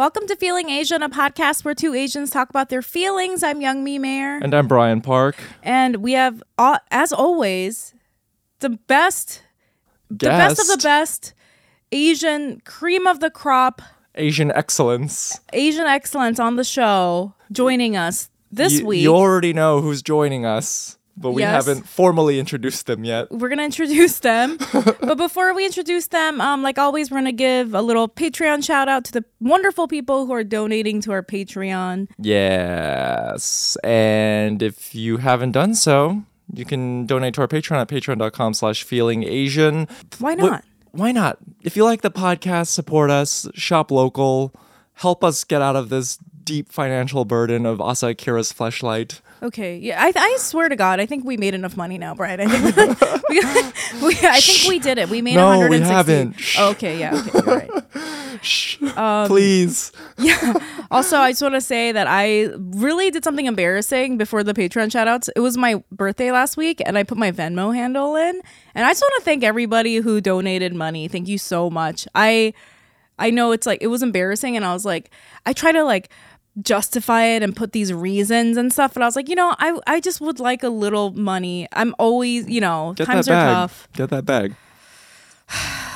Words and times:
Welcome 0.00 0.26
to 0.28 0.36
Feeling 0.36 0.70
Asian, 0.70 1.02
a 1.02 1.10
podcast 1.10 1.62
where 1.62 1.74
two 1.74 1.92
Asians 1.92 2.30
talk 2.30 2.48
about 2.48 2.70
their 2.70 2.80
feelings. 2.80 3.42
I'm 3.42 3.60
Young 3.60 3.84
Mi 3.84 3.98
Mayer. 3.98 4.38
And 4.38 4.54
I'm 4.54 4.66
Brian 4.66 5.02
Park. 5.02 5.36
And 5.62 5.96
we 5.96 6.12
have, 6.12 6.42
uh, 6.56 6.78
as 6.90 7.12
always, 7.12 7.92
the 8.60 8.70
best, 8.70 9.42
the 10.08 10.28
best 10.28 10.58
of 10.58 10.68
the 10.68 10.82
best 10.82 11.34
Asian 11.92 12.62
cream 12.64 13.06
of 13.06 13.20
the 13.20 13.28
crop, 13.28 13.82
Asian 14.14 14.50
excellence. 14.52 15.38
Asian 15.52 15.84
excellence 15.84 16.40
on 16.40 16.56
the 16.56 16.64
show 16.64 17.34
joining 17.52 17.94
us 17.94 18.30
this 18.50 18.80
you, 18.80 18.86
week. 18.86 19.02
You 19.02 19.14
already 19.14 19.52
know 19.52 19.82
who's 19.82 20.00
joining 20.00 20.46
us, 20.46 20.96
but 21.20 21.32
we 21.32 21.42
Yes. 21.42 21.66
haven't 21.66 21.86
formally 21.86 22.38
introduced 22.40 22.86
them 22.86 23.04
yet. 23.04 23.30
we're 23.30 23.48
gonna 23.50 23.62
introduce 23.64 24.18
them, 24.20 24.56
but 24.72 25.16
before 25.16 25.54
we 25.54 25.64
introduce 25.66 26.06
them, 26.08 26.40
um, 26.40 26.62
like 26.62 26.78
always, 26.78 27.10
we're 27.10 27.18
gonna 27.18 27.30
give 27.32 27.74
a 27.74 27.82
little 27.82 28.08
Patreon 28.08 28.64
shout 28.64 28.88
out 28.88 29.04
to 29.04 29.12
the 29.12 29.24
wonderful 29.40 29.86
people 29.86 30.26
who 30.26 30.32
are 30.32 30.42
donating 30.44 31.00
to 31.02 31.12
our 31.12 31.22
Patreon. 31.22 32.08
Yes. 32.18 33.76
And 33.84 34.62
if 34.62 34.94
you 34.94 35.18
haven't 35.18 35.52
done 35.52 35.74
so, 35.74 36.22
you 36.52 36.64
can 36.64 37.06
donate 37.06 37.34
to 37.34 37.42
our 37.42 37.48
Patreon 37.48 37.80
at 37.80 37.88
patreon.com 37.88 38.54
slash 38.54 38.82
feeling 38.82 39.22
Asian. 39.24 39.86
Why 40.18 40.34
Wh- 40.34 40.38
not? 40.38 40.64
Why 40.92 41.12
not? 41.12 41.38
If 41.62 41.76
you 41.76 41.84
like 41.84 42.00
the 42.02 42.10
podcast, 42.10 42.68
support 42.68 43.10
us, 43.10 43.46
shop 43.54 43.90
local, 43.92 44.52
help 44.94 45.22
us 45.22 45.44
get 45.44 45.62
out 45.62 45.76
of 45.76 45.88
this 45.88 46.18
deep 46.44 46.72
financial 46.72 47.24
burden 47.24 47.66
of 47.66 47.80
Asa 47.80 48.08
Akira's 48.08 48.52
fleshlight. 48.52 49.20
Okay, 49.42 49.78
yeah, 49.78 50.02
I, 50.02 50.12
I 50.14 50.36
swear 50.38 50.68
to 50.68 50.76
God, 50.76 51.00
I 51.00 51.06
think 51.06 51.24
we 51.24 51.36
made 51.36 51.54
enough 51.54 51.76
money 51.76 51.96
now, 51.96 52.14
Brian. 52.14 52.40
I 52.40 52.46
think 52.46 52.76
we, 53.28 53.36
we, 54.06 54.14
I 54.22 54.40
think 54.40 54.68
we 54.68 54.78
did 54.78 54.98
it. 54.98 55.08
We 55.08 55.22
made 55.22 55.36
No, 55.36 55.66
we 55.68 55.80
haven't. 55.80 56.36
Oh, 56.58 56.70
okay, 56.70 56.98
yeah, 56.98 57.22
okay, 57.34 57.40
right. 57.40 57.70
Um, 58.96 59.26
Please. 59.26 59.92
Yeah. 60.18 60.54
Also, 60.90 61.16
I 61.16 61.30
just 61.30 61.40
want 61.40 61.54
to 61.54 61.60
say 61.60 61.92
that 61.92 62.06
I 62.06 62.50
really 62.56 63.10
did 63.10 63.24
something 63.24 63.46
embarrassing 63.46 64.18
before 64.18 64.44
the 64.44 64.52
Patreon 64.52 64.90
shoutouts. 64.90 65.30
It 65.34 65.40
was 65.40 65.56
my 65.56 65.82
birthday 65.90 66.30
last 66.30 66.56
week, 66.58 66.82
and 66.84 66.98
I 66.98 67.04
put 67.04 67.16
my 67.16 67.32
Venmo 67.32 67.74
handle 67.74 68.16
in. 68.16 68.40
And 68.74 68.84
I 68.86 68.90
just 68.90 69.02
want 69.02 69.14
to 69.18 69.24
thank 69.24 69.44
everybody 69.44 69.96
who 69.96 70.20
donated 70.20 70.74
money. 70.74 71.08
Thank 71.08 71.28
you 71.28 71.38
so 71.38 71.70
much. 71.70 72.06
I 72.14 72.52
I 73.18 73.30
know 73.30 73.52
it's 73.52 73.66
like 73.66 73.82
it 73.82 73.86
was 73.86 74.02
embarrassing, 74.02 74.56
and 74.56 74.64
I 74.64 74.72
was 74.72 74.84
like, 74.84 75.10
I 75.46 75.52
try 75.52 75.72
to 75.72 75.84
like 75.84 76.10
justify 76.62 77.24
it 77.24 77.42
and 77.42 77.54
put 77.54 77.72
these 77.72 77.92
reasons 77.92 78.56
and 78.56 78.72
stuff. 78.72 78.94
But 78.94 79.02
I 79.02 79.06
was 79.06 79.16
like, 79.16 79.28
you 79.28 79.34
know, 79.36 79.54
I 79.58 79.78
I 79.86 80.00
just 80.00 80.20
would 80.20 80.40
like 80.40 80.62
a 80.62 80.68
little 80.68 81.12
money. 81.12 81.66
I'm 81.72 81.94
always, 81.98 82.48
you 82.48 82.60
know, 82.60 82.94
Get 82.96 83.06
times 83.06 83.26
that 83.26 83.32
are 83.32 83.46
bag. 83.46 83.54
tough. 83.54 83.88
Get 83.92 84.10
that 84.10 84.24
bag. 84.24 84.54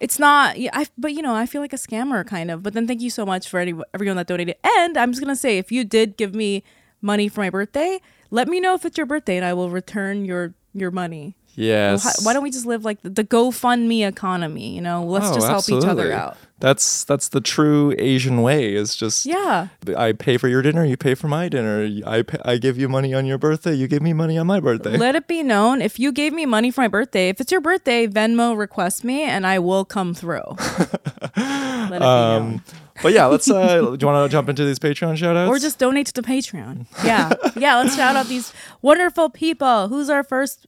It's 0.00 0.18
not, 0.18 0.58
yeah, 0.58 0.70
I, 0.72 0.86
but 0.98 1.12
you 1.12 1.22
know, 1.22 1.32
I 1.32 1.46
feel 1.46 1.60
like 1.60 1.72
a 1.72 1.76
scammer 1.76 2.26
kind 2.26 2.50
of. 2.50 2.60
But 2.64 2.72
then 2.74 2.88
thank 2.88 3.00
you 3.02 3.08
so 3.10 3.24
much 3.24 3.48
for 3.48 3.60
any, 3.60 3.72
everyone 3.94 4.16
that 4.16 4.26
donated. 4.26 4.56
And 4.78 4.96
I'm 4.98 5.12
just 5.12 5.22
gonna 5.22 5.36
say, 5.36 5.58
if 5.58 5.70
you 5.70 5.84
did 5.84 6.16
give 6.16 6.34
me 6.34 6.64
money 7.00 7.28
for 7.28 7.40
my 7.40 7.50
birthday, 7.50 8.00
let 8.30 8.48
me 8.48 8.58
know 8.58 8.74
if 8.74 8.84
it's 8.84 8.96
your 8.98 9.06
birthday, 9.06 9.36
and 9.36 9.46
I 9.46 9.54
will 9.54 9.70
return 9.70 10.24
your 10.24 10.54
your 10.74 10.90
money. 10.90 11.36
Yes. 11.54 12.04
Why, 12.04 12.12
why 12.30 12.32
don't 12.32 12.42
we 12.42 12.50
just 12.50 12.64
live 12.66 12.84
like 12.84 13.02
the, 13.02 13.10
the 13.10 13.24
GoFundMe 13.24 14.06
economy? 14.06 14.74
You 14.74 14.80
know, 14.80 15.04
let's 15.04 15.26
Oh, 15.28 15.34
just 15.34 15.46
help 15.48 15.68
each 15.68 15.84
other 15.88 16.10
out. 16.12 16.36
That's 16.60 17.02
that's 17.04 17.28
the 17.28 17.40
true 17.40 17.92
Asian 17.98 18.40
way. 18.40 18.74
Is 18.74 18.94
just 18.96 19.26
Yeah. 19.26 19.68
I 19.96 20.12
pay 20.12 20.36
for 20.38 20.48
your 20.48 20.62
dinner, 20.62 20.84
you 20.84 20.96
pay 20.96 21.14
for 21.14 21.26
my 21.28 21.48
dinner. 21.48 21.88
I 22.06 22.22
pay, 22.22 22.38
I 22.44 22.56
give 22.56 22.78
you 22.78 22.88
money 22.88 23.12
on 23.12 23.26
your 23.26 23.36
birthday, 23.38 23.74
you 23.74 23.88
give 23.88 24.00
me 24.00 24.12
money 24.12 24.38
on 24.38 24.46
my 24.46 24.60
birthday. 24.60 24.96
Let 24.96 25.14
it 25.16 25.26
be 25.26 25.42
known 25.42 25.82
if 25.82 25.98
you 25.98 26.12
gave 26.12 26.32
me 26.32 26.46
money 26.46 26.70
for 26.70 26.80
my 26.82 26.88
birthday, 26.88 27.28
if 27.28 27.40
it's 27.40 27.50
your 27.52 27.60
birthday, 27.60 28.06
Venmo 28.06 28.56
request 28.56 29.02
me 29.04 29.22
and 29.22 29.46
I 29.46 29.58
will 29.58 29.84
come 29.84 30.14
through. 30.14 30.44
Let 31.36 31.92
it 31.92 31.92
be 31.92 31.98
known. 31.98 32.02
um, 32.02 32.64
but 33.02 33.12
yeah, 33.12 33.26
let's. 33.26 33.50
Uh, 33.50 33.80
do 33.80 33.96
you 34.00 34.06
want 34.06 34.24
to 34.24 34.32
jump 34.32 34.48
into 34.48 34.64
these 34.64 34.78
Patreon 34.78 35.16
shoutouts? 35.16 35.48
Or 35.48 35.58
just 35.58 35.78
donate 35.78 36.06
to 36.08 36.12
the 36.12 36.22
Patreon. 36.22 36.86
Yeah. 37.04 37.32
yeah, 37.56 37.76
let's 37.78 37.96
shout 37.96 38.14
out 38.16 38.26
these 38.26 38.52
wonderful 38.82 39.28
people. 39.30 39.88
Who's 39.88 40.08
our 40.08 40.22
first 40.22 40.66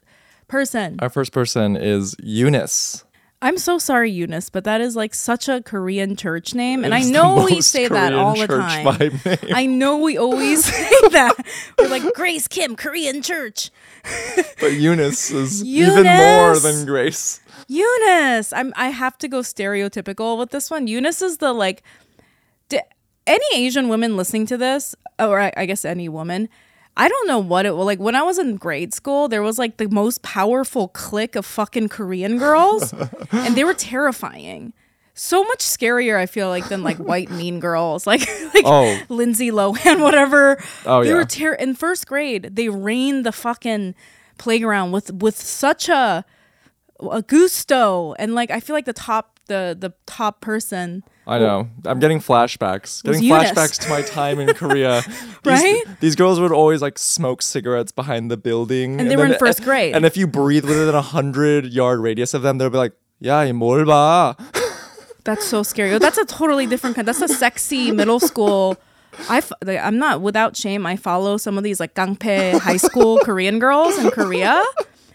person? 0.49 0.97
our 1.01 1.11
first 1.11 1.33
person 1.33 1.77
is 1.77 2.15
Eunice. 2.23 3.05
I'm 3.43 3.59
so 3.59 3.77
sorry, 3.77 4.11
Eunice, 4.11 4.49
but 4.49 4.65
that 4.65 4.81
is 4.81 4.97
like 4.97 5.13
such 5.13 5.51
a 5.51 5.61
Korean 5.61 6.17
church 6.17 6.55
name. 6.55 6.83
And 6.83 6.95
I 6.95 7.03
know 7.03 7.45
we 7.45 7.61
say 7.61 7.89
that 7.89 8.13
Korean 8.13 8.15
all 8.15 8.35
the 8.35 8.47
time. 8.47 9.21
I 9.55 9.67
know 9.67 9.99
we 9.99 10.17
always 10.17 10.65
say 10.75 10.89
that. 11.11 11.35
We're 11.79 11.89
like, 11.89 12.15
Grace 12.15 12.49
Kim, 12.49 12.75
Korean 12.75 13.21
church. 13.21 13.71
But 14.61 14.73
Eunice 14.73 15.31
is 15.31 15.63
even 15.63 16.05
more 16.05 16.59
than 16.59 16.87
Grace. 16.87 17.41
Eunice. 17.69 18.53
I'm 18.55 18.73
I 18.77 18.89
have 18.89 19.19
to 19.19 19.29
go 19.29 19.41
stereotypical 19.41 20.39
with 20.39 20.51
this 20.51 20.71
one. 20.71 20.87
Eunice 20.87 21.21
is 21.21 21.37
the 21.39 21.53
like 21.53 21.83
d- 22.71 22.81
any 23.27 23.45
Asian 23.55 23.89
women 23.89 24.17
listening 24.17 24.47
to 24.47 24.57
this, 24.57 24.95
or 25.19 25.39
I, 25.41 25.53
I 25.57 25.67
guess 25.67 25.85
any 25.85 26.09
woman, 26.09 26.49
I 26.97 27.09
don't 27.09 27.27
know 27.27 27.39
what 27.41 27.67
it 27.67 27.75
was 27.75 27.87
like 27.87 27.99
when 27.99 28.15
I 28.15 28.23
was 28.23 28.39
in 28.39 28.57
grade 28.57 28.95
school, 28.95 29.29
there 29.29 29.43
was 29.43 29.59
like 29.59 29.79
the 29.79 29.89
most 29.89 30.23
powerful 30.23 30.89
clique 30.89 31.35
of 31.37 31.45
fucking 31.45 31.89
Korean 31.89 32.39
girls 32.39 32.93
and 33.33 33.57
they 33.57 33.65
were 33.65 33.75
terrifying. 33.75 34.73
So 35.17 35.45
much 35.45 35.61
scarier, 35.61 36.17
I 36.19 36.27
feel 36.27 36.49
like, 36.49 36.69
than 36.69 36.83
like 36.83 36.97
white 36.97 37.31
mean 37.31 37.61
girls, 37.61 38.05
like 38.11 38.21
like 38.55 38.65
Oh. 38.67 38.99
Lindsay 39.09 39.51
Lohan, 39.51 40.01
whatever. 40.03 40.63
Oh, 40.87 41.03
they 41.03 41.11
yeah. 41.11 41.15
were 41.17 41.25
ter- 41.25 41.55
in 41.55 41.75
first 41.75 42.07
grade. 42.07 42.51
They 42.57 42.69
reigned 42.69 43.25
the 43.27 43.33
fucking 43.33 43.95
playground 44.39 44.91
with 44.93 45.13
with 45.13 45.37
such 45.41 45.89
a 45.89 46.25
a 47.11 47.23
gusto 47.23 48.15
and 48.19 48.35
like 48.35 48.51
I 48.51 48.61
feel 48.61 48.75
like 48.75 48.85
the 48.87 48.93
top 48.93 49.39
the 49.47 49.77
the 49.79 49.93
top 50.07 50.41
person 50.41 51.03
I 51.27 51.39
know. 51.39 51.69
I'm 51.87 52.01
getting 52.01 52.21
flashbacks. 52.21 53.03
Getting 53.03 53.23
Eunice. 53.23 53.51
flashbacks 53.53 53.81
to 53.85 53.89
my 53.89 54.03
time 54.03 54.39
in 54.39 54.53
Korea. 54.55 55.03
These, 55.09 55.37
Right? 55.45 55.83
These 56.01 56.17
girls 56.17 56.39
would 56.41 56.53
always 56.53 56.83
like 56.83 56.99
smoke 56.99 57.41
cigarettes 57.41 57.93
behind 57.93 58.31
the 58.31 58.37
building. 58.37 59.01
And 59.01 59.11
they 59.11 59.17
were 59.17 59.27
in 59.27 59.39
first 59.39 59.63
grade. 59.63 59.95
And 59.97 60.05
if 60.05 60.17
you 60.17 60.27
breathe 60.27 60.65
within 60.65 60.95
a 60.95 61.01
hundred 61.03 61.67
yard 61.73 62.01
radius 62.01 62.35
of 62.35 62.43
them, 62.43 62.59
they'll 62.59 62.71
be 62.71 62.77
like, 62.79 62.93
"Yeah, 63.21 63.45
뭘 63.53 63.85
봐?" 63.85 64.37
That's 65.25 65.47
so 65.47 65.63
scary. 65.63 65.93
Oh, 65.95 65.99
That's 65.99 66.19
a 66.19 66.27
totally 66.27 66.67
different 66.67 66.97
kind. 66.97 67.09
That's 67.09 67.23
a 67.23 67.29
sexy 67.29 67.91
middle 67.91 68.21
school. 68.21 68.77
I 69.31 69.39
f- 69.39 69.53
like, 69.65 69.81
I'm 69.81 69.97
not 69.97 70.21
without 70.21 70.57
shame. 70.57 70.85
I 70.85 70.97
follow 70.97 71.39
some 71.39 71.57
of 71.57 71.65
these 71.65 71.81
like 71.81 71.95
gangpe 71.95 72.59
high 72.61 72.77
school 72.77 73.19
Korean 73.25 73.59
girls 73.59 73.97
in 73.97 74.11
Korea, 74.11 74.61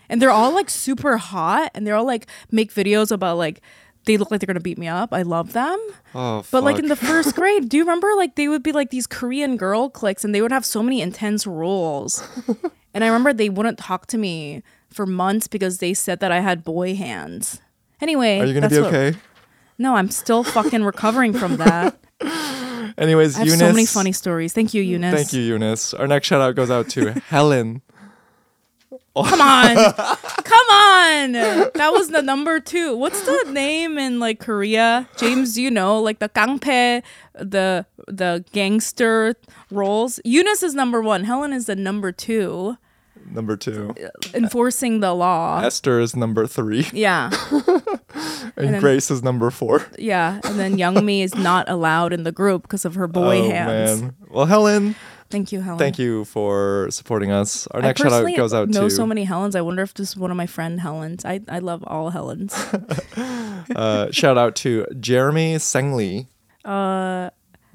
and 0.09 0.19
they're 0.21 0.31
all 0.33 0.53
like 0.55 0.69
super 0.71 1.17
hot, 1.17 1.69
and 1.75 1.85
they're 1.85 1.95
all 1.95 2.05
like 2.07 2.25
make 2.49 2.73
videos 2.73 3.11
about 3.11 3.37
like 3.37 3.61
they 4.09 4.17
look 4.17 4.31
like 4.31 4.41
they're 4.41 4.47
gonna 4.47 4.59
beat 4.59 4.77
me 4.79 4.87
up. 4.87 5.13
I 5.13 5.21
love 5.21 5.53
them. 5.53 5.79
Oh, 6.15 6.43
But 6.51 6.63
like 6.63 6.79
in 6.79 6.87
the 6.87 6.95
first 6.95 7.35
grade, 7.39 7.69
do 7.69 7.77
you 7.77 7.83
remember 7.83 8.09
like 8.15 8.35
they 8.35 8.47
would 8.47 8.63
be 8.63 8.71
like 8.71 8.89
these 8.89 9.05
Korean 9.07 9.55
girl 9.55 9.87
cliques 9.89 10.25
and 10.25 10.33
they 10.33 10.41
would 10.41 10.51
have 10.51 10.65
so 10.65 10.81
many 10.81 10.99
intense 11.01 11.45
rules. 11.45 12.23
and 12.93 13.03
I 13.03 13.07
remember 13.07 13.31
they 13.33 13.49
wouldn't 13.49 13.77
talk 13.77 14.07
to 14.07 14.17
me 14.17 14.63
for 14.89 15.05
months 15.05 15.47
because 15.47 15.77
they 15.77 15.93
said 15.93 16.19
that 16.21 16.31
I 16.31 16.39
had 16.39 16.63
boy 16.63 16.95
hands. 16.95 17.61
Anyway, 18.01 18.39
Are 18.39 18.45
you 18.45 18.53
gonna 18.55 18.69
be 18.69 18.79
what- 18.81 18.93
okay? 18.93 19.17
no, 19.77 19.95
I'm 19.95 20.09
still 20.09 20.43
fucking 20.43 20.83
recovering 20.83 21.33
from 21.33 21.57
that. 21.57 21.95
Anyways, 22.97 23.35
I 23.35 23.39
have 23.39 23.47
Eunice. 23.47 23.59
so 23.59 23.71
many 23.71 23.85
funny 23.85 24.11
stories. 24.11 24.51
Thank 24.53 24.73
you, 24.73 24.81
Eunice. 24.81 25.13
Thank 25.15 25.33
you, 25.33 25.41
Eunice. 25.41 25.93
Our 25.93 26.07
next 26.07 26.27
shout 26.27 26.41
out 26.41 26.55
goes 26.55 26.69
out 26.71 26.89
to 26.89 27.11
Helen. 27.29 27.81
Come 29.15 29.41
on. 29.41 29.75
Come 29.95 30.69
on. 30.69 31.31
That 31.33 31.89
was 31.91 32.09
the 32.09 32.21
number 32.21 32.59
two. 32.59 32.95
What's 32.95 33.21
the 33.25 33.51
name 33.51 33.97
in 33.97 34.19
like 34.19 34.39
Korea? 34.39 35.07
James, 35.17 35.57
you 35.57 35.69
know, 35.71 35.99
like 35.99 36.19
the 36.19 36.29
gangpe, 36.29 37.03
the 37.33 37.85
the 38.07 38.45
gangster 38.53 39.35
roles. 39.71 40.19
Eunice 40.23 40.63
is 40.63 40.73
number 40.73 41.01
one. 41.01 41.23
Helen 41.25 41.53
is 41.53 41.65
the 41.65 41.75
number 41.75 42.11
two. 42.11 42.77
Number 43.31 43.55
two. 43.57 43.93
Enforcing 44.33 45.01
the 45.01 45.13
law. 45.13 45.61
Esther 45.61 45.99
is 45.99 46.15
number 46.15 46.47
three, 46.47 46.87
Yeah. 46.93 47.29
and, 48.55 48.73
then- 48.73 48.79
Grace 48.79 49.11
is 49.11 49.21
number 49.21 49.51
four. 49.51 49.85
Yeah. 49.99 50.39
And 50.43 50.57
then 50.59 50.77
Youngmi 50.77 51.23
is 51.23 51.35
not 51.35 51.69
allowed 51.69 52.11
in 52.11 52.23
the 52.23 52.31
group 52.31 52.63
because 52.63 52.85
of 52.85 52.95
her 52.95 53.07
boy 53.07 53.39
oh 53.41 53.49
hands. 53.49 54.01
man. 54.01 54.15
Well, 54.29 54.45
Helen, 54.47 54.95
Thank 55.29 55.51
you, 55.51 55.61
Helen. 55.61 55.77
thank 55.77 55.99
you 55.99 56.25
for 56.25 56.87
supporting 56.89 57.31
us. 57.31 57.67
Our 57.67 57.81
I 57.81 57.83
next 57.83 58.01
shout 58.01 58.11
out 58.11 58.35
goes 58.35 58.53
out 58.53 58.69
know 58.69 58.89
to 58.89 58.89
so 58.89 59.05
many 59.05 59.25
Helens. 59.25 59.55
I 59.55 59.61
wonder 59.61 59.83
if 59.83 59.93
this 59.93 60.09
is 60.09 60.17
one 60.17 60.31
of 60.31 60.37
my 60.37 60.47
friend 60.47 60.81
Helens. 60.81 61.23
I, 61.23 61.41
I 61.47 61.59
love 61.59 61.83
all 61.85 62.09
Helens. 62.09 62.53
uh, 63.75 64.11
shout 64.11 64.37
out 64.37 64.55
to 64.57 64.87
Jeremy 64.99 65.55
Sengli. 65.55 66.27
Uh, 66.65 67.29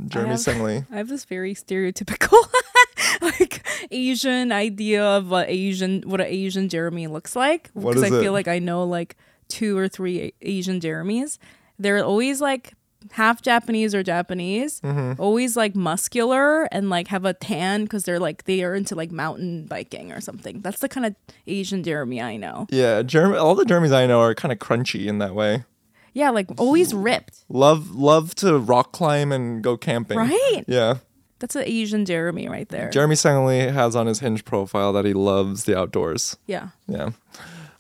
Jeremy 0.04 0.30
have- 0.30 0.40
Sengli. 0.40 0.86
I 0.90 0.96
have 0.96 1.08
this 1.08 1.24
very 1.24 1.54
stereotypical 1.54 2.36
like 3.22 3.64
Asian 3.90 4.50
idea 4.50 5.04
of 5.04 5.30
what 5.30 5.48
Asian 5.48 6.02
what 6.06 6.20
an 6.20 6.26
Asian 6.26 6.68
Jeremy 6.68 7.06
looks 7.06 7.36
like 7.36 7.72
because 7.74 8.02
I 8.02 8.08
it? 8.08 8.20
feel 8.20 8.32
like 8.32 8.48
I 8.48 8.58
know 8.58 8.84
like 8.84 9.16
two 9.48 9.78
or 9.78 9.88
three 9.88 10.32
Asian 10.42 10.80
Jeremys. 10.80 11.38
They're 11.78 12.04
always 12.04 12.40
like 12.40 12.74
half 13.12 13.42
Japanese 13.42 13.94
or 13.94 14.02
Japanese, 14.02 14.80
Mm-hmm. 14.80 15.20
always 15.20 15.56
like 15.56 15.74
muscular 15.74 16.64
and 16.72 16.90
like 16.90 17.08
have 17.08 17.24
a 17.24 17.34
tan 17.34 17.84
because 17.84 18.04
they're 18.04 18.18
like 18.18 18.44
they 18.44 18.62
are 18.62 18.74
into 18.74 18.94
like 18.94 19.10
mountain 19.10 19.66
biking 19.66 20.12
or 20.12 20.20
something. 20.20 20.60
That's 20.60 20.80
the 20.80 20.88
kind 20.88 21.06
of 21.06 21.14
Asian 21.46 21.82
Jeremy 21.82 22.20
I 22.22 22.36
know. 22.36 22.66
Yeah, 22.70 23.02
Jeremy. 23.02 23.36
All 23.38 23.54
the 23.54 23.64
Jeremys 23.64 23.92
I 23.94 24.06
know 24.06 24.20
are 24.20 24.34
kind 24.34 24.52
of 24.52 24.58
crunchy 24.58 25.06
in 25.06 25.18
that 25.18 25.34
way. 25.34 25.64
Yeah, 26.12 26.30
like 26.30 26.48
always 26.58 26.94
ripped. 26.94 27.44
Love 27.48 27.90
love 27.94 28.34
to 28.36 28.58
rock 28.58 28.92
climb 28.92 29.32
and 29.32 29.62
go 29.62 29.76
camping. 29.76 30.16
Right? 30.18 30.64
Yeah. 30.68 30.98
That's 31.40 31.56
an 31.56 31.64
Asian 31.66 32.04
Jeremy 32.06 32.48
right 32.48 32.68
there. 32.68 32.88
Jeremy 32.90 33.16
Sangley 33.16 33.70
has 33.72 33.96
on 33.96 34.06
his 34.06 34.20
Hinge 34.20 34.44
profile 34.44 34.92
that 34.94 35.04
he 35.04 35.12
loves 35.12 35.64
the 35.64 35.76
outdoors. 35.76 36.36
yeah. 36.46 36.68
Yeah. 36.86 37.10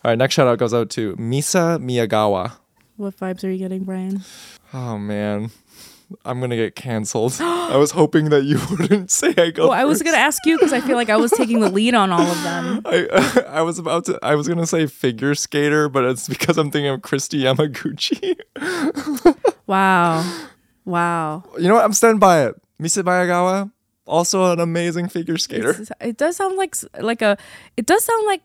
All 0.04 0.10
right, 0.10 0.18
next 0.18 0.34
shout 0.34 0.46
out 0.48 0.58
goes 0.58 0.74
out 0.74 0.90
to 0.90 1.14
Misa 1.16 1.78
Miyagawa. 1.78 2.56
What 2.96 3.16
vibes 3.16 3.42
are 3.44 3.50
you 3.50 3.58
getting, 3.58 3.84
Brian? 3.84 4.22
Oh 4.72 4.98
man. 4.98 5.50
I'm 6.24 6.38
gonna 6.38 6.54
get 6.54 6.76
canceled. 6.76 7.36
I 7.40 7.76
was 7.76 7.90
hoping 7.90 8.28
that 8.30 8.44
you 8.44 8.60
wouldn't 8.70 9.10
say 9.10 9.34
I 9.36 9.50
go. 9.50 9.68
Well, 9.70 9.72
I 9.78 9.84
was 9.84 10.02
gonna 10.02 10.18
ask 10.18 10.44
you 10.46 10.56
because 10.56 10.72
I 10.72 10.80
feel 10.80 10.96
like 10.96 11.08
I 11.08 11.16
was 11.16 11.32
taking 11.32 11.60
the 11.60 11.70
lead 11.70 11.94
on 11.94 12.12
all 12.12 12.20
of 12.20 12.42
them. 12.44 12.82
I 12.86 13.42
I 13.48 13.62
was 13.62 13.78
about 13.78 14.04
to. 14.06 14.18
I 14.22 14.34
was 14.36 14.46
gonna 14.46 14.66
say 14.66 14.86
figure 14.86 15.34
skater, 15.34 15.88
but 15.88 16.04
it's 16.04 16.28
because 16.28 16.56
I'm 16.58 16.70
thinking 16.70 16.90
of 16.90 17.00
Kristi 17.00 17.40
Yamaguchi. 17.40 18.36
Wow. 19.66 20.22
Wow. 20.84 21.44
you 21.58 21.66
know 21.68 21.74
what? 21.74 21.84
I'm 21.84 21.94
standing 21.94 22.20
by 22.20 22.44
it. 22.46 22.54
Misa 22.80 23.02
Miyagawa, 23.02 23.72
also 24.06 24.52
an 24.52 24.60
amazing 24.60 25.08
figure 25.08 25.38
skater. 25.38 25.70
It's- 25.70 25.90
It 26.00 26.16
does 26.18 26.36
sound 26.36 26.56
like 26.56 26.76
like 27.00 27.22
a. 27.22 27.38
It 27.76 27.86
does 27.86 28.04
sound 28.04 28.26
like 28.26 28.42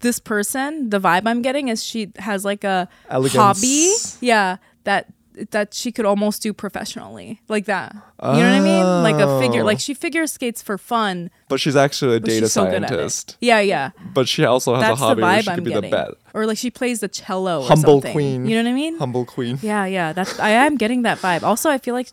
this 0.00 0.18
person. 0.18 0.90
The 0.90 1.00
vibe 1.00 1.22
I'm 1.26 1.42
getting 1.42 1.68
is 1.68 1.82
she 1.84 2.12
has 2.18 2.44
like 2.44 2.64
a 2.64 2.88
Elegance. 3.08 3.34
hobby. 3.36 3.92
Yeah, 4.20 4.56
that 4.84 5.06
that 5.50 5.72
she 5.72 5.92
could 5.92 6.04
almost 6.04 6.42
do 6.42 6.52
professionally, 6.52 7.40
like 7.48 7.66
that. 7.66 7.92
You 7.94 8.00
know 8.28 8.32
what 8.32 8.42
I 8.42 8.60
mean? 8.60 8.84
Like 9.04 9.14
a 9.22 9.38
figure. 9.40 9.62
Oh. 9.62 9.66
Like 9.66 9.78
she 9.78 9.94
figure 9.94 10.26
skates 10.26 10.60
for 10.62 10.76
fun. 10.78 11.30
But 11.48 11.60
she's 11.60 11.76
actually 11.76 12.16
a 12.16 12.20
data 12.20 12.48
so 12.48 12.64
scientist. 12.64 13.36
Yeah, 13.40 13.60
yeah. 13.60 13.90
But 14.12 14.26
she 14.28 14.44
also 14.44 14.74
has 14.74 14.82
That's 14.82 15.00
a 15.00 15.04
hobby 15.04 15.20
the 15.20 15.26
vibe 15.26 15.42
she 15.44 15.50
I'm 15.50 15.54
could 15.56 15.64
be 15.64 15.70
getting. 15.72 15.90
the 15.90 15.96
bet. 15.96 16.08
Or 16.34 16.44
like 16.46 16.58
she 16.58 16.70
plays 16.70 17.00
the 17.00 17.08
cello. 17.08 17.60
Or 17.62 17.68
Humble 17.68 17.94
something. 18.02 18.12
queen. 18.12 18.46
You 18.46 18.56
know 18.56 18.64
what 18.64 18.70
I 18.70 18.74
mean? 18.74 18.98
Humble 18.98 19.24
queen. 19.24 19.58
Yeah, 19.62 19.84
yeah. 19.86 20.12
That's 20.12 20.38
I 20.40 20.50
am 20.50 20.76
getting 20.76 21.02
that 21.02 21.18
vibe. 21.18 21.44
Also, 21.44 21.70
I 21.70 21.78
feel 21.78 21.94
like 21.94 22.10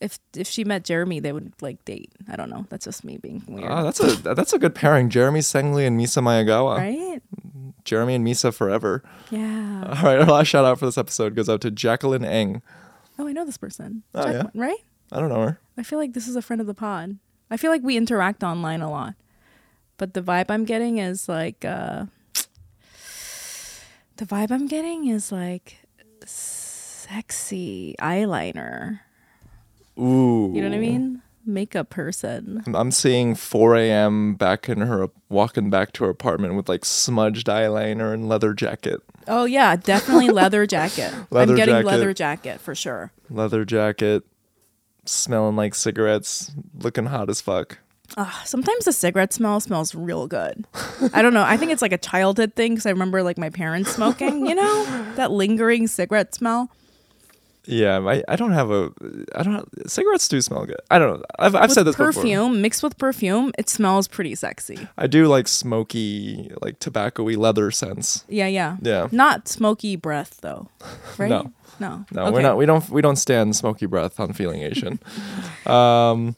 if 0.00 0.18
if 0.34 0.48
she 0.48 0.64
met 0.64 0.84
Jeremy, 0.84 1.20
they 1.20 1.32
would 1.32 1.52
like 1.60 1.84
date. 1.84 2.12
I 2.28 2.36
don't 2.36 2.50
know. 2.50 2.66
That's 2.70 2.84
just 2.84 3.04
me 3.04 3.18
being 3.18 3.42
weird. 3.46 3.70
Ah, 3.70 3.82
that's 3.82 4.00
a 4.00 4.16
that's 4.34 4.52
a 4.52 4.58
good 4.58 4.74
pairing. 4.74 5.10
Jeremy 5.10 5.40
Sengli 5.40 5.86
and 5.86 5.98
Misa 6.00 6.22
Miyagawa. 6.22 6.78
right? 6.78 7.22
Jeremy 7.84 8.14
and 8.14 8.26
Misa 8.26 8.52
forever. 8.54 9.02
Yeah. 9.30 9.84
All 10.02 10.02
right, 10.02 10.18
our 10.20 10.26
last 10.26 10.48
shout 10.48 10.64
out 10.64 10.78
for 10.78 10.86
this 10.86 10.98
episode 10.98 11.34
goes 11.34 11.48
out 11.48 11.60
to 11.62 11.70
Jacqueline 11.70 12.24
Eng. 12.24 12.62
Oh, 13.18 13.26
I 13.26 13.32
know 13.32 13.44
this 13.44 13.58
person. 13.58 14.02
Oh, 14.14 14.30
yeah? 14.30 14.44
Right? 14.54 14.78
I 15.12 15.20
don't 15.20 15.28
know 15.28 15.42
her. 15.42 15.60
I 15.76 15.82
feel 15.82 15.98
like 15.98 16.12
this 16.14 16.28
is 16.28 16.36
a 16.36 16.42
friend 16.42 16.60
of 16.60 16.66
the 16.66 16.74
pod. 16.74 17.18
I 17.50 17.56
feel 17.56 17.70
like 17.70 17.82
we 17.82 17.96
interact 17.96 18.42
online 18.42 18.80
a 18.80 18.90
lot. 18.90 19.14
But 19.96 20.14
the 20.14 20.22
vibe 20.22 20.46
I'm 20.50 20.64
getting 20.64 20.98
is 20.98 21.28
like 21.28 21.64
uh 21.64 22.06
the 24.16 24.24
vibe 24.26 24.50
I'm 24.50 24.66
getting 24.66 25.08
is 25.08 25.32
like 25.32 25.78
sexy 26.24 27.94
eyeliner. 27.98 29.00
Ooh. 29.98 30.52
You 30.54 30.62
know 30.62 30.68
what 30.68 30.76
I 30.76 30.80
mean? 30.80 31.22
Makeup 31.46 31.90
person. 31.90 32.62
I'm- 32.66 32.74
I'm 32.76 32.90
seeing 32.90 33.34
4 33.34 33.76
a.m. 33.76 34.34
back 34.34 34.68
in 34.68 34.80
her 34.82 35.08
walking 35.28 35.70
back 35.70 35.92
to 35.94 36.04
her 36.04 36.10
apartment 36.10 36.54
with 36.54 36.68
like 36.68 36.84
smudged 36.84 37.46
eyeliner 37.46 38.12
and 38.12 38.28
leather 38.28 38.52
jacket. 38.52 39.00
Oh 39.26 39.44
yeah, 39.44 39.76
definitely 39.76 40.28
leather 40.30 40.66
jacket. 40.66 41.12
Leather 41.30 41.52
I'm 41.52 41.56
getting 41.56 41.74
jacket. 41.74 41.86
leather 41.86 42.12
jacket 42.14 42.60
for 42.60 42.74
sure. 42.74 43.12
Leather 43.30 43.64
jacket, 43.64 44.24
smelling 45.06 45.56
like 45.56 45.74
cigarettes, 45.74 46.52
looking 46.78 47.06
hot 47.06 47.30
as 47.30 47.40
fuck. 47.40 47.78
Ugh, 48.16 48.34
sometimes 48.44 48.84
the 48.86 48.92
cigarette 48.92 49.32
smell 49.32 49.60
smells 49.60 49.94
real 49.94 50.26
good. 50.26 50.66
I 51.12 51.22
don't 51.22 51.32
know. 51.32 51.44
I 51.44 51.56
think 51.56 51.70
it's 51.70 51.82
like 51.82 51.92
a 51.92 51.98
childhood 51.98 52.54
thing 52.54 52.72
because 52.72 52.84
I 52.86 52.90
remember 52.90 53.22
like 53.22 53.38
my 53.38 53.50
parents 53.50 53.92
smoking. 53.92 54.46
You 54.46 54.56
know 54.56 54.84
that 55.16 55.30
lingering 55.30 55.86
cigarette 55.86 56.34
smell. 56.34 56.70
Yeah, 57.70 57.98
I, 58.06 58.22
I 58.28 58.36
don't 58.36 58.52
have 58.52 58.70
a 58.70 58.90
I 59.34 59.42
don't 59.42 59.54
have, 59.54 59.64
cigarettes 59.86 60.28
do 60.28 60.40
smell 60.40 60.66
good. 60.66 60.80
I 60.90 60.98
don't 60.98 61.18
know. 61.20 61.24
I've 61.38 61.54
I've 61.54 61.62
With 61.62 61.72
said 61.72 61.84
this 61.84 61.96
perfume 61.96 62.50
before. 62.52 62.62
mixed 62.62 62.82
with 62.82 62.98
perfume, 62.98 63.52
it 63.58 63.68
smells 63.68 64.08
pretty 64.08 64.34
sexy. 64.34 64.88
I 64.98 65.06
do 65.06 65.26
like 65.26 65.46
smoky, 65.48 66.50
like 66.62 66.78
tobacco-y 66.80 67.34
leather 67.34 67.70
scents. 67.70 68.24
Yeah, 68.28 68.46
yeah, 68.48 68.76
Yeah. 68.82 69.08
Not 69.12 69.48
smoky 69.48 69.96
breath 69.96 70.38
though, 70.42 70.68
right? 71.18 71.28
No. 71.30 71.52
no, 71.78 72.04
No, 72.12 72.22
Okay. 72.24 72.32
we're 72.32 72.42
not. 72.42 72.56
We 72.56 72.66
don't. 72.66 72.88
We 72.90 73.00
don't 73.02 73.16
stand 73.16 73.56
smoky 73.56 73.86
breath 73.86 74.18
on 74.20 74.32
Feeling 74.32 74.62
Asian. 74.62 74.98
um, 75.66 76.36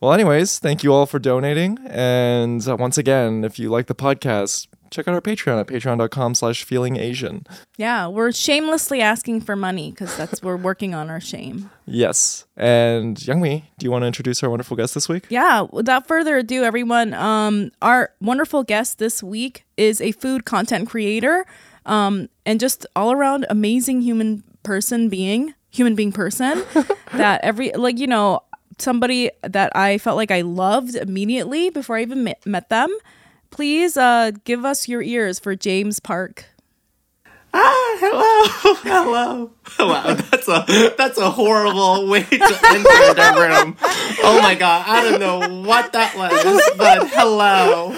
well, 0.00 0.12
anyways, 0.14 0.58
thank 0.58 0.82
you 0.82 0.92
all 0.94 1.04
for 1.06 1.18
donating, 1.18 1.78
and 1.86 2.66
uh, 2.66 2.74
once 2.76 2.96
again, 2.96 3.44
if 3.44 3.58
you 3.58 3.68
like 3.68 3.86
the 3.86 3.94
podcast, 3.94 4.66
check 4.90 5.08
out 5.08 5.14
our 5.14 5.20
Patreon 5.20 5.60
at 5.60 5.66
patreon.com/slash 5.66 6.64
Feeling 6.64 6.96
Asian. 6.96 7.46
Yeah, 7.76 8.06
we're 8.06 8.32
shamelessly 8.32 9.00
asking 9.00 9.42
for 9.42 9.56
money 9.56 9.90
because 9.90 10.16
that's 10.16 10.42
we're 10.42 10.56
working 10.56 10.94
on 10.94 11.10
our 11.10 11.20
shame. 11.20 11.70
Yes, 11.86 12.44
and 12.56 13.16
Youngmi, 13.16 13.64
do 13.78 13.84
you 13.84 13.90
want 13.90 14.02
to 14.02 14.06
introduce 14.06 14.42
our 14.42 14.50
wonderful 14.50 14.76
guest 14.76 14.94
this 14.94 15.08
week? 15.08 15.26
Yeah, 15.28 15.62
without 15.70 16.06
further 16.06 16.38
ado, 16.38 16.64
everyone, 16.64 17.14
um, 17.14 17.70
our 17.82 18.10
wonderful 18.20 18.62
guest 18.62 18.98
this 18.98 19.22
week 19.22 19.64
is 19.76 20.00
a 20.00 20.12
food 20.12 20.44
content 20.44 20.88
creator 20.88 21.46
um, 21.86 22.28
and 22.46 22.60
just 22.60 22.86
all 22.94 23.12
around 23.12 23.46
amazing 23.50 24.02
human 24.02 24.44
person 24.62 25.08
being, 25.08 25.54
human 25.70 25.94
being 25.94 26.12
person 26.12 26.62
that 27.12 27.40
every, 27.42 27.72
like, 27.72 27.98
you 27.98 28.06
know, 28.06 28.42
somebody 28.78 29.30
that 29.42 29.74
I 29.74 29.98
felt 29.98 30.16
like 30.16 30.30
I 30.30 30.42
loved 30.42 30.94
immediately 30.94 31.70
before 31.70 31.96
I 31.96 32.02
even 32.02 32.24
met, 32.24 32.44
met 32.46 32.68
them. 32.68 32.94
Please 33.50 33.96
uh, 33.96 34.30
give 34.44 34.64
us 34.64 34.88
your 34.88 35.02
ears 35.02 35.38
for 35.38 35.54
James 35.56 36.00
Park. 36.00 36.44
Ah, 37.52 37.96
hello, 37.98 38.74
hello. 38.84 39.50
Wow, 39.80 40.14
that's 40.14 40.46
a 40.46 40.94
that's 40.96 41.18
a 41.18 41.28
horrible 41.30 42.06
way 42.08 42.22
to 42.22 42.34
enter 42.34 43.14
the 43.14 43.34
room. 43.36 43.76
Oh 44.22 44.38
my 44.40 44.54
god, 44.54 44.84
I 44.86 45.02
don't 45.10 45.18
know 45.18 45.62
what 45.62 45.92
that 45.92 46.16
was, 46.16 46.70
but 46.78 47.08
hello. 47.10 47.92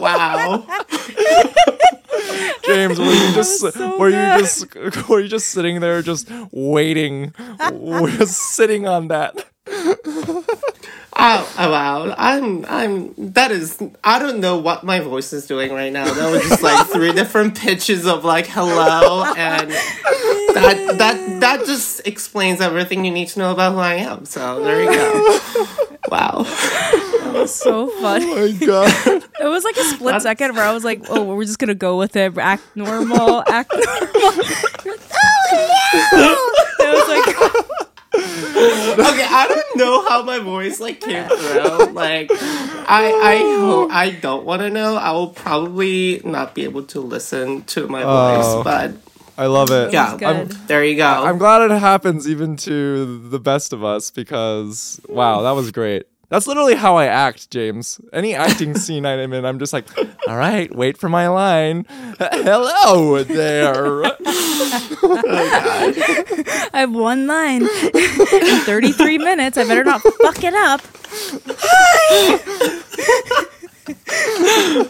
Wow. 0.00 0.66
James, 2.66 2.98
were 2.98 3.04
you 3.04 3.32
just 3.32 3.60
so 3.60 3.96
were 3.96 4.10
bad. 4.10 4.40
you 4.40 4.42
just 4.42 4.74
were 5.08 5.20
you 5.20 5.28
just 5.28 5.50
sitting 5.50 5.78
there 5.80 6.02
just 6.02 6.28
waiting, 6.50 7.32
just 7.60 8.36
sitting 8.54 8.88
on 8.88 9.06
that? 9.08 9.46
Oh, 11.22 11.54
oh, 11.58 11.70
wow. 11.70 12.14
I'm 12.16 12.64
I'm 12.64 13.14
that 13.34 13.50
is 13.50 13.78
I 14.02 14.18
don't 14.18 14.40
know 14.40 14.56
what 14.56 14.84
my 14.84 15.00
voice 15.00 15.34
is 15.34 15.46
doing 15.46 15.70
right 15.70 15.92
now. 15.92 16.10
That 16.12 16.30
was 16.32 16.42
just 16.48 16.62
like 16.62 16.86
three 16.86 17.12
different 17.12 17.58
pitches 17.58 18.06
of 18.06 18.24
like 18.24 18.46
hello 18.46 19.24
and 19.36 19.70
that 19.70 20.94
that 20.98 21.40
that 21.40 21.66
just 21.66 22.06
explains 22.06 22.62
everything 22.62 23.04
you 23.04 23.10
need 23.10 23.28
to 23.28 23.38
know 23.38 23.52
about 23.52 23.74
who 23.74 23.80
I 23.80 23.94
am. 23.96 24.24
So 24.24 24.64
there 24.64 24.82
you 24.82 24.92
go. 24.92 25.38
Wow. 26.08 26.42
That 26.44 27.32
was 27.34 27.54
so 27.54 27.88
fun. 28.00 28.22
Oh 28.24 28.48
my 28.48 28.66
god. 28.66 29.22
It 29.40 29.46
was 29.46 29.62
like 29.62 29.76
a 29.76 29.84
split 29.84 30.22
second 30.22 30.54
where 30.56 30.64
I 30.64 30.72
was 30.72 30.84
like, 30.84 31.02
"Oh, 31.10 31.22
we're 31.34 31.44
just 31.44 31.58
gonna 31.58 31.74
go 31.74 31.98
with 31.98 32.16
it, 32.16 32.36
act 32.38 32.64
normal, 32.74 33.44
act 33.46 33.72
normal." 33.74 34.44
Oh 35.52 36.08
no! 36.14 36.86
It 36.86 36.94
was 36.94 37.08
like, 37.08 37.79
okay, 38.14 39.26
I 39.30 39.46
don't 39.48 39.76
know 39.76 40.04
how 40.08 40.22
my 40.22 40.38
voice 40.38 40.80
like 40.80 41.00
came 41.00 41.28
through. 41.28 41.92
Like, 41.92 42.28
I 42.32 43.12
I 43.22 43.36
hope 43.60 43.90
I 43.92 44.10
don't 44.10 44.44
want 44.44 44.62
to 44.62 44.70
know. 44.70 44.96
I 44.96 45.10
will 45.12 45.28
probably 45.28 46.20
not 46.24 46.54
be 46.54 46.64
able 46.64 46.82
to 46.84 47.00
listen 47.00 47.62
to 47.64 47.86
my 47.88 48.02
Oh. 48.02 48.36
voice, 48.36 48.64
but 48.64 48.94
I 49.38 49.46
love 49.46 49.70
it. 49.70 49.92
yeah, 49.92 50.16
good. 50.16 50.24
I'm- 50.26 50.48
there 50.66 50.84
you 50.84 50.96
go. 50.96 51.06
I'm 51.06 51.38
glad 51.38 51.62
it 51.70 51.78
happens 51.78 52.28
even 52.28 52.56
to 52.58 53.28
the 53.28 53.38
best 53.38 53.72
of 53.72 53.84
us 53.84 54.10
because 54.10 55.00
wow, 55.08 55.42
that 55.42 55.52
was 55.52 55.70
great. 55.70 56.04
That's 56.30 56.46
literally 56.46 56.76
how 56.76 56.96
I 56.96 57.06
act, 57.06 57.50
James. 57.50 58.00
Any 58.12 58.34
acting 58.36 58.74
scene 58.78 59.04
I'm 59.04 59.32
in, 59.32 59.44
I'm 59.44 59.58
just 59.58 59.72
like, 59.72 59.86
all 60.28 60.36
right, 60.36 60.72
wait 60.74 60.96
for 60.96 61.08
my 61.08 61.28
line. 61.28 61.84
Hello 62.18 63.22
there. 63.24 64.04
Oh, 65.02 65.22
I 66.72 66.80
have 66.80 66.92
one 66.92 67.26
line 67.26 67.62
in 67.62 68.60
33 68.60 69.18
minutes. 69.18 69.56
I 69.56 69.64
better 69.64 69.82
not 69.82 70.02
fuck 70.02 70.44
it 70.44 70.54
up. 70.54 70.82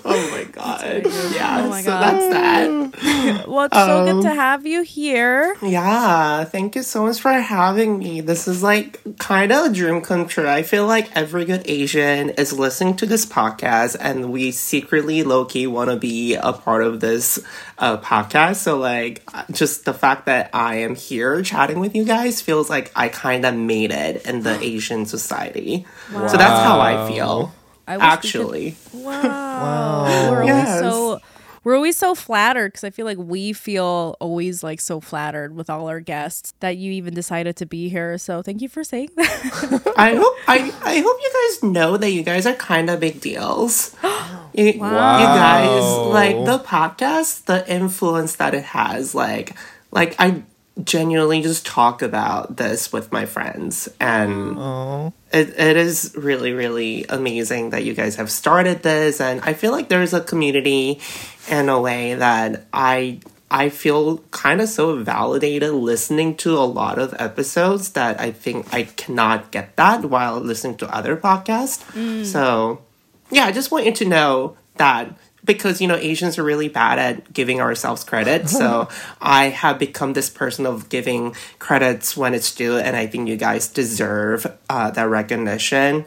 oh 0.05 0.29
my 0.33 0.45
god, 0.53 1.07
yeah. 1.35 1.63
Oh 1.65 1.69
my 1.71 1.83
so 1.83 1.91
God. 1.91 2.03
that's 2.03 2.33
that. 2.35 2.71
Well, 3.49 3.67
it's 3.67 3.77
so 3.77 4.01
Um, 4.01 4.07
good 4.07 4.23
to 4.29 4.35
have 4.35 4.67
you 4.67 4.83
here. 4.83 5.57
Yeah, 5.63 6.45
thank 6.45 6.75
you 6.75 6.83
so 6.83 7.05
much 7.05 7.21
for 7.21 7.33
having 7.33 7.99
me. 7.99 8.21
This 8.21 8.49
is 8.49 8.63
like 8.63 9.01
kind 9.19 9.53
of 9.53 9.67
a 9.71 9.75
dream 9.75 10.01
come 10.01 10.27
true. 10.27 10.49
I 10.49 10.63
feel 10.63 10.87
like 10.87 11.15
every 11.17 11.45
good 11.45 11.63
Asian 11.67 12.31
is 12.31 12.53
listening 12.53 12.97
to 12.97 13.07
this 13.07 13.27
podcast, 13.27 13.97
and 14.01 14.33
we 14.33 14.51
secretly, 14.53 15.23
low 15.23 15.45
key, 15.45 15.67
want 15.67 15.91
to 15.91 15.97
be 15.97 16.35
a 16.35 16.53
part 16.53 16.83
of 16.83 17.01
this 17.01 17.39
uh, 17.79 17.99
podcast. 17.99 18.57
So, 18.57 18.79
like, 18.79 19.23
just 19.53 19.85
the 19.85 19.95
fact 19.95 20.27
that 20.27 20.51
I 20.55 20.77
am 20.77 20.95
here 20.95 21.43
chatting 21.43 21.79
with 21.81 21.95
you 21.95 22.05
guys 22.05 22.41
feels 22.41 22.71
like 22.71 22.91
I 22.97 23.09
kind 23.09 23.45
of 23.45 23.55
made 23.55 23.91
it 23.93 24.27
in 24.27 24.43
the 24.43 24.59
Asian 24.65 25.07
society. 25.07 25.87
So 26.13 26.37
that's 26.37 26.63
how 26.65 26.81
I 26.81 27.09
feel. 27.11 27.53
I 27.89 27.97
wish 27.97 28.03
we 28.03 28.09
could- 28.09 28.13
Actually, 28.13 28.77
Wow. 28.93 30.05
We're 30.31 30.43
always 30.43 30.49
Yes. 30.49 30.81
so 30.81 31.19
we're 31.63 31.77
always 31.77 31.97
so 31.99 32.15
flattered 32.15 32.73
because 32.73 32.85
I 32.85 32.91
feel 32.91 33.05
like 33.05 33.19
we 33.19 33.53
feel 33.53 34.17
always 34.19 34.63
like 34.63 34.81
so 34.81 34.99
flattered 34.99 35.55
with 35.55 35.69
all 35.69 35.89
our 35.89 36.01
guests 36.01 36.55
that 36.61 36.79
you 36.79 36.91
even 36.93 37.13
decided 37.13 37.57
to 37.57 37.67
be 37.67 37.91
here. 37.91 38.17
So 38.17 38.41
thank 38.41 38.63
you 38.63 38.69
for 38.71 38.83
saying 38.83 39.11
that. 39.17 39.93
I 39.95 40.15
hope 40.15 40.37
I, 40.49 40.57
I 40.83 41.01
hope 41.01 41.17
you 41.21 41.31
guys 41.61 41.71
know 41.71 41.99
that 41.99 42.13
you 42.13 42.23
guys 42.23 42.47
are 42.47 42.55
kind 42.55 42.89
of 42.89 43.01
big 43.01 43.21
deals. 43.21 43.95
Oh, 44.53 44.63
you, 44.65 44.65
you 44.73 44.81
guys 44.81 45.97
like 46.09 46.35
the 46.45 46.59
podcast, 46.59 47.45
the 47.45 47.63
influence 47.73 48.35
that 48.37 48.53
it 48.53 48.65
has. 48.65 49.15
Like, 49.15 49.55
like 49.93 50.17
I 50.19 50.43
genuinely 50.85 51.43
just 51.43 51.67
talk 51.67 52.03
about 52.03 52.57
this 52.57 52.93
with 52.93 53.13
my 53.13 53.27
friends, 53.27 53.89
and 54.01 55.13
it, 55.33 55.59
it 55.59 55.77
is 55.77 56.15
really, 56.17 56.53
really 56.53 57.07
amazing 57.09 57.71
that 57.71 57.85
you 57.85 57.95
guys 57.95 58.17
have 58.17 58.31
started 58.31 58.83
this. 58.83 59.21
And 59.21 59.41
I 59.43 59.55
feel 59.55 59.73
like 59.73 59.89
there's 59.89 60.15
a 60.15 60.21
community 60.21 61.01
in 61.49 61.69
a 61.69 61.81
way 61.81 62.15
that 62.15 62.67
I 62.73 63.21
I 63.51 63.69
feel 63.69 64.19
kind 64.31 64.61
of 64.61 64.69
so 64.69 64.97
validated 65.03 65.73
listening 65.73 66.37
to 66.37 66.57
a 66.57 66.63
lot 66.63 66.99
of 66.99 67.15
episodes 67.19 67.91
that 67.91 68.21
I 68.21 68.31
think 68.31 68.73
I 68.73 68.85
cannot 68.85 69.51
get 69.51 69.75
that 69.77 70.05
while 70.05 70.39
listening 70.39 70.77
to 70.79 70.95
other 70.95 71.17
podcasts. 71.17 71.83
Mm. 71.93 72.25
So, 72.25 72.83
yeah, 73.31 73.47
I 73.47 73.53
just 73.53 73.73
want 73.73 73.87
you 73.87 73.93
to 73.93 74.05
know 74.05 74.57
that 74.77 75.11
because 75.45 75.81
you 75.81 75.89
know 75.89 75.97
Asians 75.97 76.39
are 76.39 76.43
really 76.45 76.69
bad 76.69 76.99
at 76.99 77.33
giving 77.33 77.61
ourselves 77.61 78.05
credit. 78.05 78.49
So 78.49 78.89
I 79.21 79.47
have 79.49 79.79
become 79.79 80.13
this 80.13 80.29
person 80.31 80.67
of 80.67 80.89
giving 80.89 81.35
credits 81.59 82.17
when 82.17 82.35
it's 82.35 82.55
due, 82.55 82.77
and 82.79 82.97
I 82.97 83.07
think 83.07 83.29
you 83.29 83.37
guys 83.37 83.69
deserve 83.69 84.47
uh, 84.69 84.91
that 84.91 85.09
recognition 85.09 86.05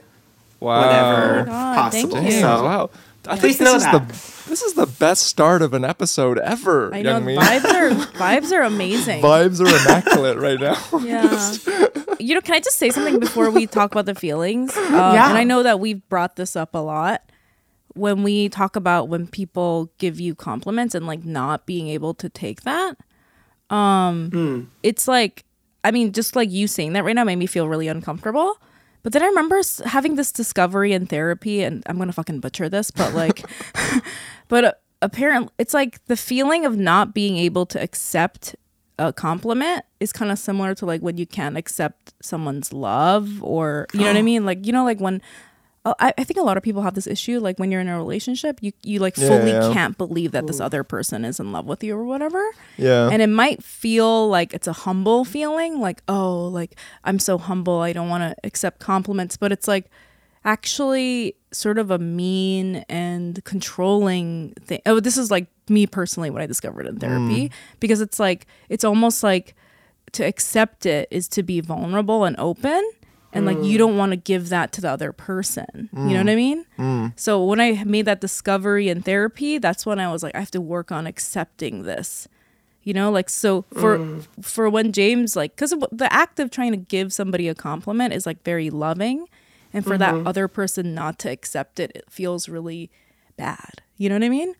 Wow. 0.60 0.80
whenever 0.88 1.44
God, 1.46 1.92
thank 1.92 2.10
possible. 2.12 2.26
you. 2.32 2.40
So 2.40 2.64
wow. 2.64 2.90
I 3.26 3.38
Please 3.38 3.58
think 3.58 3.68
know 3.68 3.74
this 3.74 3.84
is 3.86 3.92
that. 3.92 4.08
the 4.10 4.50
this 4.50 4.62
is 4.62 4.74
the 4.74 4.86
best 4.86 5.24
start 5.28 5.62
of 5.62 5.74
an 5.74 5.86
episode 5.86 6.38
ever. 6.40 6.94
I 6.94 7.02
know 7.02 7.12
Young 7.12 7.26
Mi. 7.26 7.36
vibes 7.38 7.64
are 7.66 7.90
vibes 8.18 8.52
are 8.52 8.62
amazing. 8.64 9.22
Vibes 9.22 9.60
are 9.62 9.68
immaculate 9.68 10.38
right 10.38 10.60
now. 10.60 10.78
Yeah. 11.04 11.54
you 12.20 12.36
know, 12.36 12.42
can 12.42 12.56
I 12.56 12.60
just 12.60 12.78
say 12.78 12.90
something 12.92 13.20
before 13.20 13.50
we 13.50 13.66
talk 13.68 13.92
about 13.94 14.06
the 14.06 14.16
feelings? 14.16 14.76
Um, 14.78 14.94
Yeah. 14.94 15.30
And 15.30 15.38
I 15.38 15.44
know 15.46 15.64
that 15.64 15.80
we've 15.80 16.08
brought 16.10 16.36
this 16.36 16.56
up 16.58 16.76
a 16.76 16.80
lot 16.80 17.22
when 17.94 18.24
we 18.24 18.50
talk 18.50 18.76
about 18.76 19.08
when 19.08 19.28
people 19.28 19.92
give 19.98 20.20
you 20.20 20.36
compliments 20.36 20.96
and 20.96 21.06
like 21.06 21.24
not 21.24 21.66
being 21.66 21.88
able 21.88 22.14
to 22.16 22.30
take 22.30 22.62
that. 22.64 22.98
Um, 23.70 24.30
it's 24.82 25.08
like, 25.08 25.46
I 25.84 25.92
mean, 25.92 26.12
just 26.12 26.36
like 26.36 26.52
you 26.52 26.68
saying 26.68 26.94
that 26.94 27.04
right 27.04 27.16
now 27.16 27.24
made 27.24 27.38
me 27.38 27.46
feel 27.46 27.68
really 27.68 27.88
uncomfortable. 27.88 28.58
But 29.04 29.12
then 29.12 29.22
I 29.22 29.28
remember 29.28 29.62
having 29.86 30.16
this 30.16 30.32
discovery 30.32 30.94
in 30.94 31.06
therapy, 31.06 31.62
and 31.62 31.84
I'm 31.88 31.98
gonna 31.98 32.14
fucking 32.14 32.40
butcher 32.40 32.70
this, 32.70 32.90
but 32.90 33.14
like, 33.14 33.44
but 34.48 34.64
uh, 34.64 34.74
apparently, 35.02 35.52
it's 35.58 35.74
like 35.74 36.04
the 36.06 36.16
feeling 36.16 36.66
of 36.66 36.78
not 36.78 37.14
being 37.14 37.38
able 37.38 37.66
to 37.68 37.82
accept 37.82 38.56
a 39.00 39.12
compliment 39.12 39.84
is 40.00 40.14
kind 40.14 40.32
of 40.32 40.40
similar 40.40 40.74
to 40.76 40.86
like 40.86 41.02
when 41.02 41.18
you 41.18 41.26
can't 41.26 41.58
accept 41.58 42.14
someone's 42.22 42.72
love, 42.72 43.44
or 43.44 43.88
you 43.94 44.02
know 44.02 44.08
what 44.08 44.18
I 44.18 44.22
mean? 44.34 44.46
Like, 44.46 44.66
you 44.66 44.72
know, 44.72 44.86
like 44.86 45.02
when 45.02 45.22
Oh, 45.86 45.94
I, 46.00 46.14
I 46.18 46.24
think 46.24 46.40
a 46.40 46.44
lot 46.44 46.56
of 46.56 46.64
people 46.64 46.82
have 46.82 46.94
this 46.94 47.08
issue, 47.08 47.40
like 47.40 47.60
when 47.60 47.70
you're 47.70 47.82
in 47.82 47.90
a 47.90 47.98
relationship, 47.98 48.60
you 48.62 48.72
you 48.84 49.00
like 49.00 49.18
Yeah, 49.18 49.28
fully 49.28 49.52
yeah. 49.52 49.74
can't 49.74 49.98
believe 49.98 50.32
that 50.32 50.48
this 50.48 50.62
other 50.62 50.82
person 50.84 51.26
is 51.26 51.42
in 51.42 51.52
love 51.52 51.66
with 51.66 51.84
you 51.84 51.96
or 51.98 52.06
whatever. 52.06 52.42
Yeah. 52.78 53.10
And 53.10 53.22
it 53.22 53.28
might 53.28 53.62
feel 53.62 54.30
like 54.30 54.54
it's 54.54 54.68
a 54.68 54.74
humble 54.74 55.26
feeling, 55.26 55.82
like, 55.82 56.02
oh, 56.08 56.48
like 56.48 56.78
I'm 57.04 57.20
so 57.20 57.38
humble, 57.38 57.80
I 57.80 57.92
don't 57.92 58.08
want 58.08 58.24
to 58.24 58.36
accept 58.46 58.80
compliments. 58.80 59.36
But 59.36 59.52
it's 59.52 59.68
like 59.68 59.92
actually 60.46 61.36
sort 61.52 61.78
of 61.78 61.92
a 61.92 62.00
mean 62.00 62.86
and 62.90 63.44
controlling 63.44 64.54
thing. 64.62 64.82
Oh, 64.86 65.00
this 65.00 65.18
is 65.18 65.30
like 65.32 65.48
me 65.70 65.86
personally, 65.88 66.30
what 66.30 66.42
I 66.42 66.46
discovered 66.46 66.88
in 66.88 66.98
therapy, 67.00 67.50
mm. 67.50 67.52
because 67.80 68.02
it's 68.02 68.20
like, 68.20 68.48
it's 68.70 68.84
almost 68.84 69.24
like 69.24 69.56
to 70.14 70.24
accept 70.24 70.86
it 70.86 71.08
is 71.12 71.28
to 71.30 71.44
be 71.44 71.60
vulnerable 71.62 72.24
and 72.24 72.36
open. 72.40 72.90
And 73.34 73.46
like 73.46 73.58
you 73.58 73.76
mm. 73.76 73.78
don't 73.80 73.98
want 73.98 74.12
to 74.12 74.16
give 74.16 74.50
that 74.50 74.72
to 74.74 74.82
the 74.82 74.90
other 74.90 75.12
person. 75.12 75.90
You 75.92 76.00
know 76.00 76.22
mm. 76.22 76.26
what 76.26 76.30
I 76.30 76.36
mean? 76.36 76.66
Mm. 76.78 77.20
So 77.20 77.44
when 77.44 77.60
I 77.60 77.84
made 77.84 78.06
that 78.06 78.22
discovery 78.22 78.90
in 78.90 79.02
therapy, 79.02 79.58
that's 79.58 79.86
when 79.86 80.00
I 80.00 80.12
was 80.12 80.22
like, 80.22 80.36
I 80.36 80.40
have 80.40 80.52
to 80.52 80.62
work 80.62 80.92
on 80.92 81.08
accepting 81.08 81.84
this. 81.84 82.28
You 82.84 82.94
know 82.94 83.10
like 83.12 83.30
so 83.30 83.62
for 83.74 84.20
for 84.42 84.70
when 84.70 84.92
james 84.92 85.38
like 85.38 85.56
because 85.56 85.74
the 85.90 86.12
act 86.12 86.38
of 86.42 86.52
trying 86.52 86.72
to 86.72 86.78
give 86.78 87.14
somebody 87.14 87.48
a 87.48 87.56
compliment 87.56 88.14
is 88.14 88.26
like 88.26 88.44
very 88.44 88.70
loving. 88.70 89.28
And 89.72 89.84
for 89.84 89.98
that 89.98 90.14
mm-hmm. 90.14 90.28
other 90.28 90.48
person 90.48 90.94
not 90.94 91.18
to 91.20 91.32
accept 91.32 91.80
it 91.80 91.92
it 91.96 92.06
feels 92.10 92.50
really 92.50 92.92
bad 93.38 93.83
you 93.98 94.10
know 94.10 94.16
what 94.16 94.24
i 94.24 94.30
mean? 94.30 94.56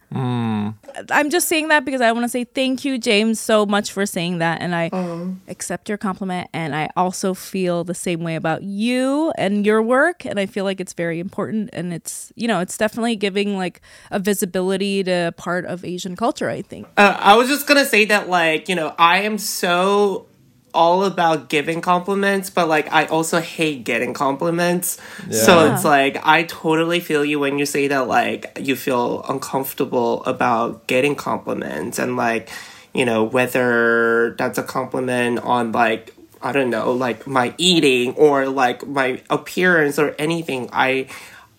I'm 1.10 1.30
just 1.30 1.48
saying 1.48 1.70
that 1.70 1.86
because 1.86 2.02
i 2.02 2.12
want 2.12 2.24
to 2.24 2.30
say 2.30 2.44
thank 2.44 2.86
you 2.86 2.98
james 2.98 3.40
so 3.40 3.66
much 3.66 3.92
for 3.92 4.06
saying 4.06 4.38
that 4.38 4.62
and 4.62 4.76
i 4.76 4.90
accept 5.48 5.90
your 5.90 5.98
compliment 5.98 6.50
and 6.54 6.76
i 6.76 6.90
also 6.96 7.34
feel 7.34 7.84
the 7.84 7.96
same 7.96 8.22
way 8.24 8.36
about 8.36 8.64
you 8.64 9.34
and 9.38 9.66
your 9.66 9.82
work 9.82 10.26
and 10.26 10.40
i 10.40 10.46
feel 10.46 10.64
like 10.66 10.80
it's 10.80 10.94
very 10.94 11.20
important 11.20 11.70
and 11.74 11.94
it's 11.94 12.32
you 12.36 12.48
know 12.48 12.60
it's 12.60 12.78
definitely 12.78 13.16
giving 13.16 13.58
like 13.58 13.82
a 14.12 14.20
visibility 14.20 15.04
to 15.04 15.34
part 15.36 15.66
of 15.66 15.84
asian 15.84 16.16
culture 16.16 16.50
i 16.50 16.62
think. 16.62 16.88
Uh, 16.98 17.18
I 17.20 17.36
was 17.36 17.48
just 17.48 17.68
gonna 17.68 17.86
say 17.86 18.06
that, 18.06 18.30
like, 18.30 18.70
you 18.70 18.76
know, 18.76 18.94
I 19.00 19.22
am 19.22 19.38
so 19.38 20.28
all 20.74 21.04
about 21.04 21.50
giving 21.50 21.82
compliments, 21.82 22.50
but 22.50 22.68
like, 22.68 22.92
I 22.92 23.06
also 23.06 23.40
hate 23.40 23.84
getting 23.84 24.14
compliments. 24.14 24.98
So 25.30 25.74
it's 25.74 25.86
like, 25.86 26.26
I 26.26 26.44
totally 26.44 27.00
feel 27.00 27.24
you 27.24 27.40
when 27.40 27.60
you 27.60 27.66
say 27.66 27.88
that, 27.88 28.08
like, 28.08 28.58
you 28.60 28.76
feel 28.76 29.24
uncomfortable 29.30 30.24
about 30.26 30.88
getting 30.88 31.16
compliments 31.16 32.00
and, 32.00 32.18
like, 32.18 32.50
you 32.94 33.06
know, 33.06 33.24
whether 33.24 34.36
that's 34.38 34.58
a 34.58 34.64
compliment 34.64 35.40
on, 35.40 35.72
like, 35.72 36.14
I 36.42 36.52
don't 36.52 36.70
know, 36.70 36.92
like 36.92 37.26
my 37.26 37.54
eating 37.58 38.16
or 38.16 38.50
like 38.50 38.86
my 38.86 39.22
appearance 39.30 39.98
or 39.98 40.14
anything. 40.20 40.70
I, 40.74 41.08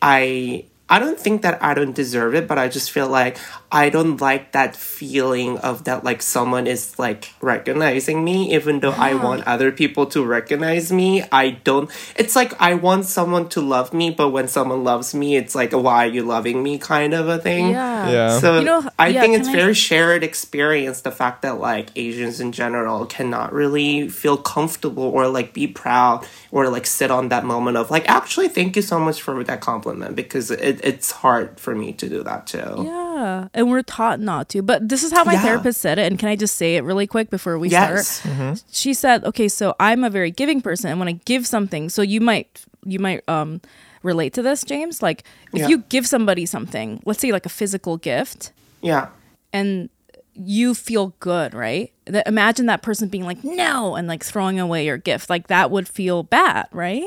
I, 0.03 0.67
I 0.91 0.99
don't 0.99 1.19
think 1.19 1.41
that 1.43 1.63
I 1.63 1.73
don't 1.73 1.95
deserve 1.95 2.35
it, 2.35 2.47
but 2.47 2.59
I 2.59 2.69
just 2.69 2.91
feel 2.91 3.09
like 3.09 3.39
I 3.75 3.91
don't 3.91 4.21
like 4.21 4.53
that 4.53 4.77
feeling 4.77 5.59
of 5.59 5.83
that 5.85 6.05
like 6.05 6.23
someone 6.23 6.67
is 6.67 6.97
like 6.99 7.35
recognizing 7.43 8.23
me, 8.25 8.55
even 8.55 8.81
though 8.81 8.93
I 8.95 9.15
want 9.15 9.43
other 9.47 9.73
people 9.73 10.07
to 10.15 10.25
recognize 10.25 10.93
me. 10.93 11.25
I 11.33 11.51
don't. 11.67 11.91
It's 12.17 12.37
like 12.37 12.53
I 12.61 12.75
want 12.75 13.05
someone 13.07 13.49
to 13.51 13.61
love 13.61 13.93
me, 13.93 14.11
but 14.11 14.29
when 14.31 14.47
someone 14.49 14.85
loves 14.85 15.15
me, 15.15 15.37
it's 15.37 15.55
like 15.55 15.73
why 15.73 16.07
are 16.07 16.13
you 16.17 16.23
loving 16.23 16.63
me 16.63 16.79
kind 16.79 17.13
of 17.15 17.29
a 17.29 17.39
thing. 17.39 17.71
yeah 17.71 18.11
Yeah. 18.17 18.39
So 18.39 18.59
You 18.61 18.65
know, 18.71 18.81
I 18.99 19.09
yeah, 19.09 19.21
think 19.21 19.33
it's 19.39 19.49
I- 19.49 19.57
very 19.63 19.75
shared 19.75 20.23
experience. 20.23 21.01
The 21.03 21.11
fact 21.23 21.43
that 21.43 21.59
like 21.59 21.87
Asians 21.97 22.39
in 22.45 22.53
general 22.53 23.07
cannot 23.17 23.53
really 23.53 24.09
feel 24.09 24.37
comfortable 24.57 25.09
or 25.17 25.27
like 25.39 25.49
be 25.53 25.67
proud 25.67 26.25
or 26.55 26.63
like 26.77 26.87
sit 26.87 27.11
on 27.11 27.25
that 27.35 27.45
moment 27.45 27.77
of 27.77 27.91
like 27.91 28.07
actually 28.09 28.49
thank 28.49 28.71
you 28.79 28.83
so 28.93 28.99
much 29.07 29.19
for 29.25 29.43
that 29.51 29.61
compliment 29.61 30.13
because 30.23 30.47
it, 30.51 30.77
it's 30.91 31.11
hard 31.25 31.59
for 31.65 31.75
me 31.75 31.89
to 32.01 32.07
do 32.09 32.23
that 32.23 32.47
too. 32.47 32.71
Yeah, 32.91 33.14
and 33.55 33.71
we're 33.71 33.83
taught 33.83 34.21
not 34.21 34.49
to. 34.51 34.63
But 34.63 34.89
this 34.89 35.03
is 35.03 35.13
how 35.13 35.25
my 35.25 35.35
Yeah. 35.35 35.43
therapist 35.43 35.81
said 35.81 35.99
it. 35.99 36.07
And 36.11 36.19
can 36.19 36.29
I 36.29 36.37
just 36.37 36.57
say 36.57 36.77
it 36.77 36.83
really 36.85 37.07
quick 37.07 37.31
before 37.31 37.59
we 37.59 37.69
Yes. 37.69 38.21
start? 38.21 38.63
She 38.71 38.95
said, 38.95 39.25
"Okay, 39.25 39.49
so 39.49 39.75
I'm 39.81 40.05
a 40.05 40.11
very 40.11 40.31
giving 40.31 40.61
person, 40.61 40.91
and 40.91 40.99
when 40.99 41.09
I 41.09 41.19
give 41.25 41.47
something, 41.47 41.89
so 41.89 42.03
you 42.03 42.21
might 42.21 42.49
you 42.87 42.99
might 42.99 43.27
um 43.29 43.61
relate 44.03 44.35
to 44.35 44.43
this, 44.43 44.63
James. 44.65 45.01
Like 45.03 45.25
if 45.55 45.61
Yeah. 45.61 45.69
you 45.69 45.79
give 45.89 46.07
somebody 46.07 46.45
something, 46.45 47.01
let's 47.07 47.21
say 47.21 47.33
like 47.33 47.47
a 47.47 47.49
physical 47.61 47.97
gift, 47.97 48.53
Yeah. 48.83 49.07
and 49.53 49.89
you 50.35 50.75
feel 50.75 51.15
good, 51.21 51.55
right? 51.55 51.93
That 52.07 52.27
imagine 52.29 52.67
that 52.67 52.83
person 52.83 53.09
being 53.09 53.25
like 53.25 53.43
no 53.45 53.95
and 53.95 54.07
like 54.09 54.23
throwing 54.25 54.59
away 54.61 54.85
your 54.85 54.99
gift, 54.99 55.31
like 55.31 55.47
that 55.47 55.71
would 55.71 55.89
feel 55.89 56.23
bad, 56.25 56.67
right? 56.73 57.05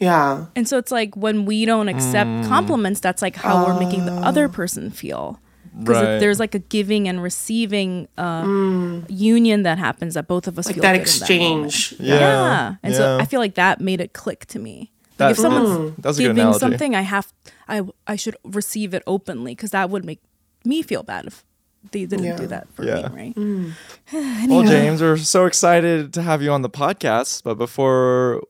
Yeah. 0.00 0.46
And 0.56 0.68
so 0.68 0.76
it's 0.76 0.90
like 0.90 1.16
when 1.16 1.46
we 1.46 1.64
don't 1.64 1.88
accept 1.88 2.28
Mm. 2.28 2.48
compliments, 2.48 3.00
that's 3.00 3.22
like 3.22 3.36
how 3.36 3.64
we're 3.64 3.78
making 3.78 4.04
the 4.06 4.12
other 4.12 4.48
person 4.48 4.90
feel. 4.90 5.38
Because 5.78 6.02
Right. 6.02 6.18
there's 6.20 6.38
like 6.38 6.54
a 6.54 6.60
giving 6.60 7.08
and 7.08 7.20
receiving 7.22 8.06
uh, 8.16 9.00
union 9.08 9.64
that 9.64 9.78
happens 9.78 10.14
that 10.14 10.28
both 10.28 10.46
of 10.46 10.58
us 10.58 10.66
Like 10.66 10.76
feel 10.76 10.82
that 10.82 10.92
good 10.92 11.00
in 11.00 11.02
that 11.02 11.02
exchange. 11.02 11.94
yeah. 11.98 12.14
Yeah. 12.18 12.74
And 12.82 12.94
so 12.94 13.18
I 13.18 13.24
feel 13.24 13.40
like 13.40 13.54
that 13.56 13.80
made 13.80 14.00
it 14.00 14.12
click 14.12 14.46
to 14.46 14.58
me. 14.58 14.92
That- 15.16 15.26
Like 15.26 15.32
if 15.32 15.38
someone's 15.38 15.70
Mm. 15.92 15.94
That's 16.02 16.18
a 16.18 16.22
good 16.22 16.36
giving 16.36 16.52
something, 16.54 16.94
I 16.94 17.02
have 17.02 17.32
I 17.68 17.82
I 18.06 18.16
should 18.16 18.36
receive 18.44 18.94
it 18.94 19.02
openly 19.06 19.52
because 19.54 19.70
that 19.70 19.90
would 19.90 20.04
make 20.04 20.20
me 20.64 20.82
feel 20.82 21.02
bad 21.02 21.26
if 21.26 21.44
they 21.92 22.06
didn't 22.06 22.24
Yeah. 22.24 22.36
do 22.36 22.46
that 22.46 22.66
for 22.74 22.84
Yeah. 22.84 23.08
me, 23.08 23.34
right? 23.34 23.34
Well, 24.48 24.62
James, 24.62 25.02
we're 25.02 25.16
so 25.18 25.46
excited 25.46 26.12
to 26.14 26.22
have 26.22 26.40
you 26.42 26.50
on 26.52 26.62
the 26.62 26.70
podcast. 26.70 27.42
But 27.42 27.56
before 27.58 28.42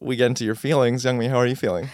we 0.00 0.16
get 0.16 0.26
into 0.26 0.44
your 0.44 0.54
feelings, 0.56 1.04
Youngmi, 1.04 1.28
how 1.30 1.36
are 1.38 1.46
you 1.46 1.56
feeling? 1.56 1.88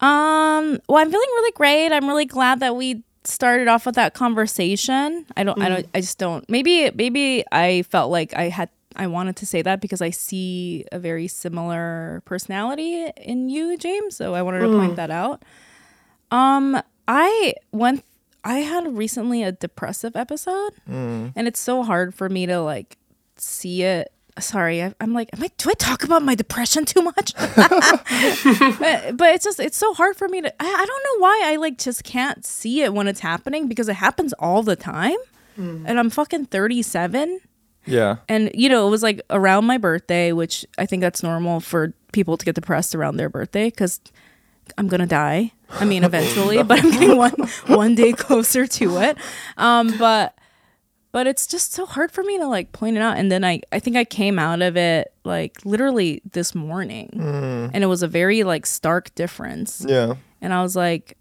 Um, 0.00 0.78
well, 0.88 0.98
I'm 0.98 1.10
feeling 1.10 1.28
really 1.38 1.52
great. 1.52 1.92
I'm 1.92 2.08
really 2.08 2.24
glad 2.24 2.60
that 2.60 2.74
we 2.76 3.04
started 3.24 3.68
off 3.68 3.86
with 3.86 3.94
that 3.96 4.14
conversation. 4.14 5.26
I 5.36 5.44
don't 5.44 5.60
I 5.60 5.68
don't 5.68 5.86
mm. 5.86 5.90
I 5.94 6.00
just 6.00 6.18
don't 6.18 6.48
maybe 6.48 6.90
maybe 6.94 7.44
I 7.52 7.82
felt 7.82 8.10
like 8.10 8.34
I 8.34 8.48
had 8.48 8.68
I 8.96 9.06
wanted 9.06 9.36
to 9.36 9.46
say 9.46 9.62
that 9.62 9.80
because 9.80 10.02
I 10.02 10.10
see 10.10 10.84
a 10.92 10.98
very 10.98 11.28
similar 11.28 12.22
personality 12.24 13.10
in 13.16 13.48
you, 13.48 13.76
James. 13.78 14.16
So 14.16 14.34
I 14.34 14.42
wanted 14.42 14.60
to 14.60 14.68
point 14.68 14.92
mm. 14.92 14.96
that 14.96 15.10
out. 15.10 15.42
Um, 16.30 16.80
I 17.08 17.54
went 17.72 18.04
I 18.44 18.58
had 18.58 18.96
recently 18.96 19.42
a 19.42 19.52
depressive 19.52 20.16
episode, 20.16 20.72
mm. 20.88 21.32
and 21.36 21.48
it's 21.48 21.60
so 21.60 21.82
hard 21.82 22.14
for 22.14 22.28
me 22.28 22.46
to 22.46 22.60
like 22.60 22.96
see 23.36 23.82
it. 23.82 24.12
Sorry, 24.40 24.82
I, 24.82 24.94
I'm 25.00 25.12
like, 25.12 25.28
am 25.34 25.42
I? 25.42 25.50
Do 25.58 25.68
I 25.70 25.74
talk 25.74 26.04
about 26.04 26.22
my 26.22 26.34
depression 26.34 26.84
too 26.84 27.02
much? 27.02 27.34
but, 27.56 29.16
but 29.16 29.34
it's 29.34 29.44
just 29.44 29.60
it's 29.60 29.76
so 29.76 29.92
hard 29.94 30.16
for 30.16 30.28
me 30.28 30.40
to. 30.40 30.52
I, 30.62 30.66
I 30.66 30.86
don't 30.86 31.04
know 31.04 31.22
why 31.22 31.42
I 31.46 31.56
like 31.56 31.78
just 31.78 32.04
can't 32.04 32.44
see 32.44 32.82
it 32.82 32.94
when 32.94 33.08
it's 33.08 33.20
happening 33.20 33.68
because 33.68 33.88
it 33.88 33.94
happens 33.96 34.32
all 34.34 34.62
the 34.62 34.76
time, 34.76 35.16
and 35.56 35.98
I'm 35.98 36.08
fucking 36.10 36.46
37 36.46 37.40
Yeah. 37.86 38.16
and 38.28 38.50
you 38.54 38.68
know 38.68 38.86
it 38.86 38.90
was 38.90 39.02
like 39.02 39.20
around 39.28 39.66
my 39.66 39.76
birthday 39.76 40.32
which 40.32 40.64
i 40.78 40.86
think 40.86 41.00
that's 41.02 41.22
normal 41.22 41.60
for 41.60 41.92
people 42.12 42.36
to 42.38 42.44
get 42.44 42.54
depressed 42.54 42.94
around 42.94 43.16
their 43.18 43.28
birthday 43.28 43.66
because 43.68 44.00
i'm 44.78 44.86
gonna 44.88 45.06
die 45.06 45.50
i 45.80 45.84
mean 45.84 46.04
eventually 46.10 46.62
but 46.62 46.82
i'm 46.82 46.90
getting 46.92 47.16
one 47.16 47.34
one 47.66 47.94
day 47.94 48.12
closer 48.12 48.66
to 48.66 48.96
it 48.98 49.18
um 49.58 49.92
but 49.98 50.34
but 51.12 51.26
it's 51.26 51.46
just 51.46 51.72
so 51.72 51.84
hard 51.86 52.10
for 52.10 52.24
me 52.24 52.38
to 52.38 52.46
like 52.46 52.72
point 52.72 52.96
it 52.96 53.02
out 53.02 53.16
and 53.18 53.30
then 53.30 53.44
i 53.44 53.60
i 53.70 53.78
think 53.78 53.96
i 53.96 54.04
came 54.04 54.38
out 54.38 54.62
of 54.62 54.76
it 54.76 55.12
like 55.24 55.58
literally 55.64 56.20
this 56.32 56.54
morning 56.54 57.10
and 57.72 57.84
it 57.84 57.86
was 57.86 58.02
a 58.02 58.08
very 58.08 58.42
like 58.42 58.66
stark 58.66 59.14
difference 59.14 59.84
Yeah. 59.86 60.14
and 60.40 60.52
I 60.52 60.62
was 60.62 60.74
like, 60.74 61.16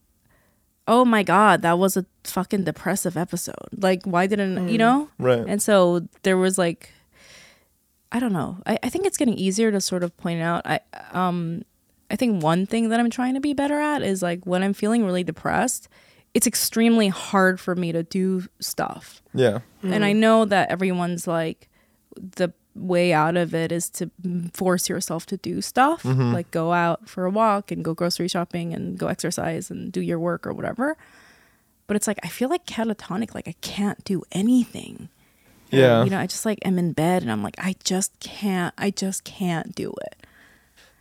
"Oh 0.87 1.05
my 1.05 1.21
god, 1.23 1.61
that 1.61 1.77
was 1.77 1.95
a 1.95 2.05
fucking 2.23 2.63
depressive 2.63 3.15
episode. 3.15 3.69
Like, 3.77 4.01
why 4.03 4.25
didn't 4.27 4.69
you 4.69 4.77
know?" 4.79 5.09
Right. 5.19 5.45
And 5.47 5.61
so 5.61 6.07
there 6.23 6.37
was 6.37 6.57
like, 6.57 6.89
I 8.11 8.19
don't 8.19 8.33
know. 8.33 8.57
I, 8.65 8.79
I 8.83 8.89
think 8.89 9.05
it's 9.05 9.17
getting 9.17 9.35
easier 9.37 9.71
to 9.71 9.79
sort 9.79 10.03
of 10.03 10.15
point 10.17 10.41
out. 10.41 10.63
I 10.65 10.79
um, 11.13 11.61
I 12.09 12.15
think 12.15 12.41
one 12.43 12.65
thing 12.65 12.89
that 12.89 12.99
I'm 12.99 13.09
trying 13.11 13.35
to 13.35 13.39
be 13.39 13.53
better 13.53 13.79
at 13.79 14.01
is 14.01 14.21
like 14.21 14.45
when 14.45 14.63
I'm 14.63 14.73
feeling 14.73 15.05
really 15.05 15.23
depressed, 15.23 15.87
it's 16.33 16.47
extremely 16.47 17.09
hard 17.09 17.59
for 17.59 17.75
me 17.75 17.91
to 17.91 18.03
do 18.03 18.47
stuff. 18.59 19.21
Yeah. 19.33 19.59
And 19.83 20.05
I 20.05 20.13
mm. 20.13 20.17
know 20.17 20.45
that 20.45 20.69
everyone's 20.69 21.27
like 21.27 21.69
the 22.15 22.53
way 22.73 23.11
out 23.11 23.35
of 23.35 23.53
it 23.53 23.71
is 23.71 23.89
to 23.89 24.09
force 24.53 24.87
yourself 24.87 25.25
to 25.27 25.37
do 25.37 25.61
stuff, 25.61 26.03
mm-hmm. 26.03 26.33
like 26.33 26.49
go 26.51 26.71
out 26.71 27.09
for 27.09 27.25
a 27.25 27.29
walk 27.29 27.71
and 27.71 27.83
go 27.83 27.93
grocery 27.93 28.27
shopping 28.27 28.73
and 28.73 28.97
go 28.97 29.07
exercise 29.07 29.69
and 29.69 29.91
do 29.91 30.01
your 30.01 30.19
work 30.19 30.47
or 30.47 30.53
whatever. 30.53 30.95
But 31.87 31.97
it's 31.97 32.07
like 32.07 32.19
I 32.23 32.27
feel 32.27 32.47
like 32.47 32.65
catatonic, 32.65 33.35
like 33.35 33.47
I 33.47 33.55
can't 33.61 34.01
do 34.05 34.23
anything. 34.31 35.09
Yeah. 35.69 36.03
You 36.03 36.09
know, 36.09 36.19
I 36.19 36.27
just 36.27 36.45
like 36.45 36.59
am 36.63 36.77
in 36.77 36.93
bed 36.93 37.21
and 37.21 37.31
I'm 37.31 37.43
like, 37.43 37.55
I 37.57 37.75
just 37.83 38.17
can't, 38.19 38.73
I 38.77 38.89
just 38.89 39.23
can't 39.23 39.73
do 39.75 39.93
it. 40.03 40.25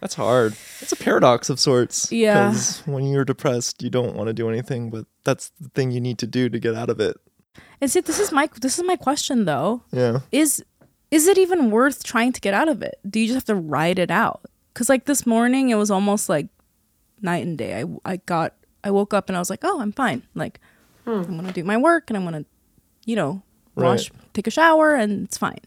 That's 0.01 0.15
hard. 0.15 0.57
It's 0.81 0.93
a 0.93 0.97
paradox 0.97 1.51
of 1.51 1.61
sorts. 1.61 2.11
Yeah. 2.11 2.51
Because 2.51 2.83
when 2.87 3.07
you're 3.07 3.25
depressed, 3.25 3.83
you 3.83 3.91
don't 3.91 4.17
want 4.17 4.29
to 4.29 4.33
do 4.33 4.49
anything, 4.49 4.91
but 4.91 5.07
that's 5.25 5.53
the 5.61 5.69
thing 5.71 5.91
you 5.91 6.01
need 6.01 6.19
to 6.19 6.27
do 6.27 6.49
to 6.49 6.59
get 6.59 6.75
out 6.75 6.89
of 6.89 7.01
it. 7.01 7.17
And 7.81 7.91
see, 7.91 8.01
this 8.01 8.19
is 8.19 8.33
my 8.33 8.49
this 8.61 8.79
is 8.79 8.85
my 8.85 8.97
question 8.97 9.45
though. 9.45 9.83
Yeah. 9.93 10.21
is 10.33 10.65
is 11.11 11.27
it 11.27 11.39
even 11.39 11.71
worth 11.71 12.05
trying 12.05 12.33
to 12.33 12.41
get 12.41 12.55
out 12.55 12.69
of 12.69 12.83
it? 12.83 12.99
Do 13.09 13.21
you 13.21 13.27
just 13.27 13.37
have 13.37 13.45
to 13.45 13.55
ride 13.55 13.99
it 13.99 14.11
out? 14.11 14.43
Because 14.73 14.89
like 14.89 15.05
this 15.05 15.27
morning, 15.27 15.71
it 15.71 15.75
was 15.75 15.91
almost 15.91 16.29
like 16.29 16.49
night 17.21 17.47
and 17.47 17.59
day. 17.59 17.83
I 17.83 18.13
I 18.13 18.17
got 18.17 18.55
I 18.85 18.91
woke 18.91 19.13
up 19.13 19.29
and 19.29 19.37
I 19.37 19.39
was 19.39 19.51
like, 19.51 19.65
oh, 19.65 19.81
I'm 19.81 19.93
fine. 19.93 20.23
Like 20.35 20.61
hmm. 21.05 21.11
I'm 21.11 21.37
gonna 21.37 21.53
do 21.53 21.65
my 21.65 21.77
work 21.77 22.05
and 22.09 22.17
I'm 22.17 22.25
gonna, 22.25 22.45
you 23.05 23.17
know, 23.17 23.43
wash, 23.75 24.11
take 24.33 24.47
a 24.47 24.51
shower, 24.51 24.95
and 24.95 25.25
it's 25.25 25.39
fine. 25.39 25.61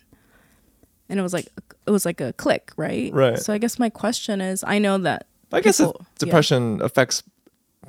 And 1.10 1.20
it 1.20 1.24
was 1.24 1.34
like 1.34 1.48
it 1.86 1.92
was 1.92 2.06
like 2.06 2.22
a 2.22 2.34
click, 2.34 2.72
right? 2.78 3.12
Right. 3.14 3.38
So 3.40 3.54
I 3.54 3.58
guess 3.58 3.78
my 3.78 3.90
question 3.90 4.42
is, 4.42 4.64
I 4.66 4.80
know 4.80 4.98
that 5.00 5.28
I 5.52 5.62
guess 5.62 5.78
people- 5.78 5.98
yeah. 6.00 6.06
depression 6.18 6.82
affects 6.82 7.24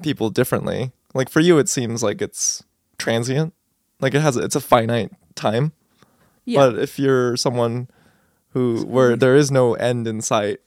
people 0.02 0.30
differently. 0.30 0.92
Like 1.14 1.28
for 1.30 1.40
you, 1.40 1.58
it 1.58 1.68
seems 1.68 2.02
like 2.02 2.20
it's 2.20 2.64
transient. 2.98 3.54
Like 4.00 4.14
it 4.14 4.20
has, 4.20 4.36
it's 4.36 4.56
a 4.56 4.60
finite 4.60 5.12
time. 5.36 5.72
Yeah. 6.44 6.58
But 6.70 6.78
if 6.78 6.98
you're 6.98 7.36
someone 7.36 7.88
who 8.50 8.84
where 8.84 9.16
there 9.16 9.34
is 9.36 9.50
no 9.50 9.74
end 9.74 10.06
in 10.06 10.20
sight, 10.20 10.58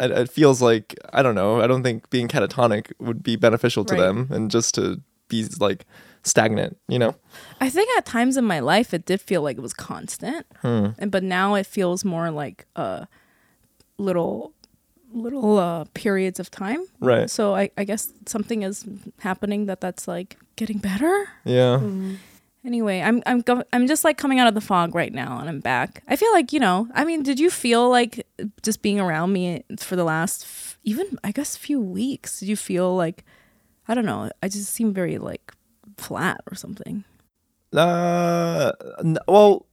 it, 0.00 0.10
it 0.10 0.28
feels 0.30 0.60
like 0.60 0.94
I 1.12 1.22
don't 1.22 1.34
know. 1.36 1.60
I 1.60 1.66
don't 1.66 1.82
think 1.84 2.10
being 2.10 2.28
catatonic 2.28 2.92
would 2.98 3.22
be 3.22 3.36
beneficial 3.36 3.84
to 3.86 3.94
Right. 3.94 4.00
them, 4.00 4.28
and 4.30 4.50
just 4.50 4.74
to 4.74 5.00
be 5.28 5.46
like 5.60 5.86
stagnant. 6.24 6.76
You 6.88 6.98
know? 6.98 7.14
I 7.60 7.70
think 7.70 7.88
at 7.96 8.04
times 8.04 8.36
in 8.36 8.44
my 8.44 8.60
life 8.60 8.92
it 8.92 9.04
did 9.06 9.20
feel 9.20 9.42
like 9.42 9.56
it 9.56 9.62
was 9.62 9.74
constant, 9.74 10.46
Hmm. 10.62 10.88
and 10.98 11.10
but 11.10 11.22
now 11.22 11.54
it 11.54 11.66
feels 11.66 12.04
more 12.04 12.30
like 12.30 12.66
uh, 12.76 13.04
little 13.98 14.52
little 15.12 15.58
uh, 15.58 15.84
periods 15.94 16.40
of 16.40 16.50
time. 16.50 16.84
Right. 16.98 17.30
So 17.30 17.54
I, 17.54 17.70
I 17.78 17.84
guess 17.84 18.12
something 18.26 18.62
is 18.64 18.84
happening 19.20 19.66
that 19.66 19.80
that's 19.80 20.08
like 20.08 20.36
getting 20.56 20.78
better. 20.78 21.26
Yeah. 21.44 21.80
Anyway, 22.64 23.00
I'm 23.02 23.22
I'm 23.26 23.42
go- 23.42 23.62
I'm 23.74 23.86
just 23.86 24.04
like 24.04 24.16
coming 24.16 24.38
out 24.40 24.48
of 24.48 24.54
the 24.54 24.60
fog 24.62 24.94
right 24.94 25.12
now, 25.12 25.38
and 25.38 25.48
I'm 25.50 25.60
back. 25.60 26.02
I 26.08 26.16
feel 26.16 26.32
like 26.32 26.50
you 26.52 26.58
know. 26.60 26.88
I 26.94 27.04
mean, 27.04 27.22
did 27.22 27.38
you 27.38 27.50
feel 27.50 27.90
like 27.90 28.26
just 28.62 28.80
being 28.80 28.98
around 28.98 29.32
me 29.34 29.64
for 29.78 29.96
the 29.96 30.04
last 30.04 30.44
f- 30.44 30.78
even 30.82 31.18
I 31.22 31.30
guess 31.30 31.56
few 31.56 31.78
weeks? 31.78 32.40
Did 32.40 32.48
you 32.48 32.56
feel 32.56 32.96
like 32.96 33.22
I 33.86 33.94
don't 33.94 34.06
know? 34.06 34.30
I 34.42 34.48
just 34.48 34.72
seem 34.72 34.94
very 34.94 35.18
like 35.18 35.52
flat 35.96 36.40
or 36.50 36.54
something. 36.54 37.04
Uh, 37.74 38.72
n- 39.00 39.18
well, 39.26 39.66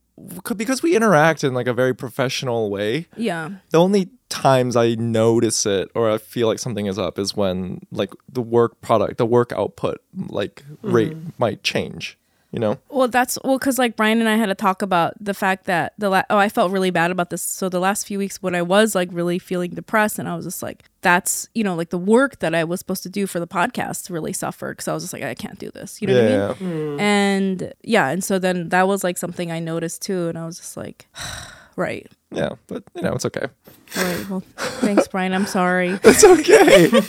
c- 0.47 0.55
because 0.55 0.81
we 0.81 0.95
interact 0.95 1.43
in 1.43 1.53
like 1.53 1.67
a 1.67 1.73
very 1.73 1.93
professional 1.93 2.69
way. 2.69 3.07
Yeah. 3.15 3.49
the 3.69 3.79
only 3.79 4.09
times 4.29 4.75
I 4.75 4.95
notice 4.95 5.65
it 5.65 5.89
or 5.93 6.09
I 6.09 6.17
feel 6.17 6.47
like 6.47 6.57
something 6.59 6.85
is 6.85 6.97
up 6.97 7.19
is 7.19 7.35
when 7.35 7.81
like 7.91 8.11
the 8.31 8.41
work 8.41 8.79
product, 8.81 9.17
the 9.17 9.25
work 9.25 9.51
output 9.53 9.97
like 10.15 10.63
rate 10.81 11.15
might 11.37 11.63
change. 11.63 12.17
You 12.51 12.59
know? 12.59 12.77
Well, 12.89 13.07
that's 13.07 13.39
well, 13.45 13.57
because 13.57 13.79
like 13.79 13.95
Brian 13.95 14.19
and 14.19 14.27
I 14.27 14.35
had 14.35 14.47
to 14.47 14.55
talk 14.55 14.81
about 14.81 15.13
the 15.23 15.33
fact 15.33 15.65
that 15.67 15.93
the 15.97 16.09
la- 16.09 16.23
oh, 16.29 16.37
I 16.37 16.49
felt 16.49 16.69
really 16.73 16.89
bad 16.91 17.09
about 17.09 17.29
this. 17.29 17.41
So 17.41 17.69
the 17.69 17.79
last 17.79 18.05
few 18.05 18.17
weeks, 18.19 18.41
when 18.43 18.55
I 18.55 18.61
was 18.61 18.93
like 18.93 19.07
really 19.13 19.39
feeling 19.39 19.71
depressed, 19.71 20.19
and 20.19 20.27
I 20.27 20.35
was 20.35 20.43
just 20.43 20.61
like, 20.61 20.83
that's 20.99 21.47
you 21.55 21.63
know, 21.63 21.75
like 21.75 21.91
the 21.91 21.97
work 21.97 22.39
that 22.39 22.53
I 22.53 22.65
was 22.65 22.79
supposed 22.81 23.03
to 23.03 23.09
do 23.09 23.25
for 23.25 23.39
the 23.39 23.47
podcast 23.47 24.09
really 24.09 24.33
suffered 24.33 24.73
because 24.75 24.89
I 24.89 24.93
was 24.93 25.03
just 25.03 25.13
like, 25.13 25.23
I 25.23 25.33
can't 25.33 25.59
do 25.59 25.71
this. 25.71 26.01
You 26.01 26.09
know 26.09 26.15
what 26.15 26.23
I 26.23 26.27
mean? 26.27 26.39
yeah. 26.39 26.53
Hmm. 26.55 26.99
And 26.99 27.73
yeah, 27.83 28.09
and 28.09 28.21
so 28.21 28.37
then 28.37 28.67
that 28.67 28.85
was 28.85 29.01
like 29.01 29.17
something 29.17 29.49
I 29.49 29.59
noticed 29.59 30.01
too, 30.01 30.27
and 30.27 30.37
I 30.37 30.45
was 30.45 30.57
just 30.57 30.75
like, 30.75 31.07
right, 31.77 32.05
Yeah, 32.31 32.49
but 32.67 32.83
you 32.95 33.01
know, 33.01 33.13
it's 33.13 33.25
okay. 33.27 33.47
all 33.95 34.03
right. 34.03 34.29
Well, 34.29 34.43
thanks, 34.57 35.07
Brian. 35.07 35.33
I'm 35.33 35.45
sorry. 35.45 35.97
It's 36.03 36.25
okay. 36.25 36.91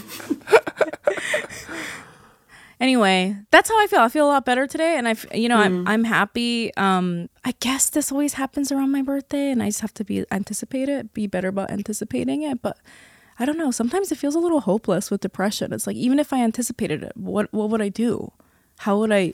anyway 2.82 3.36
that's 3.52 3.68
how 3.70 3.78
i 3.82 3.86
feel. 3.86 4.00
I 4.00 4.08
feel 4.08 4.26
a 4.26 4.32
lot 4.34 4.44
better 4.44 4.66
today 4.66 4.92
and 4.98 5.06
i 5.08 5.14
you 5.42 5.48
know 5.48 5.56
I'm, 5.66 5.86
I'm 5.92 6.04
happy. 6.04 6.74
Um 6.76 7.06
i 7.44 7.52
guess 7.60 7.88
this 7.96 8.10
always 8.12 8.34
happens 8.34 8.72
around 8.72 8.90
my 8.90 9.02
birthday 9.02 9.46
and 9.52 9.62
i 9.62 9.66
just 9.68 9.80
have 9.86 9.94
to 10.00 10.04
be 10.04 10.16
anticipate 10.30 10.88
it 10.88 11.14
be 11.14 11.26
better 11.26 11.48
about 11.54 11.70
anticipating 11.70 12.42
it 12.42 12.60
but 12.66 12.76
i 13.38 13.46
don't 13.46 13.56
know. 13.62 13.70
Sometimes 13.70 14.10
it 14.12 14.18
feels 14.18 14.34
a 14.34 14.42
little 14.46 14.60
hopeless 14.70 15.10
with 15.10 15.20
depression. 15.28 15.72
It's 15.72 15.86
like 15.86 15.96
even 16.06 16.18
if 16.18 16.32
i 16.32 16.40
anticipated 16.42 17.00
it 17.08 17.12
what 17.16 17.46
what 17.52 17.70
would 17.70 17.80
i 17.88 17.88
do? 17.88 18.32
How 18.84 18.98
would 18.98 19.12
i 19.12 19.32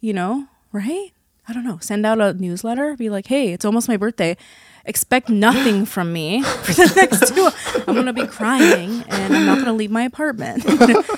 you 0.00 0.12
know 0.12 0.32
right 0.72 1.13
i 1.48 1.52
don't 1.52 1.64
know 1.64 1.78
send 1.80 2.04
out 2.06 2.20
a 2.20 2.32
newsletter 2.34 2.96
be 2.96 3.08
like 3.10 3.26
hey 3.26 3.52
it's 3.52 3.64
almost 3.64 3.88
my 3.88 3.96
birthday 3.96 4.36
expect 4.84 5.28
nothing 5.28 5.84
from 5.94 6.12
me 6.12 6.42
for 6.42 6.72
the 6.72 6.92
next 6.96 7.34
two 7.34 7.48
i'm 7.88 7.94
gonna 7.94 8.12
be 8.12 8.26
crying 8.26 9.02
and 9.08 9.34
i'm 9.34 9.46
not 9.46 9.58
gonna 9.58 9.72
leave 9.72 9.90
my 9.90 10.02
apartment 10.04 10.64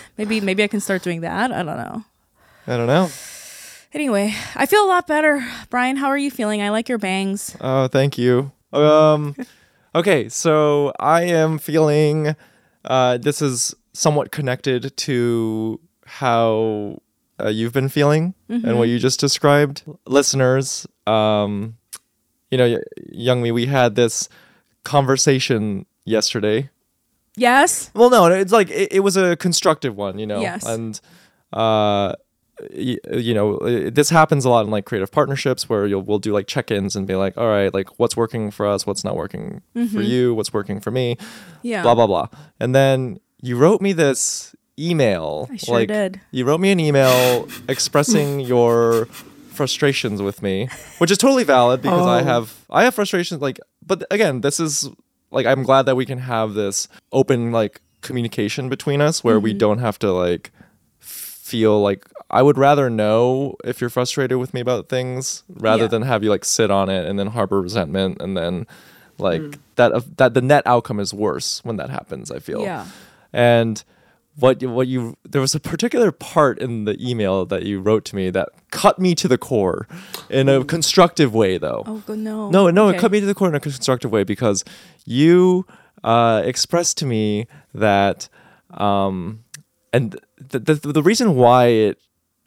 maybe 0.19 0.41
maybe 0.41 0.63
i 0.63 0.67
can 0.69 0.81
start 0.81 1.03
doing 1.03 1.21
that 1.23 1.51
i 1.53 1.63
don't 1.63 1.77
know 1.77 2.05
I 2.69 2.77
don't 2.77 2.87
know. 2.89 3.09
anyway 3.93 4.35
i 4.55 4.67
feel 4.67 4.85
a 4.85 4.89
lot 4.89 5.07
better 5.07 5.47
brian 5.71 5.97
how 5.97 6.09
are 6.09 6.19
you 6.19 6.31
feeling 6.31 6.63
i 6.63 6.71
like 6.71 6.89
your 6.89 6.99
bangs 6.99 7.57
Oh, 7.61 7.87
thank 7.89 8.19
you. 8.19 8.51
Um, 8.73 9.35
okay, 9.95 10.29
so 10.29 10.93
I 11.01 11.23
am 11.23 11.59
feeling. 11.59 12.37
Uh, 12.85 13.17
this 13.19 13.41
is 13.41 13.75
somewhat 13.95 14.31
connected 14.33 14.95
to 14.97 15.81
how 16.05 16.99
uh, 17.41 17.49
you've 17.49 17.73
been 17.73 17.89
feeling 17.89 18.35
and 18.49 18.79
what 18.79 18.89
you 18.89 18.99
just 18.99 19.21
described, 19.21 19.83
listeners. 20.07 20.87
Um, 21.07 21.77
you 22.51 22.59
know, 22.59 22.79
Youngmi, 23.13 23.53
we 23.53 23.67
had 23.67 23.95
this 23.95 24.29
conversation 24.85 25.85
yesterday. 26.05 26.71
yes 27.37 27.91
Well, 27.95 28.09
no, 28.09 28.27
it's 28.27 28.53
like 28.53 28.71
it, 28.71 28.89
it 28.93 29.01
was 29.01 29.17
a 29.17 29.37
constructive 29.37 29.95
one, 29.97 30.19
you 30.19 30.27
know. 30.27 30.41
Yes. 30.41 30.65
And 30.65 30.99
uh 31.53 32.15
y- 32.73 32.99
you 33.13 33.35
know, 33.35 33.59
i- 33.61 33.91
this 33.91 34.09
happens 34.11 34.45
a 34.47 34.49
lot 34.49 34.65
in 34.65 34.71
like 34.71 34.87
creative 34.87 35.11
partnerships 35.13 35.69
where 35.69 35.87
you'll 35.87 36.03
we'll 36.03 36.19
do 36.19 36.33
like 36.33 36.47
check-ins 36.47 36.97
and 36.97 37.07
be 37.07 37.15
like, 37.15 37.37
"All 37.37 37.49
right, 37.49 37.75
like 37.75 37.99
what's 37.99 38.17
working 38.17 38.51
for 38.51 38.67
us, 38.67 38.87
what's 38.87 39.05
not 39.05 39.17
working 39.17 39.61
for 39.75 40.01
you, 40.01 40.35
what's 40.35 40.53
working 40.53 40.81
for 40.81 40.91
me." 40.91 41.17
Mm-hmm. 41.17 41.59
yeah 41.63 41.83
Blah 41.83 41.95
blah 41.95 42.07
blah. 42.07 42.29
And 42.59 42.75
then 42.75 43.21
you 43.43 43.59
wrote 43.59 43.83
me 43.83 43.93
this 43.93 44.55
email. 44.79 45.49
I 45.53 45.57
sure 45.57 45.75
like 45.75 45.89
did. 45.89 46.21
you 46.31 46.45
wrote 46.45 46.61
me 46.61 46.71
an 46.71 46.81
email 46.81 47.49
expressing 47.69 48.41
your 48.41 49.07
frustrations 49.51 50.21
with 50.21 50.43
me, 50.43 50.69
which 50.99 51.11
is 51.11 51.19
totally 51.19 51.45
valid 51.45 51.83
because 51.83 52.07
I 52.07 52.21
Oh. 52.21 52.25
have 52.25 52.55
I 52.71 52.85
have 52.85 52.95
frustrations 52.95 53.41
like 53.41 53.59
but 53.87 54.05
again, 54.11 54.41
this 54.43 54.61
is 54.61 54.89
like 55.31 55.47
I'm 55.47 55.63
glad 55.63 55.87
that 55.87 55.97
we 55.97 56.05
can 56.07 56.19
have 56.19 56.55
this 56.55 56.89
open 57.13 57.53
like 57.53 57.81
communication 58.03 58.69
between 58.69 59.01
us 59.01 59.25
where 59.25 59.41
we 59.41 59.53
don't 59.55 59.79
have 59.79 59.99
to 60.01 60.13
like 60.13 60.53
feel 61.01 61.81
like 61.81 62.05
I 62.31 62.43
would 62.43 62.59
rather 62.59 62.91
know 62.91 63.57
if 63.65 63.81
you're 63.81 63.91
frustrated 63.91 64.39
with 64.39 64.53
me 64.53 64.61
about 64.61 64.89
things 64.89 65.45
rather 65.49 65.85
Yeah. 65.85 65.89
than 65.89 66.03
have 66.03 66.23
you 66.25 66.31
like 66.31 66.45
sit 66.45 66.71
on 66.71 66.89
it 66.89 67.07
and 67.07 67.19
then 67.19 67.29
harbor 67.29 67.61
resentment 67.63 68.21
and 68.21 68.37
then 68.37 68.67
like 69.19 69.59
that 69.77 69.93
uh, 69.93 70.01
that 70.17 70.35
the 70.35 70.43
net 70.43 70.65
outcome 70.67 71.01
is 71.01 71.15
worse 71.15 71.65
when 71.65 71.77
that 71.77 71.89
happens. 71.91 72.31
I 72.31 72.39
feel. 72.41 72.63
Yeah. 72.63 72.87
And 73.33 73.83
what 74.39 74.63
what 74.65 74.87
you 74.87 75.17
there 75.29 75.41
was 75.41 75.55
a 75.55 75.61
particular 75.61 76.13
part 76.13 76.59
in 76.59 76.85
the 76.85 76.97
email 77.01 77.47
that 77.47 77.63
you 77.65 77.81
wrote 77.81 78.05
to 78.07 78.17
me 78.17 78.31
that 78.31 78.49
cut 78.71 78.99
me 78.99 79.15
to 79.15 79.29
the 79.29 79.39
core 79.39 79.89
in 80.29 80.49
a 80.49 80.63
constructive 80.65 81.35
way 81.35 81.57
though. 81.59 81.83
Oh 81.87 82.03
no. 82.15 82.51
No, 82.51 82.71
no, 82.71 82.89
Okay. 82.89 82.99
it 82.99 83.01
cut 83.01 83.11
me 83.13 83.21
to 83.21 83.27
the 83.27 83.35
core 83.35 83.49
in 83.49 83.55
a 83.55 83.61
constructive 83.61 84.11
way 84.13 84.25
because 84.25 84.65
you 85.07 85.67
uh, 86.05 86.43
expressed 86.45 86.99
to 86.99 87.07
me 87.07 87.47
that, 87.75 88.29
um, 88.75 89.41
and 89.93 90.19
the, 90.39 90.59
the 90.59 90.75
the 90.75 91.03
reason 91.03 91.35
why 91.35 91.67
it 91.67 91.99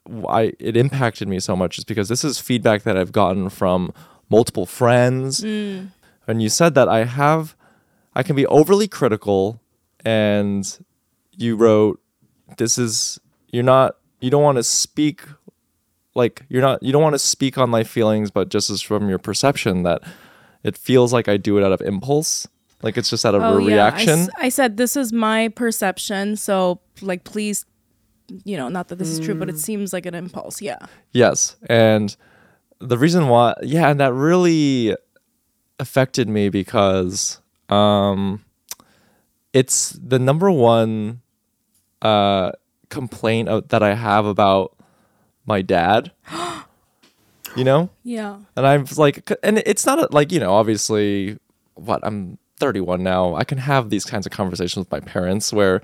why 0.04 0.52
it 0.58 0.76
impacted 0.76 1.28
me 1.28 1.40
so 1.40 1.54
much 1.56 1.76
is 1.78 1.84
because 1.84 2.08
this 2.08 2.24
is 2.24 2.38
feedback 2.38 2.82
that 2.84 2.96
I've 2.96 3.12
gotten 3.12 3.48
from 3.50 3.92
multiple 4.30 4.64
friends, 4.66 5.40
Mm. 5.40 5.88
and 6.26 6.40
you 6.42 6.48
said 6.48 6.74
that 6.74 6.88
I 6.88 7.04
have, 7.04 7.56
I 8.14 8.22
can 8.22 8.36
be 8.36 8.46
overly 8.46 8.86
critical, 8.88 9.60
and 10.04 10.64
you 11.40 11.56
wrote, 11.56 12.00
this 12.58 12.78
is 12.78 13.18
you're 13.52 13.62
not 13.64 13.96
you 14.20 14.30
don't 14.30 14.42
want 14.42 14.56
to 14.56 14.62
speak 14.62 15.22
like 16.14 16.42
you're 16.48 16.62
not 16.62 16.82
you 16.82 16.92
don't 16.92 17.02
want 17.02 17.14
to 17.14 17.18
speak 17.18 17.56
on 17.56 17.70
my 17.70 17.82
feelings 17.84 18.30
but 18.30 18.48
just 18.48 18.68
as 18.70 18.82
from 18.82 19.08
your 19.08 19.18
perception 19.18 19.82
that 19.84 20.02
it 20.64 20.76
feels 20.76 21.12
like 21.12 21.28
i 21.28 21.36
do 21.36 21.56
it 21.58 21.64
out 21.64 21.72
of 21.72 21.80
impulse 21.80 22.46
like 22.82 22.96
it's 22.98 23.08
just 23.10 23.24
out 23.24 23.34
of 23.34 23.42
Oh, 23.42 23.58
a 23.58 23.62
yeah. 23.62 23.66
Reaction 23.74 24.28
I, 24.36 24.48
said 24.48 24.76
this 24.76 24.96
is 24.96 25.12
my 25.12 25.48
perception, 25.48 26.36
so 26.36 26.80
like 27.02 27.24
please, 27.24 27.66
you 28.44 28.56
know, 28.56 28.68
not 28.68 28.88
that 28.88 28.96
this 28.98 29.08
is 29.08 29.20
true, 29.20 29.34
but 29.34 29.48
it 29.50 29.58
seems 29.58 29.92
like 29.92 30.06
an 30.06 30.14
impulse. 30.14 30.60
Yeah. 30.62 30.78
yes 31.12 31.56
and 31.68 32.16
the 32.78 32.98
reason 32.98 33.28
why 33.28 33.54
yeah 33.62 33.88
and 33.90 34.00
that 34.00 34.12
really 34.12 34.96
affected 35.78 36.28
me 36.28 36.48
because 36.48 37.38
um 37.68 38.44
it's 39.52 39.90
the 40.02 40.18
number 40.18 40.50
one 40.50 41.20
uh 42.02 42.52
complaint 42.88 43.48
that 43.68 43.82
i 43.82 43.94
have 43.94 44.26
about 44.26 44.76
my 45.46 45.62
dad 45.62 46.12
you 47.56 47.64
know 47.64 47.90
Yeah. 48.04 48.38
And 48.56 48.66
I'm 48.66 48.86
like, 48.96 49.30
and 49.42 49.58
it's 49.58 49.84
not 49.86 49.98
a, 49.98 50.08
like, 50.12 50.30
you 50.32 50.38
know, 50.40 50.52
obviously, 50.54 51.38
what, 51.74 52.00
I'm 52.04 52.38
31 52.58 53.02
now. 53.02 53.34
I 53.34 53.44
can 53.44 53.58
have 53.58 53.90
these 53.90 54.04
kinds 54.04 54.26
of 54.26 54.32
conversations 54.32 54.76
with 54.84 54.90
my 54.92 55.00
parents 55.00 55.52
where, 55.52 55.80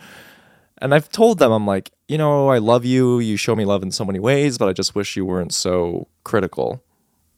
and 0.78 0.94
I've 0.94 1.08
told 1.08 1.38
them, 1.38 1.50
I'm 1.52 1.66
like, 1.66 1.90
you 2.06 2.18
know, 2.18 2.48
I 2.48 2.58
love 2.58 2.84
you. 2.84 3.18
You 3.18 3.36
show 3.36 3.56
me 3.56 3.64
love 3.64 3.82
in 3.82 3.90
so 3.90 4.04
many 4.04 4.18
ways, 4.20 4.58
but 4.58 4.68
I 4.68 4.72
just 4.72 4.94
wish 4.94 5.16
you 5.16 5.24
weren't 5.24 5.52
so 5.52 6.06
critical. 6.22 6.82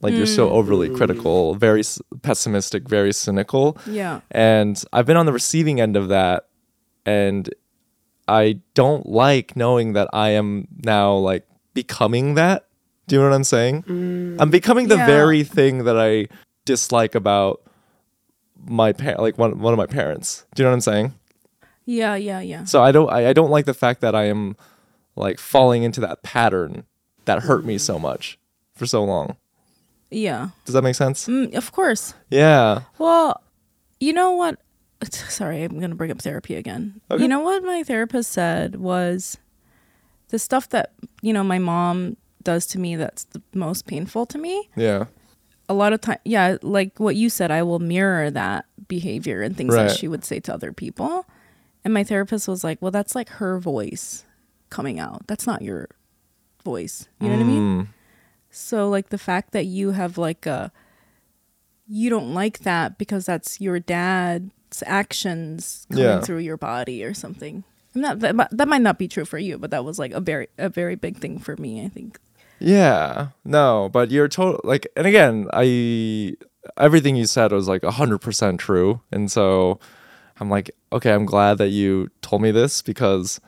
Like, 0.02 0.12
you're 0.14 0.26
so 0.26 0.50
overly 0.50 0.90
critical, 0.94 1.54
very 1.54 1.80
s- 1.80 2.00
pessimistic, 2.22 2.88
very 2.88 3.12
cynical. 3.12 3.78
Yeah. 3.86 4.20
And 4.30 4.82
I've 4.92 5.06
been 5.06 5.16
on 5.16 5.26
the 5.26 5.32
receiving 5.32 5.80
end 5.80 5.96
of 5.96 6.08
that. 6.08 6.48
And 7.06 7.48
I 8.28 8.60
don't 8.74 9.08
like 9.08 9.56
knowing 9.56 9.94
that 9.94 10.08
I 10.12 10.30
am 10.30 10.68
now 10.84 11.14
like 11.14 11.46
becoming 11.74 12.34
that. 12.34 12.66
Do 13.06 13.16
you 13.16 13.22
know 13.22 13.28
what 13.28 13.34
I'm 13.34 13.44
saying? 13.44 14.36
I'm 14.38 14.50
becoming 14.50 14.88
the 14.88 14.96
Yeah. 14.96 15.06
very 15.06 15.42
thing 15.44 15.84
that 15.84 15.98
I 15.98 16.28
dislike 16.66 17.14
about 17.14 17.62
my 18.66 18.92
parent, 18.92 19.20
like 19.20 19.38
one, 19.38 19.58
one 19.60 19.72
of 19.72 19.78
my 19.78 19.86
parents. 19.86 20.44
Do 20.54 20.62
you 20.62 20.64
know 20.64 20.70
what 20.70 20.74
I'm 20.74 20.80
saying? 20.82 21.14
Yeah. 21.86 22.16
Yeah. 22.16 22.40
Yeah. 22.40 22.64
So 22.64 22.82
I 22.82 22.92
don't, 22.92 23.08
I, 23.10 23.28
I 23.28 23.32
don't 23.32 23.50
like 23.50 23.64
the 23.64 23.72
fact 23.74 24.00
that 24.02 24.14
I 24.14 24.24
am 24.24 24.56
like 25.16 25.38
falling 25.38 25.82
into 25.84 26.00
that 26.02 26.22
pattern 26.22 26.84
that 27.24 27.40
hurt 27.44 27.64
me 27.64 27.78
so 27.78 27.98
much 27.98 28.38
for 28.74 28.84
so 28.86 29.02
long. 29.04 29.36
Yeah. 30.10 30.50
Does 30.64 30.74
that 30.74 30.82
make 30.82 30.94
sense? 30.94 31.26
Mm, 31.28 31.54
of 31.54 31.72
course. 31.72 32.14
Yeah. 32.30 32.82
Well, 32.98 33.42
you 34.00 34.12
know 34.12 34.32
what? 34.32 34.58
Sorry, 35.10 35.62
I'm 35.62 35.78
going 35.78 35.90
to 35.90 35.96
bring 35.96 36.10
up 36.10 36.20
therapy 36.22 36.54
again. 36.54 37.00
Okay. 37.10 37.22
You 37.22 37.28
know 37.28 37.40
what 37.40 37.62
my 37.62 37.82
therapist 37.82 38.32
said 38.32 38.76
was 38.76 39.38
the 40.28 40.38
stuff 40.38 40.68
that, 40.70 40.92
you 41.22 41.32
know, 41.32 41.44
my 41.44 41.58
mom 41.58 42.16
does 42.42 42.66
to 42.66 42.78
me 42.78 42.96
that's 42.96 43.24
the 43.24 43.42
most 43.54 43.86
painful 43.86 44.26
to 44.26 44.38
me. 44.38 44.68
Yeah. 44.76 45.04
A 45.68 45.74
lot 45.74 45.92
of 45.92 46.00
time, 46.00 46.18
yeah, 46.24 46.56
like 46.62 46.98
what 46.98 47.14
you 47.16 47.28
said, 47.28 47.50
I 47.50 47.62
will 47.62 47.78
mirror 47.78 48.30
that 48.30 48.64
behavior 48.88 49.42
and 49.42 49.56
things 49.56 49.74
Right. 49.74 49.88
that 49.88 49.96
she 49.96 50.08
would 50.08 50.24
say 50.24 50.40
to 50.40 50.54
other 50.54 50.72
people. 50.72 51.26
And 51.84 51.92
my 51.92 52.04
therapist 52.04 52.48
was 52.48 52.64
like, 52.64 52.80
well, 52.80 52.90
that's 52.90 53.14
like 53.14 53.28
her 53.28 53.58
voice 53.58 54.24
coming 54.70 54.98
out. 54.98 55.26
That's 55.26 55.46
not 55.46 55.62
your 55.62 55.88
voice. 56.64 57.08
You 57.20 57.28
know 57.28 57.36
what 57.36 57.42
I 57.42 57.46
mean? 57.46 57.82
Mm. 57.82 57.88
So 58.50 58.88
like 58.88 59.10
the 59.10 59.18
fact 59.18 59.52
that 59.52 59.66
you 59.66 59.90
have 59.90 60.16
like 60.18 60.46
a 60.46 60.72
you 61.86 62.10
don't 62.10 62.34
like 62.34 62.60
that 62.60 62.98
because 62.98 63.24
that's 63.26 63.60
your 63.60 63.78
dad's 63.80 64.50
actions 64.86 65.86
coming 65.90 66.04
Yeah. 66.04 66.20
through 66.20 66.38
your 66.38 66.56
body 66.56 67.04
or 67.04 67.14
something. 67.14 67.64
I'm 67.94 68.00
not 68.00 68.20
that, 68.20 68.48
that 68.50 68.68
might 68.68 68.82
not 68.82 68.98
be 68.98 69.08
true 69.08 69.24
for 69.24 69.38
you, 69.38 69.58
but 69.58 69.70
that 69.70 69.84
was 69.84 69.98
like 69.98 70.12
a 70.12 70.20
very 70.20 70.48
a 70.58 70.68
very 70.68 70.94
big 70.94 71.16
thing 71.16 71.38
for 71.38 71.56
me, 71.56 71.84
I 71.84 71.88
think. 71.88 72.18
Yeah, 72.60 73.28
no, 73.44 73.88
but 73.92 74.10
you're 74.10 74.28
total 74.28 74.60
like, 74.64 74.86
and 74.96 75.06
again, 75.06 75.48
I 75.52 76.36
everything 76.76 77.16
you 77.16 77.26
said 77.26 77.52
was 77.52 77.68
like 77.68 77.84
hundred 77.84 78.18
percent 78.18 78.60
true, 78.60 79.00
and 79.10 79.30
so 79.30 79.78
I'm 80.40 80.50
like, 80.50 80.70
okay, 80.92 81.12
I'm 81.12 81.26
glad 81.26 81.58
that 81.58 81.68
you 81.68 82.10
told 82.22 82.42
me 82.42 82.50
this 82.50 82.82
because 82.82 83.40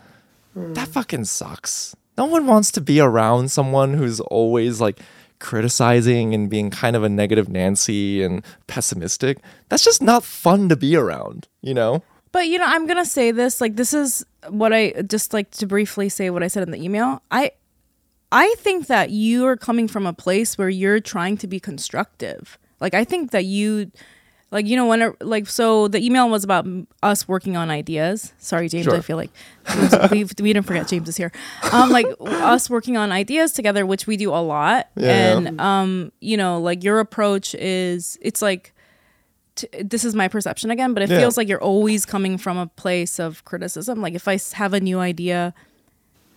hmm. 0.54 0.72
that 0.74 0.88
fucking 0.88 1.24
sucks. 1.24 1.94
No 2.16 2.26
one 2.26 2.46
wants 2.46 2.70
to 2.72 2.80
be 2.80 3.00
around 3.00 3.50
someone 3.50 3.94
who's 3.94 4.20
always 4.20 4.80
like 4.80 5.00
criticizing 5.40 6.35
and 6.35 6.48
being 6.48 6.70
kind 6.70 6.94
of 6.94 7.03
a 7.03 7.09
negative 7.09 7.48
Nancy 7.48 8.22
and 8.22 8.44
pessimistic. 8.66 9.38
That's 9.68 9.85
just 9.85 10.03
not 10.03 10.22
fun 10.22 10.68
to 10.68 10.76
be 10.76 10.94
around, 10.94 11.48
you 11.61 11.74
know? 11.74 12.03
But 12.33 12.46
you 12.46 12.59
know, 12.59 12.66
I'm 12.66 12.87
gonna 12.87 13.05
say 13.05 13.33
this. 13.33 13.61
Like, 13.61 13.76
this 13.76 13.92
is 13.92 14.24
what 14.48 14.72
I 14.72 15.03
just 15.03 15.33
like 15.33 15.50
to 15.53 15.66
briefly 15.66 16.09
say 16.09 16.31
what 16.31 16.42
I 16.42 16.48
said 16.48 16.62
in 16.62 16.70
the 16.70 16.81
email. 16.83 17.22
I, 17.31 17.53
I 18.31 18.55
think 18.59 18.87
that 18.87 19.11
you 19.11 19.46
are 19.46 19.57
coming 19.57 19.88
from 19.88 20.07
a 20.07 20.12
place 20.12 20.57
where 20.57 20.68
you're 20.68 21.00
trying 21.00 21.37
to 21.38 21.48
be 21.48 21.59
constructive. 21.59 22.57
Like, 22.79 22.94
I 22.94 23.05
think 23.05 23.33
that 23.33 23.44
you, 23.44 23.90
like, 24.52 24.66
you 24.66 24.76
know, 24.76 24.86
when 24.86 25.14
like, 25.20 25.46
so 25.46 25.86
the 25.88 26.04
email 26.04 26.28
was 26.28 26.42
about 26.44 26.66
us 27.02 27.28
working 27.28 27.56
on 27.56 27.70
ideas. 27.70 28.32
Sorry, 28.38 28.68
James. 28.68 28.84
Sure. 28.84 28.96
I 28.96 29.00
feel 29.00 29.16
like 29.16 29.30
we 30.10 30.24
we 30.40 30.52
didn't 30.52 30.66
forget 30.66 30.88
James 30.88 31.08
is 31.08 31.16
here. 31.16 31.30
Um, 31.72 31.90
like 31.90 32.06
us 32.20 32.68
working 32.68 32.96
on 32.96 33.12
ideas 33.12 33.52
together, 33.52 33.86
which 33.86 34.06
we 34.06 34.16
do 34.16 34.30
a 34.30 34.42
lot. 34.42 34.88
Yeah. 34.96 35.36
And 35.38 35.60
um, 35.60 36.12
you 36.20 36.36
know, 36.36 36.60
like 36.60 36.82
your 36.82 36.98
approach 37.00 37.54
is, 37.54 38.18
it's 38.20 38.42
like 38.42 38.74
t- 39.54 39.68
this 39.82 40.04
is 40.04 40.14
my 40.14 40.26
perception 40.28 40.70
again, 40.70 40.94
but 40.94 41.02
it 41.04 41.10
Yeah. 41.10 41.18
feels 41.18 41.36
like 41.36 41.48
you're 41.48 41.62
always 41.62 42.04
coming 42.04 42.36
from 42.38 42.56
a 42.58 42.66
place 42.66 43.20
of 43.20 43.44
criticism. 43.44 44.00
Like 44.02 44.14
if 44.14 44.26
i 44.26 44.38
have 44.54 44.74
a 44.74 44.80
new 44.80 44.98
idea, 44.98 45.54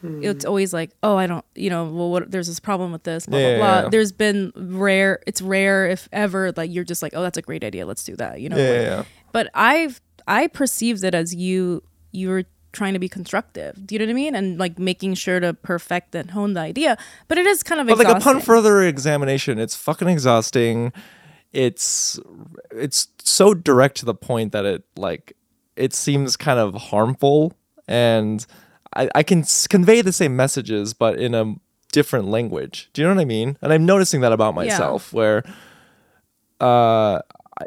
it's 0.03 0.43
hmm. 0.43 0.47
always 0.47 0.73
like, 0.73 0.91
oh, 1.01 1.15
I 1.15 1.27
don't, 1.27 1.45
you 1.55 1.69
know, 1.69 1.85
well, 1.85 2.11
what, 2.11 2.29
there's 2.29 2.47
this 2.47 2.59
problem 2.59 2.91
with 2.91 3.03
this, 3.03 3.25
blah 3.25 3.39
Yeah, 3.39 3.57
blah 3.57 3.67
blah. 3.67 3.81
yeah. 3.83 3.89
There's 3.89 4.11
been 4.11 4.51
rare, 4.55 5.21
it's 5.25 5.41
rare 5.41 5.87
if 5.89 6.09
ever, 6.11 6.51
like 6.55 6.71
you're 6.71 6.83
just 6.83 7.01
like, 7.01 7.13
oh, 7.15 7.21
that's 7.21 7.37
a 7.37 7.41
great 7.41 7.63
idea, 7.63 7.85
let's 7.85 8.03
do 8.03 8.15
that, 8.17 8.41
you 8.41 8.49
know. 8.49 8.57
Yeah, 8.57 8.73
yeah, 8.73 8.81
yeah. 8.81 9.03
But 9.31 9.49
I've 9.53 10.01
I 10.27 10.47
perceived 10.47 11.03
it 11.03 11.15
as 11.15 11.33
you 11.33 11.83
you 12.11 12.29
were 12.29 12.45
trying 12.73 12.93
to 12.93 12.99
be 12.99 13.07
constructive. 13.07 13.85
Do 13.85 13.95
you 13.95 13.99
know 13.99 14.05
what 14.05 14.11
I 14.11 14.15
mean? 14.15 14.35
And 14.35 14.59
like 14.59 14.77
making 14.77 15.13
sure 15.13 15.39
to 15.39 15.53
perfect 15.53 16.15
and 16.15 16.31
hone 16.31 16.53
the 16.53 16.59
idea. 16.59 16.97
But 17.27 17.37
it 17.37 17.45
is 17.45 17.63
kind 17.63 17.79
of 17.79 17.87
But 17.87 17.97
like 17.99 18.07
upon 18.07 18.41
further 18.41 18.83
examination, 18.83 19.59
it's 19.59 19.75
fucking 19.75 20.09
exhausting. 20.09 20.91
It's 21.53 22.19
it's 22.71 23.07
so 23.23 23.53
direct 23.53 23.97
to 23.97 24.05
the 24.05 24.15
point 24.15 24.51
that 24.51 24.65
it 24.65 24.83
like 24.97 25.37
it 25.75 25.93
seems 25.93 26.35
kind 26.35 26.59
of 26.59 26.73
harmful, 26.75 27.53
and 27.87 28.45
I, 28.95 29.09
I 29.15 29.23
can 29.23 29.39
s- 29.39 29.67
convey 29.67 30.01
the 30.01 30.11
same 30.13 30.35
messages, 30.35 30.93
but 30.93 31.17
in 31.19 31.33
a 31.35 31.55
different 31.91 32.27
language. 32.27 32.89
Do 32.93 33.01
you 33.01 33.07
know 33.07 33.13
what 33.15 33.21
I 33.21 33.25
mean? 33.25 33.57
And 33.61 33.71
I'm 33.73 33.85
noticing 33.85 34.21
that 34.21 34.31
about 34.33 34.55
myself, 34.55 35.13
where 35.13 35.43
uh, 36.61 37.19
I, 37.59 37.65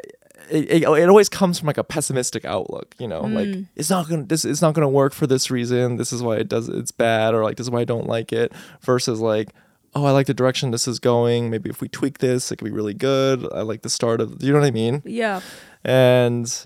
it, 0.49 0.69
it, 0.71 0.83
it 0.83 1.09
always 1.09 1.29
comes 1.29 1.59
from 1.59 1.67
like 1.67 1.77
a 1.77 1.83
pessimistic 1.83 2.45
outlook. 2.45 2.95
You 2.99 3.07
know, 3.07 3.21
like 3.21 3.47
it's 3.75 3.89
not 3.89 4.07
gonna 4.09 4.23
this 4.23 4.45
it's 4.45 4.61
not 4.61 4.73
gonna 4.73 4.89
work 4.89 5.13
for 5.13 5.27
this 5.27 5.51
reason. 5.51 5.97
This 5.97 6.11
is 6.13 6.21
why 6.23 6.37
it 6.37 6.47
does 6.47 6.69
it's 6.69 6.91
bad, 6.91 7.33
or 7.33 7.43
like 7.43 7.57
this 7.57 7.67
is 7.67 7.71
why 7.71 7.81
I 7.81 7.85
don't 7.85 8.07
like 8.07 8.31
it. 8.33 8.53
Versus 8.81 9.19
like 9.19 9.49
oh, 9.95 10.05
I 10.05 10.11
like 10.11 10.27
the 10.27 10.33
direction 10.33 10.71
this 10.71 10.87
is 10.87 10.99
going. 10.99 11.49
Maybe 11.49 11.69
if 11.69 11.81
we 11.81 11.87
tweak 11.87 12.19
this, 12.19 12.51
it 12.51 12.57
could 12.57 12.65
be 12.65 12.71
really 12.71 12.93
good. 12.93 13.47
I 13.51 13.61
like 13.61 13.81
the 13.81 13.89
start 13.89 14.21
of, 14.21 14.43
you 14.43 14.53
know 14.53 14.59
what 14.59 14.67
I 14.67 14.71
mean? 14.71 15.01
yeah. 15.05 15.41
And 15.83 16.65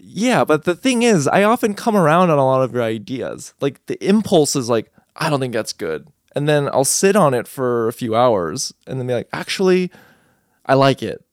yeah, 0.00 0.44
but 0.44 0.64
the 0.64 0.74
thing 0.74 1.02
is, 1.02 1.26
I 1.28 1.42
often 1.42 1.74
come 1.74 1.96
around 1.96 2.30
on 2.30 2.38
a 2.38 2.44
lot 2.44 2.62
of 2.62 2.72
your 2.72 2.82
ideas. 2.82 3.54
Like 3.60 3.84
the 3.86 4.02
impulse 4.06 4.56
is 4.56 4.68
like, 4.68 4.92
I 5.16 5.28
don't 5.30 5.40
think 5.40 5.52
that's 5.54 5.72
good. 5.72 6.08
And 6.34 6.48
then 6.48 6.68
I'll 6.72 6.84
sit 6.84 7.16
on 7.16 7.34
it 7.34 7.48
for 7.48 7.88
a 7.88 7.92
few 7.92 8.14
hours 8.14 8.72
and 8.86 9.00
then 9.00 9.06
be 9.06 9.14
like, 9.14 9.28
actually, 9.32 9.90
I 10.66 10.74
like 10.74 11.02
it. 11.02 11.24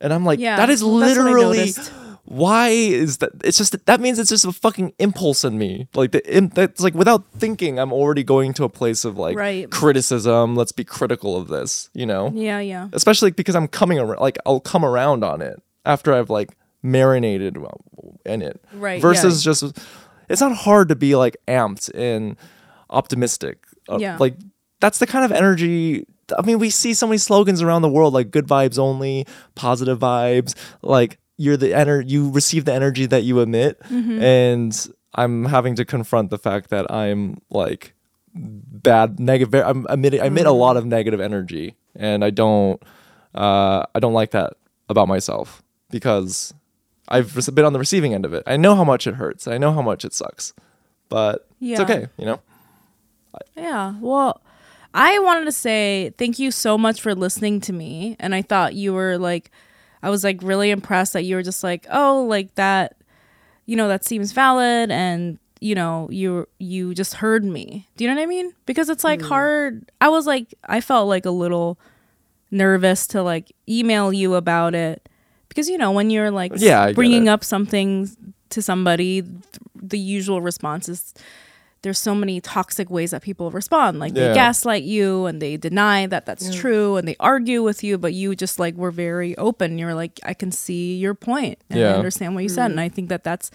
And 0.00 0.12
I'm 0.12 0.24
like, 0.24 0.38
Yeah, 0.38 0.56
that 0.56 0.70
is 0.70 0.82
well, 0.82 0.96
that's 0.96 1.16
what 1.18 1.26
I 1.26 1.30
literally 1.32 1.72
why 2.26 2.68
is 2.70 3.18
that? 3.18 3.30
It's 3.44 3.58
just 3.58 3.84
that 3.84 4.00
means 4.00 4.18
it's 4.18 4.30
just 4.30 4.46
a 4.46 4.52
fucking 4.52 4.94
impulse 4.98 5.44
in 5.44 5.58
me. 5.58 5.88
Like 5.94 6.12
the 6.12 6.34
im- 6.34 6.48
that's 6.48 6.80
like 6.80 6.94
without 6.94 7.24
thinking, 7.36 7.78
I'm 7.78 7.92
already 7.92 8.22
going 8.24 8.54
to 8.54 8.64
a 8.64 8.68
place 8.70 9.04
of 9.04 9.18
like 9.18 9.36
Right. 9.36 9.70
criticism. 9.70 10.56
Let's 10.56 10.72
be 10.72 10.84
critical 10.84 11.36
of 11.36 11.48
this, 11.48 11.90
you 11.92 12.06
know? 12.06 12.32
Yeah, 12.34 12.60
yeah. 12.60 12.88
Especially 12.94 13.30
because 13.30 13.54
I'm 13.54 13.68
coming 13.68 13.98
around, 13.98 14.20
like 14.20 14.38
I'll 14.46 14.60
come 14.60 14.84
around 14.86 15.22
on 15.22 15.42
it 15.42 15.60
after 15.84 16.14
I've 16.14 16.30
like 16.30 16.56
marinated 16.84 17.56
in 18.24 18.42
it. 18.42 18.62
Right, 18.72 19.00
Versus 19.02 19.42
just, 19.42 19.64
it's 20.28 20.40
not 20.40 20.54
hard 20.54 20.88
to 20.90 20.96
be 20.96 21.16
like 21.16 21.36
amped 21.48 21.90
and 21.94 22.36
optimistic. 22.90 23.64
Uh, 23.88 23.98
Yeah. 23.98 24.16
Like 24.20 24.36
that's 24.80 24.98
the 24.98 25.06
kind 25.06 25.24
of 25.24 25.32
energy. 25.32 26.06
I 26.38 26.42
mean, 26.42 26.58
we 26.58 26.70
see 26.70 26.94
so 26.94 27.06
many 27.06 27.18
slogans 27.18 27.62
around 27.62 27.82
the 27.82 27.88
world 27.88 28.14
like 28.14 28.30
good 28.30 28.46
vibes 28.46 28.78
only, 28.78 29.26
positive 29.54 29.98
vibes. 29.98 30.54
Like 30.82 31.18
you're 31.36 31.56
the 31.56 31.70
ener- 31.72 32.08
you 32.08 32.30
receive 32.30 32.64
the 32.64 32.72
energy 32.72 33.06
that 33.06 33.24
you 33.24 33.40
emit. 33.40 33.80
And 33.90 34.88
I'm 35.14 35.46
having 35.46 35.74
to 35.76 35.84
confront 35.84 36.30
the 36.30 36.38
fact 36.38 36.70
that 36.70 36.90
I'm 36.90 37.38
like 37.50 37.94
bad 38.34 39.20
negative 39.20 39.54
I'm 39.54 39.86
emitting 39.88 40.20
I 40.20 40.26
emit 40.26 40.46
a 40.46 40.50
lot 40.50 40.76
of 40.76 40.84
negative 40.86 41.20
energy 41.20 41.76
and 41.94 42.24
I 42.24 42.30
don't 42.30 42.82
uh 43.32 43.84
I 43.94 44.00
don't 44.00 44.12
like 44.12 44.32
that 44.32 44.54
about 44.88 45.06
myself 45.06 45.62
because 45.90 46.52
I've 47.08 47.54
been 47.54 47.64
on 47.64 47.72
the 47.72 47.78
receiving 47.78 48.14
end 48.14 48.24
of 48.24 48.32
it. 48.34 48.42
I 48.46 48.56
know 48.56 48.74
how 48.74 48.84
much 48.84 49.06
it 49.06 49.14
hurts. 49.14 49.46
I 49.46 49.58
know 49.58 49.72
how 49.72 49.82
much 49.82 50.04
it 50.04 50.12
sucks. 50.12 50.54
But 51.08 51.46
it's 51.60 51.80
okay, 51.80 52.08
you 52.16 52.24
know. 52.24 52.40
Yeah. 53.56 53.94
Well, 54.00 54.40
I 54.94 55.18
wanted 55.18 55.44
to 55.44 55.52
say 55.52 56.12
thank 56.18 56.38
you 56.38 56.50
so 56.50 56.78
much 56.78 57.00
for 57.00 57.14
listening 57.14 57.60
to 57.62 57.72
me. 57.72 58.16
And 58.18 58.34
I 58.34 58.42
thought 58.42 58.74
you 58.74 58.94
were 58.94 59.18
like, 59.18 59.50
I 60.02 60.10
was 60.10 60.24
like 60.24 60.38
really 60.42 60.70
impressed 60.70 61.12
that 61.14 61.24
you 61.24 61.36
were 61.36 61.42
just 61.42 61.64
like, 61.64 61.86
oh, 61.90 62.24
like 62.28 62.54
that, 62.54 62.96
you 63.66 63.76
know, 63.76 63.88
that 63.88 64.04
seems 64.04 64.32
valid. 64.32 64.90
And, 64.90 65.38
you 65.60 65.74
know, 65.74 66.08
you, 66.10 66.48
you 66.58 66.94
just 66.94 67.14
heard 67.14 67.44
me. 67.44 67.88
Do 67.96 68.04
you 68.04 68.10
know 68.10 68.16
what 68.16 68.22
I 68.22 68.26
mean? 68.26 68.52
Because 68.66 68.88
it's 68.88 69.04
like 69.04 69.20
mm. 69.20 69.28
hard. 69.28 69.90
I 70.00 70.08
was 70.08 70.26
like, 70.26 70.54
I 70.64 70.80
felt 70.80 71.08
like 71.08 71.26
a 71.26 71.30
little 71.30 71.78
nervous 72.50 73.06
to 73.08 73.22
like 73.22 73.50
email 73.68 74.12
you 74.12 74.34
about 74.34 74.74
it. 74.74 75.08
Because, 75.48 75.68
you 75.68 75.78
know, 75.78 75.92
when 75.92 76.10
you're 76.10 76.30
like 76.30 76.52
Yeah, 76.56 76.82
I 76.82 76.92
bringing 76.92 77.28
up 77.28 77.44
something 77.44 78.10
to 78.50 78.62
somebody, 78.62 79.22
th- 79.22 79.34
the 79.74 79.98
usual 79.98 80.40
response 80.40 80.88
is, 80.88 81.14
there's 81.82 81.98
so 81.98 82.14
many 82.14 82.40
toxic 82.40 82.88
ways 82.88 83.10
that 83.10 83.20
people 83.20 83.50
respond. 83.50 83.98
Like 83.98 84.14
they 84.14 84.34
gaslight 84.34 84.84
you 84.84 85.26
and 85.26 85.40
they 85.42 85.58
deny 85.58 86.06
that 86.06 86.24
that's 86.24 86.48
true 86.54 86.96
and 86.96 87.06
they 87.06 87.14
argue 87.20 87.62
with 87.62 87.84
you 87.84 87.98
but 87.98 88.14
you 88.14 88.34
just 88.34 88.58
like 88.58 88.74
were 88.74 88.90
very 88.90 89.36
open. 89.36 89.78
You're 89.78 89.94
like 89.94 90.18
i 90.24 90.32
can 90.32 90.50
see 90.50 90.96
your 90.96 91.12
point 91.14 91.58
and 91.68 91.78
i 91.92 91.96
understand 91.98 92.34
what 92.34 92.42
you 92.42 92.48
said. 92.48 92.70
And 92.70 92.80
i 92.80 92.88
think 92.88 93.10
that 93.10 93.22
that's 93.22 93.50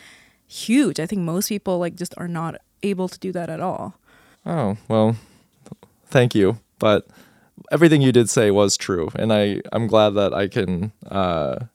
huge. 0.48 1.00
I 1.00 1.08
think 1.08 1.24
most 1.24 1.50
people 1.50 1.80
like 1.80 1.96
just 1.96 2.14
are 2.18 2.28
not 2.28 2.62
able 2.84 3.08
to 3.10 3.18
do 3.18 3.32
that 3.32 3.50
at 3.50 3.60
all. 3.60 3.96
Oh, 4.46 4.78
well, 4.88 5.16
thank 6.06 6.36
you. 6.36 6.60
But 6.78 7.08
everything 7.72 8.02
you 8.04 8.12
did 8.12 8.30
say 8.30 8.52
was 8.52 8.78
true 8.78 9.10
and 9.16 9.34
I 9.34 9.62
I'm 9.74 9.88
glad 9.88 10.12
that 10.12 10.36
I 10.36 10.48
can 10.48 10.92
uh 11.10 11.66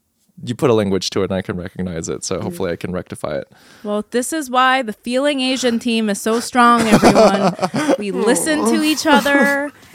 you 0.43 0.55
put 0.55 0.69
a 0.69 0.75
language 0.75 1.11
to 1.11 1.21
it 1.21 1.25
and 1.25 1.35
I 1.35 1.43
can 1.43 1.57
recognize 1.57 2.09
it. 2.09 2.25
So 2.25 2.41
hopefully 2.41 2.73
I 2.73 2.77
can 2.77 2.93
rectify 2.93 3.39
it. 3.39 3.51
well 3.85 4.05
this 4.11 4.33
is 4.33 4.51
why 4.51 4.83
the 4.83 4.93
feeling 4.93 5.41
asian 5.41 5.79
team 5.79 6.11
is 6.11 6.21
so 6.21 6.41
strong 6.41 6.81
everyone 6.83 7.55
we 7.99 8.11
listen 8.31 8.65
to 8.67 8.83
each 8.83 9.07
other 9.17 9.71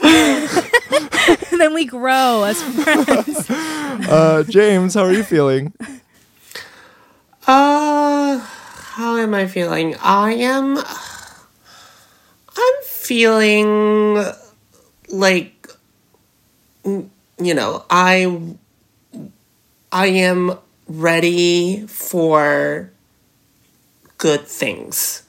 then 1.58 1.74
we 1.74 1.84
grow 1.84 2.44
as 2.44 2.62
friends 2.62 3.50
Uh 4.08 4.42
James, 4.48 4.94
how 4.94 5.02
are 5.04 5.12
you 5.12 5.22
feeling? 5.22 5.72
Uh, 7.46 8.38
how 8.38 9.16
am 9.16 9.34
I 9.34 9.46
feeling? 9.46 9.94
I 10.02 10.32
am. 10.34 10.78
I'm 10.78 12.76
feeling 12.84 14.24
like, 15.08 15.68
you 16.84 17.54
know, 17.54 17.84
I. 17.90 18.56
I 19.92 20.06
am 20.06 20.58
ready 20.86 21.86
for 21.86 22.90
good 24.18 24.46
things. 24.46 25.22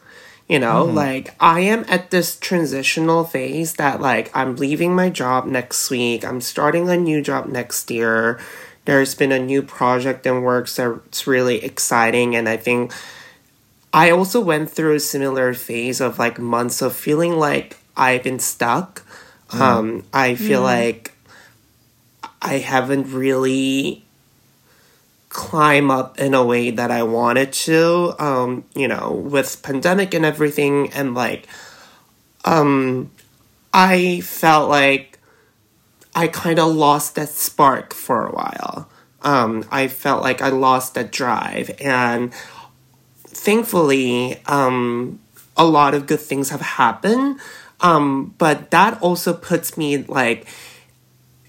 You 0.48 0.60
know, 0.60 0.84
like 0.84 1.34
I 1.40 1.62
am 1.62 1.86
at 1.88 2.12
this 2.12 2.36
transitional 2.36 3.24
phase 3.24 3.76
that 3.76 4.02
like 4.02 4.30
I'm 4.36 4.58
leaving 4.58 4.94
my 4.94 5.10
job 5.10 5.46
next 5.46 5.90
week. 5.90 6.26
I'm 6.26 6.42
starting 6.42 6.90
a 6.90 6.98
new 6.98 7.22
job 7.22 7.48
next 7.48 7.90
year. 7.90 8.38
There's 8.84 9.16
been 9.16 9.32
a 9.32 9.40
new 9.40 9.62
project 9.62 10.26
in 10.26 10.42
works 10.42 10.76
that's 10.76 11.26
really 11.26 11.64
exciting 11.64 12.36
and 12.36 12.50
I 12.50 12.58
think 12.58 12.92
I 13.94 14.10
also 14.12 14.42
went 14.42 14.70
through 14.70 14.96
a 14.96 15.00
similar 15.00 15.54
phase 15.54 16.02
of 16.02 16.20
like 16.20 16.38
months 16.38 16.82
of 16.82 16.96
feeling 16.96 17.38
like 17.38 17.78
I've 17.96 18.24
been 18.24 18.40
stuck. 18.40 19.06
Um 19.54 20.04
I 20.14 20.36
feel 20.36 20.62
like 20.64 21.14
I 22.42 22.58
haven't 22.58 23.14
really 23.14 24.04
climb 25.32 25.90
up 25.90 26.20
in 26.20 26.34
a 26.34 26.44
way 26.46 26.72
that 26.72 26.92
I 26.92 27.04
wanted 27.04 27.54
to. 27.54 28.14
Um, 28.20 28.66
you 28.76 28.88
know, 28.88 29.12
with 29.12 29.64
pandemic 29.64 30.14
and 30.14 30.26
everything, 30.26 30.92
and 30.92 31.16
like, 31.16 31.48
um, 32.46 33.12
I 33.74 34.22
felt 34.22 34.70
like 34.70 35.20
I 36.14 36.28
kind 36.28 36.60
of 36.60 36.76
lost 36.76 37.16
that 37.16 37.30
spark 37.30 37.94
for 37.94 38.28
a 38.28 38.32
while. 38.32 38.90
Um, 39.24 39.66
I 39.72 39.88
felt 39.88 40.22
like 40.22 40.42
I 40.42 40.50
lost 40.50 40.96
that 40.96 41.12
drive, 41.12 41.72
and 41.80 42.34
thankfully, 43.24 44.42
um, 44.48 45.20
a 45.56 45.66
lot 45.66 45.94
of 45.94 46.08
good 46.08 46.20
things 46.20 46.50
have 46.50 46.62
happened. 46.62 47.40
Um, 47.80 48.36
but 48.38 48.70
that 48.72 49.02
also 49.02 49.34
puts 49.34 49.76
me 49.76 49.98
like 49.98 50.46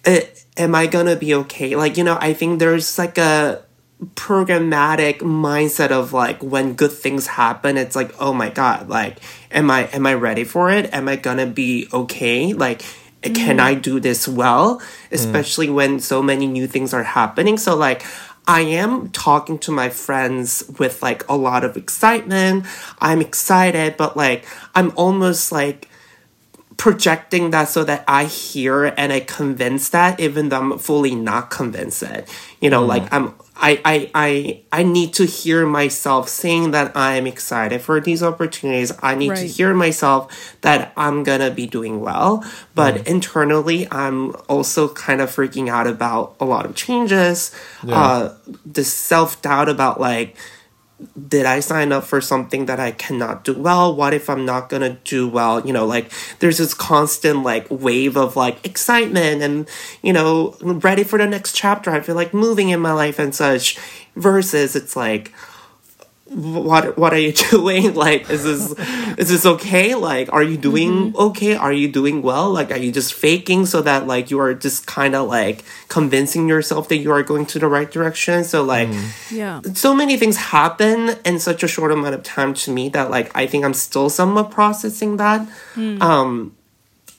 eh, 0.04 0.24
am 0.56 0.74
I 0.74 0.86
gonna 0.86 1.16
be 1.16 1.34
okay? 1.34 1.76
Like, 1.76 1.96
you 1.96 2.04
know, 2.04 2.18
I 2.20 2.32
think 2.32 2.58
there's 2.58 2.98
like 2.98 3.18
a 3.18 3.62
programmatic 4.14 5.18
mindset 5.18 5.90
of 5.90 6.12
like 6.12 6.42
when 6.42 6.74
good 6.74 6.92
things 6.92 7.26
happen, 7.26 7.76
it's 7.76 7.96
like, 7.96 8.12
oh 8.20 8.32
my 8.32 8.50
god, 8.50 8.88
like, 8.88 9.18
am 9.50 9.70
I 9.70 9.86
am 9.88 10.06
I 10.06 10.14
ready 10.14 10.44
for 10.44 10.70
it? 10.70 10.92
Am 10.92 11.08
I 11.08 11.16
gonna 11.16 11.46
be 11.46 11.88
okay? 11.92 12.52
Like, 12.52 12.82
can 13.22 13.34
mm-hmm. 13.34 13.60
I 13.60 13.74
do 13.74 14.00
this 14.00 14.26
well? 14.26 14.80
Mm. 14.80 15.12
Especially 15.12 15.70
when 15.70 16.00
so 16.00 16.22
many 16.22 16.46
new 16.46 16.66
things 16.66 16.92
are 16.92 17.04
happening. 17.04 17.58
So 17.58 17.76
like 17.76 18.04
I 18.46 18.62
am 18.62 19.10
talking 19.10 19.58
to 19.60 19.70
my 19.70 19.88
friends 19.88 20.64
with 20.78 21.02
like 21.02 21.28
a 21.28 21.36
lot 21.36 21.64
of 21.64 21.76
excitement. 21.76 22.66
I'm 23.00 23.20
excited, 23.20 23.96
but 23.96 24.16
like 24.16 24.44
I'm 24.74 24.92
almost 24.96 25.52
like 25.52 25.88
projecting 26.76 27.50
that 27.50 27.68
so 27.68 27.84
that 27.84 28.02
I 28.08 28.24
hear 28.24 28.86
and 28.86 29.12
I 29.12 29.20
convince 29.20 29.90
that 29.90 30.18
even 30.18 30.48
though 30.48 30.58
I'm 30.58 30.78
fully 30.78 31.14
not 31.14 31.50
convinced 31.50 32.02
it. 32.02 32.28
You 32.60 32.70
know, 32.70 32.84
like 32.84 33.04
mm. 33.04 33.08
I'm 33.12 33.34
I, 33.62 33.80
I 33.84 34.10
I 34.14 34.60
I 34.72 34.82
need 34.82 35.14
to 35.14 35.24
hear 35.24 35.64
myself 35.66 36.28
saying 36.28 36.72
that 36.72 36.96
I'm 36.96 37.26
excited 37.28 37.80
for 37.80 38.00
these 38.00 38.22
opportunities. 38.22 38.92
I 39.02 39.14
need 39.14 39.28
to 39.36 39.46
hear 39.46 39.72
myself 39.72 40.56
that 40.62 40.92
I'm 40.96 41.22
gonna 41.22 41.50
be 41.50 41.66
doing 41.68 42.00
well. 42.00 42.44
But 42.74 43.06
internally 43.06 43.86
I'm 43.92 44.34
also 44.48 44.88
kind 44.88 45.20
of 45.20 45.30
freaking 45.30 45.68
out 45.68 45.86
about 45.86 46.34
a 46.40 46.44
lot 46.44 46.66
of 46.66 46.74
changes. 46.74 47.52
Uh 47.88 48.34
the 48.66 48.84
self 48.84 49.40
doubt 49.42 49.68
about 49.68 50.00
like 50.00 50.36
did 51.28 51.46
I 51.46 51.60
sign 51.60 51.92
up 51.92 52.04
for 52.04 52.20
something 52.20 52.66
that 52.66 52.80
I 52.80 52.92
cannot 52.92 53.44
do 53.44 53.54
well? 53.54 53.94
What 53.94 54.14
if 54.14 54.28
I'm 54.28 54.44
not 54.44 54.68
gonna 54.68 54.98
do 55.04 55.28
well? 55.28 55.64
You 55.66 55.72
know, 55.72 55.86
like 55.86 56.10
there's 56.38 56.58
this 56.58 56.74
constant 56.74 57.42
like 57.42 57.66
wave 57.70 58.16
of 58.16 58.36
like 58.36 58.64
excitement 58.64 59.42
and 59.42 59.68
you 60.02 60.12
know, 60.12 60.56
ready 60.60 61.04
for 61.04 61.18
the 61.18 61.26
next 61.26 61.54
chapter. 61.54 61.90
I 61.90 62.00
feel 62.00 62.14
like 62.14 62.34
moving 62.34 62.68
in 62.70 62.80
my 62.80 62.92
life 62.92 63.18
and 63.18 63.34
such. 63.34 63.78
Versus 64.14 64.76
it's 64.76 64.94
like 64.94 65.32
what 66.34 66.96
what 66.96 67.12
are 67.12 67.18
you 67.18 67.32
doing? 67.50 67.94
Like 67.94 68.30
is 68.30 68.44
this 68.44 68.70
is 69.18 69.28
this 69.28 69.46
okay? 69.46 69.94
Like 69.94 70.32
are 70.32 70.42
you 70.42 70.56
doing 70.56 71.14
okay? 71.16 71.54
Are 71.56 71.72
you 71.72 71.90
doing 71.90 72.22
well? 72.22 72.50
Like 72.50 72.70
are 72.70 72.78
you 72.78 72.92
just 72.92 73.14
faking 73.14 73.66
so 73.66 73.82
that 73.82 74.06
like 74.06 74.30
you 74.30 74.40
are 74.40 74.54
just 74.54 74.86
kind 74.86 75.14
of 75.14 75.28
like 75.28 75.64
convincing 75.88 76.48
yourself 76.48 76.88
that 76.88 76.96
you 76.96 77.10
are 77.12 77.22
going 77.22 77.46
to 77.46 77.58
the 77.58 77.66
right 77.68 77.90
direction? 77.90 78.44
So 78.44 78.62
like 78.62 78.88
yeah. 79.30 79.60
so 79.74 79.94
many 79.94 80.16
things 80.16 80.36
happen 80.36 81.16
in 81.24 81.38
such 81.38 81.62
a 81.62 81.68
short 81.68 81.92
amount 81.92 82.14
of 82.14 82.22
time 82.22 82.54
to 82.54 82.70
me 82.70 82.88
that 82.90 83.10
like 83.10 83.30
I 83.36 83.46
think 83.46 83.64
I'm 83.64 83.74
still 83.74 84.08
somewhat 84.08 84.50
processing 84.50 85.18
that. 85.18 85.46
Um 85.76 86.56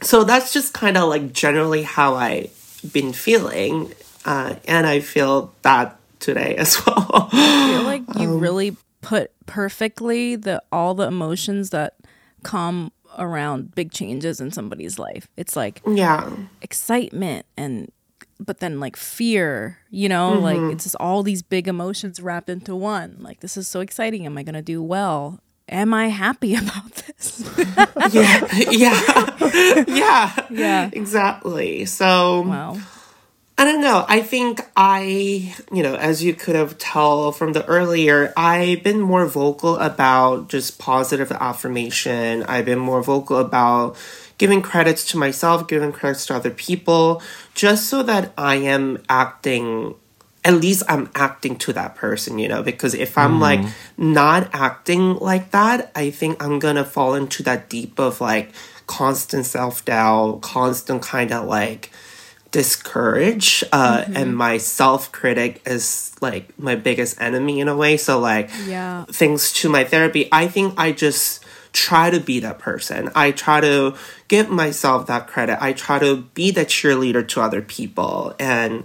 so 0.02 0.24
that's 0.24 0.52
just 0.52 0.74
kind 0.74 0.98
of 0.98 1.08
like 1.08 1.34
generally 1.34 1.84
how 1.84 2.16
I 2.16 2.50
been 2.92 3.14
feeling 3.14 3.94
uh 4.26 4.56
and 4.68 4.88
I 4.88 5.00
feel 5.00 5.54
that 5.62 6.00
today 6.20 6.56
as 6.58 6.84
well. 6.86 7.30
I 7.32 7.74
feel 7.74 7.84
like 7.84 8.02
you 8.20 8.30
Um, 8.30 8.40
really 8.40 8.76
put 9.04 9.32
perfectly 9.46 10.36
the 10.36 10.64
all 10.72 10.96
the 10.96 11.08
emotions 11.08 11.70
that 11.70 11.98
come 12.42 12.92
around 13.20 13.76
big 13.76 13.92
changes 13.92 14.42
in 14.42 14.50
somebody's 14.52 14.98
life. 14.98 15.28
It's 15.38 15.56
like 15.56 15.82
yeah. 15.88 16.30
excitement 16.62 17.46
and 17.56 17.92
but 18.40 18.60
then 18.60 18.80
like 18.80 18.96
fear, 18.96 19.78
you 19.90 20.10
know, 20.10 20.34
like 20.34 20.58
mm-hmm. 20.58 20.72
it's 20.72 20.86
just 20.86 20.96
all 21.00 21.24
these 21.24 21.44
big 21.44 21.68
emotions 21.68 22.20
wrapped 22.20 22.50
into 22.50 22.76
one. 22.76 23.18
Like 23.20 23.42
this 23.42 23.56
is 23.58 23.68
so 23.68 23.80
exciting. 23.80 24.26
Am 24.26 24.38
I 24.38 24.44
gonna 24.44 24.62
do 24.62 24.82
well? 24.82 25.40
Am 25.70 25.94
I 25.94 26.08
happy 26.08 26.56
about 26.64 26.92
this? 26.96 27.44
yeah, 28.12 28.48
yeah, 28.72 29.84
yeah, 29.88 30.48
Yeah. 30.50 30.90
exactly. 30.92 31.86
So 31.86 32.42
wow. 32.42 32.78
I 33.64 33.66
don't 33.66 33.80
know. 33.80 34.04
I 34.10 34.22
think 34.22 34.60
I, 34.76 35.56
you 35.72 35.84
know, 35.84 35.96
as 35.96 36.22
you 36.22 36.34
could 36.34 36.54
have 36.54 36.78
tell 36.80 37.32
from 37.32 37.54
the 37.54 37.66
earlier, 37.66 38.34
I've 38.36 38.84
been 38.84 39.00
more 39.00 39.26
vocal 39.26 39.78
about 39.78 40.50
just 40.50 40.80
positive 40.80 41.32
affirmation. 41.32 42.44
I've 42.44 42.66
been 42.66 42.78
more 42.78 43.02
vocal 43.02 43.38
about 43.38 43.96
giving 44.38 44.62
credits 44.62 45.06
to 45.12 45.18
myself, 45.18 45.70
giving 45.70 45.94
credits 45.94 46.26
to 46.26 46.36
other 46.36 46.50
people, 46.50 47.22
just 47.56 47.88
so 47.88 48.04
that 48.04 48.34
I 48.38 48.56
am 48.56 49.02
acting 49.08 49.96
at 50.44 50.56
least 50.56 50.84
I'm 50.90 51.10
acting 51.16 51.56
to 51.60 51.72
that 51.72 51.96
person, 51.96 52.40
you 52.40 52.50
know, 52.50 52.64
because 52.64 52.94
if 52.94 53.18
I'm 53.18 53.40
like 53.40 53.62
mm. 53.62 53.72
not 53.96 54.50
acting 54.52 55.16
like 55.20 55.52
that, 55.52 55.90
I 55.96 56.10
think 56.10 56.44
I'm 56.44 56.60
gonna 56.60 56.84
fall 56.84 57.16
into 57.16 57.44
that 57.44 57.70
deep 57.70 57.98
of 57.98 58.20
like 58.20 58.52
constant 58.88 59.46
self 59.46 59.86
doubt, 59.86 60.42
constant 60.42 61.02
kind 61.02 61.32
of 61.32 61.46
like 61.48 61.92
discourage 62.54 63.64
uh 63.74 64.06
and 64.14 64.38
my 64.38 64.58
self-critic 64.58 65.62
is 65.66 66.12
like 66.22 66.58
my 66.58 66.76
biggest 66.76 67.20
enemy 67.20 67.60
in 67.60 67.68
a 67.68 67.76
way. 67.76 67.98
So 67.98 68.20
like 68.20 68.50
Yeah. 68.66 69.06
thanks 69.12 69.52
to 69.60 69.70
my 69.70 69.84
therapy 69.84 70.30
i 70.32 70.48
think 70.48 70.74
i 70.78 70.92
just 70.92 71.44
try 71.74 72.12
to 72.12 72.20
be 72.20 72.40
that 72.40 72.60
person. 72.60 73.10
I 73.16 73.32
try 73.32 73.60
to 73.62 73.96
give 74.28 74.48
myself 74.52 75.08
that 75.08 75.26
credit. 75.26 75.58
I 75.60 75.74
try 75.74 75.98
to 75.98 76.18
be 76.36 76.52
the 76.52 76.66
cheerleader 76.66 77.28
to 77.30 77.42
other 77.42 77.64
people. 77.64 78.36
And 78.40 78.84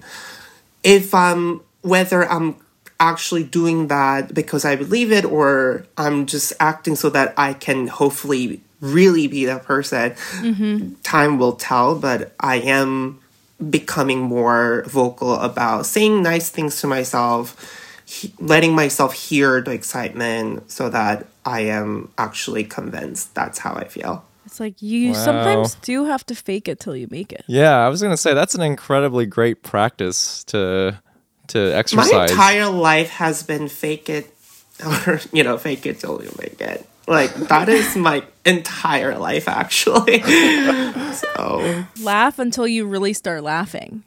if 0.82 1.12
i'm 1.14 1.60
whether 1.82 2.20
i'm 2.34 2.56
actually 2.98 3.44
doing 3.44 3.88
that 3.88 4.32
because 4.32 4.64
i 4.64 4.74
believe 4.74 5.12
it 5.12 5.24
or 5.26 5.84
i'm 5.98 6.24
just 6.24 6.52
acting 6.58 6.96
so 6.96 7.10
that 7.10 7.34
i 7.36 7.52
can 7.52 7.88
hopefully 7.88 8.62
really 8.80 9.26
be 9.28 9.44
that 9.44 9.64
person 9.64 10.14
time 11.02 11.32
will 11.38 11.52
tell. 11.68 11.94
But 11.94 12.32
i 12.40 12.56
am 12.56 13.20
becoming 13.70 14.20
more 14.20 14.84
vocal 14.86 15.34
about 15.34 15.86
saying 15.86 16.22
nice 16.22 16.48
things 16.50 16.80
to 16.80 16.86
myself, 16.86 17.56
he- 18.06 18.32
letting 18.38 18.74
myself 18.74 19.12
hear 19.14 19.60
the 19.60 19.72
excitement 19.72 20.70
so 20.70 20.88
that 20.88 21.26
I 21.44 21.60
am 21.62 22.10
actually 22.18 22.64
convinced 22.64 23.34
that's 23.34 23.58
how 23.58 23.74
I 23.74 23.84
feel. 23.84 24.24
It's 24.46 24.60
like 24.60 24.80
you 24.80 25.08
Wow. 25.12 25.24
sometimes 25.24 25.74
do 25.82 26.04
have 26.06 26.24
to 26.26 26.34
fake 26.34 26.68
it 26.68 26.80
till 26.80 26.96
you 26.96 27.06
make 27.10 27.32
it. 27.32 27.44
Yeah, 27.48 27.76
I 27.84 27.88
was 27.88 28.00
gonna 28.00 28.16
say 28.16 28.32
that's 28.32 28.54
an 28.54 28.62
incredibly 28.62 29.26
great 29.26 29.62
practice 29.62 30.44
to 30.44 30.98
to 31.48 31.58
exercise. 31.74 31.96
My 32.12 32.18
exercise. 32.18 32.30
entire 32.30 32.66
life 32.70 33.10
has 33.10 33.42
been 33.42 33.68
fake 33.68 34.08
it, 34.10 34.34
or, 34.84 35.20
you 35.32 35.42
know, 35.42 35.56
fake 35.58 35.84
it 35.86 35.98
till 36.00 36.22
you 36.22 36.30
make 36.38 36.60
it. 36.60 36.86
Like, 37.06 37.34
that 37.48 37.68
is 37.70 37.96
my 37.96 38.22
entire 38.48 39.16
life, 39.18 39.46
actually. 39.48 40.22
so, 41.12 41.84
Laugh 42.00 42.38
until 42.38 42.66
you 42.66 42.86
really 42.86 43.12
start 43.12 43.42
laughing. 43.42 44.02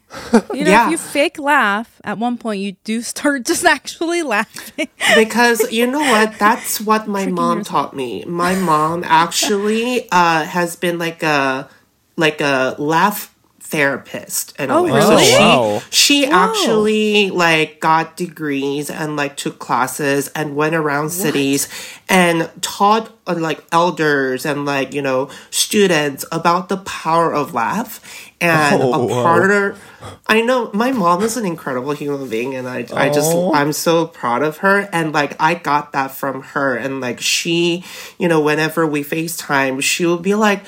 You 0.52 0.64
know, 0.64 0.70
Yeah. 0.70 0.86
if 0.86 0.90
you 0.92 0.98
fake 0.98 1.38
laugh, 1.38 2.00
at 2.04 2.18
one 2.18 2.36
point 2.38 2.60
you 2.60 2.72
do 2.84 3.00
start 3.02 3.44
just 3.46 3.64
actually 3.64 4.22
laughing. 4.22 4.88
because 5.14 5.70
you 5.72 5.86
know 5.86 6.00
what 6.00 6.38
that's 6.38 6.80
what 6.80 7.06
my 7.08 7.26
mom 7.26 7.58
yourself. 7.58 7.90
taught 7.90 7.96
me 7.96 8.24
my 8.26 8.54
mom 8.54 9.04
actually 9.04 10.08
uh 10.10 10.44
has 10.44 10.76
been 10.76 10.98
like 10.98 11.22
a 11.22 11.68
like 12.16 12.40
a 12.40 12.74
laugh 12.78 13.31
therapist 13.72 14.54
in 14.60 14.68
a 14.70 14.76
Oh, 14.76 14.82
way. 14.84 14.92
really? 14.92 15.24
So 15.24 15.40
wow. 15.40 15.82
she 15.90 16.12
she 16.12 16.26
actually 16.26 17.30
like 17.30 17.80
got 17.80 18.16
degrees 18.16 18.90
and 18.90 19.16
like 19.16 19.36
took 19.36 19.58
classes 19.58 20.28
and 20.36 20.54
went 20.54 20.74
around 20.76 21.08
cities 21.10 21.68
and 22.08 22.50
taught 22.60 23.10
uh, 23.26 23.34
like 23.38 23.64
elders 23.72 24.44
and 24.44 24.64
like 24.66 24.92
you 24.92 25.00
know 25.00 25.30
students 25.50 26.24
about 26.30 26.68
the 26.68 26.76
power 26.84 27.32
of 27.32 27.54
laugh 27.54 28.00
and 28.40 28.82
Oh, 28.82 28.92
a 28.92 29.06
wow. 29.06 29.22
part 29.22 29.50
of 29.50 29.78
I 30.26 30.42
know 30.42 30.68
my 30.74 30.90
mom 30.92 31.22
is 31.22 31.36
an 31.36 31.46
incredible 31.46 31.92
human 31.92 32.28
being 32.28 32.54
and 32.54 32.68
I 32.68 32.84
I 32.92 33.08
just 33.08 33.32
Oh. 33.32 33.54
I'm 33.54 33.72
so 33.72 34.06
proud 34.06 34.42
of 34.42 34.58
her 34.58 34.88
and 34.92 35.12
like 35.14 35.32
I 35.40 35.54
got 35.54 35.92
that 35.96 36.10
from 36.10 36.42
her 36.54 36.76
and 36.76 37.00
like 37.00 37.20
she 37.20 37.84
you 38.18 38.28
know 38.28 38.40
whenever 38.40 38.84
we 38.86 39.00
FaceTime 39.02 39.80
she 39.82 40.04
will 40.04 40.18
be 40.20 40.34
like 40.34 40.60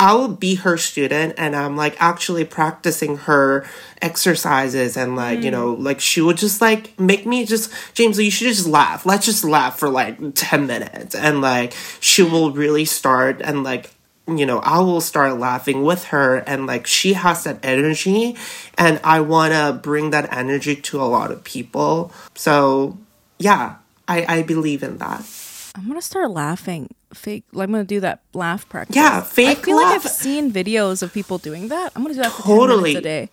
I 0.00 0.14
will 0.14 0.28
be 0.28 0.54
her 0.54 0.78
student 0.78 1.34
and 1.36 1.54
I'm 1.54 1.76
like 1.76 1.94
actually 2.00 2.46
practicing 2.46 3.18
her 3.18 3.66
exercises 4.00 4.96
and 4.96 5.14
like, 5.14 5.42
you 5.42 5.50
know, 5.50 5.76
mm. 5.76 5.84
like 5.84 6.00
she 6.00 6.22
would 6.22 6.38
just 6.38 6.62
like 6.62 6.98
make 6.98 7.26
me 7.26 7.44
just 7.44 7.70
James, 7.92 8.18
you 8.18 8.30
should 8.30 8.48
just 8.48 8.66
laugh. 8.66 9.04
Let's 9.04 9.26
just 9.26 9.44
laugh 9.44 9.78
for 9.78 9.90
like 9.90 10.16
10 10.34 10.66
minutes. 10.66 11.14
And 11.14 11.42
like 11.42 11.74
she 12.00 12.22
will 12.22 12.50
really 12.50 12.86
start 12.86 13.42
and 13.42 13.62
like 13.62 13.90
you 14.26 14.46
know, 14.46 14.60
I 14.60 14.78
will 14.78 15.02
start 15.02 15.38
laughing 15.38 15.82
with 15.82 16.04
her 16.04 16.36
and 16.36 16.66
like 16.66 16.86
she 16.86 17.12
has 17.12 17.44
that 17.44 17.58
energy 17.62 18.36
and 18.78 19.00
I 19.04 19.20
want 19.20 19.52
to 19.52 19.78
bring 19.82 20.10
that 20.10 20.32
energy 20.32 20.76
to 20.76 21.02
a 21.02 21.04
lot 21.04 21.30
of 21.30 21.44
people. 21.44 22.10
So, 22.34 22.96
yeah, 23.38 23.76
I 24.08 24.38
I 24.38 24.42
believe 24.42 24.82
in 24.82 24.96
that. 24.98 25.26
I'm 25.74 25.86
gonna 25.86 26.00
start 26.00 26.30
laughing. 26.30 26.88
Fake. 27.12 27.44
I'm 27.52 27.72
gonna 27.72 27.84
do 27.84 28.00
that 28.00 28.20
laugh 28.34 28.68
practice. 28.68 28.96
Yeah, 28.96 29.20
fake. 29.22 29.58
I 29.58 29.62
feel 29.62 29.76
like. 29.76 29.86
I've 29.94 30.02
seen 30.10 30.52
videos 30.52 31.02
of 31.02 31.12
people 31.12 31.38
doing 31.38 31.68
that. 31.68 31.92
I'm 31.96 32.02
gonna 32.02 32.14
do 32.14 32.22
that 32.22 32.32
for 32.32 32.42
Totally. 32.42 32.94
10 32.94 32.94
minutes 32.94 32.98
a 32.98 33.02
day. 33.02 33.28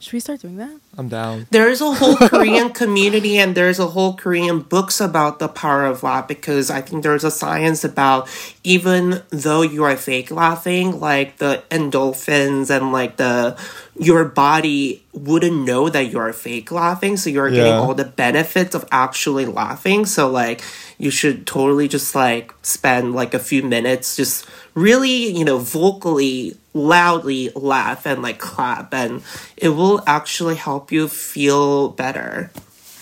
Should 0.00 0.14
we 0.14 0.20
start 0.20 0.40
doing 0.40 0.56
that? 0.56 0.80
I'm 0.96 1.08
down. 1.08 1.46
There's 1.50 1.82
a 1.82 1.92
whole 1.92 2.16
Korean 2.28 2.70
community 2.70 3.36
and 3.36 3.54
there's 3.54 3.78
a 3.78 3.88
whole 3.88 4.14
Korean 4.14 4.60
books 4.60 4.98
about 4.98 5.40
the 5.40 5.48
power 5.48 5.84
of 5.84 6.02
laugh 6.02 6.26
because 6.26 6.70
I 6.70 6.80
think 6.80 7.02
there's 7.02 7.22
a 7.22 7.30
science 7.30 7.84
about 7.84 8.26
even 8.64 9.22
though 9.28 9.60
you 9.60 9.84
are 9.84 9.94
fake 9.98 10.30
laughing, 10.30 10.98
like 10.98 11.36
the 11.36 11.62
endorphins 11.70 12.70
and 12.70 12.92
like 12.92 13.18
the 13.18 13.58
your 13.98 14.24
body 14.24 15.04
wouldn't 15.12 15.66
know 15.66 15.90
that 15.90 16.10
you're 16.10 16.32
fake 16.32 16.72
laughing, 16.72 17.18
so 17.18 17.28
you're 17.28 17.50
getting 17.50 17.74
all 17.74 17.92
the 17.92 18.06
benefits 18.06 18.74
of 18.74 18.88
actually 18.90 19.44
laughing. 19.44 20.06
So 20.06 20.30
like 20.30 20.62
you 20.96 21.10
should 21.10 21.46
totally 21.46 21.88
just 21.88 22.14
like 22.14 22.54
spend 22.62 23.14
like 23.14 23.34
a 23.34 23.38
few 23.38 23.62
minutes 23.62 24.16
just 24.16 24.46
really, 24.74 25.30
you 25.30 25.44
know, 25.44 25.58
vocally 25.58 26.56
loudly 26.72 27.50
laugh 27.56 28.06
and 28.06 28.22
like 28.22 28.38
clap 28.38 28.94
and 28.94 29.22
it 29.56 29.70
will 29.70 30.02
actually 30.06 30.54
help 30.54 30.92
you 30.92 31.08
feel 31.08 31.88
better. 31.88 32.50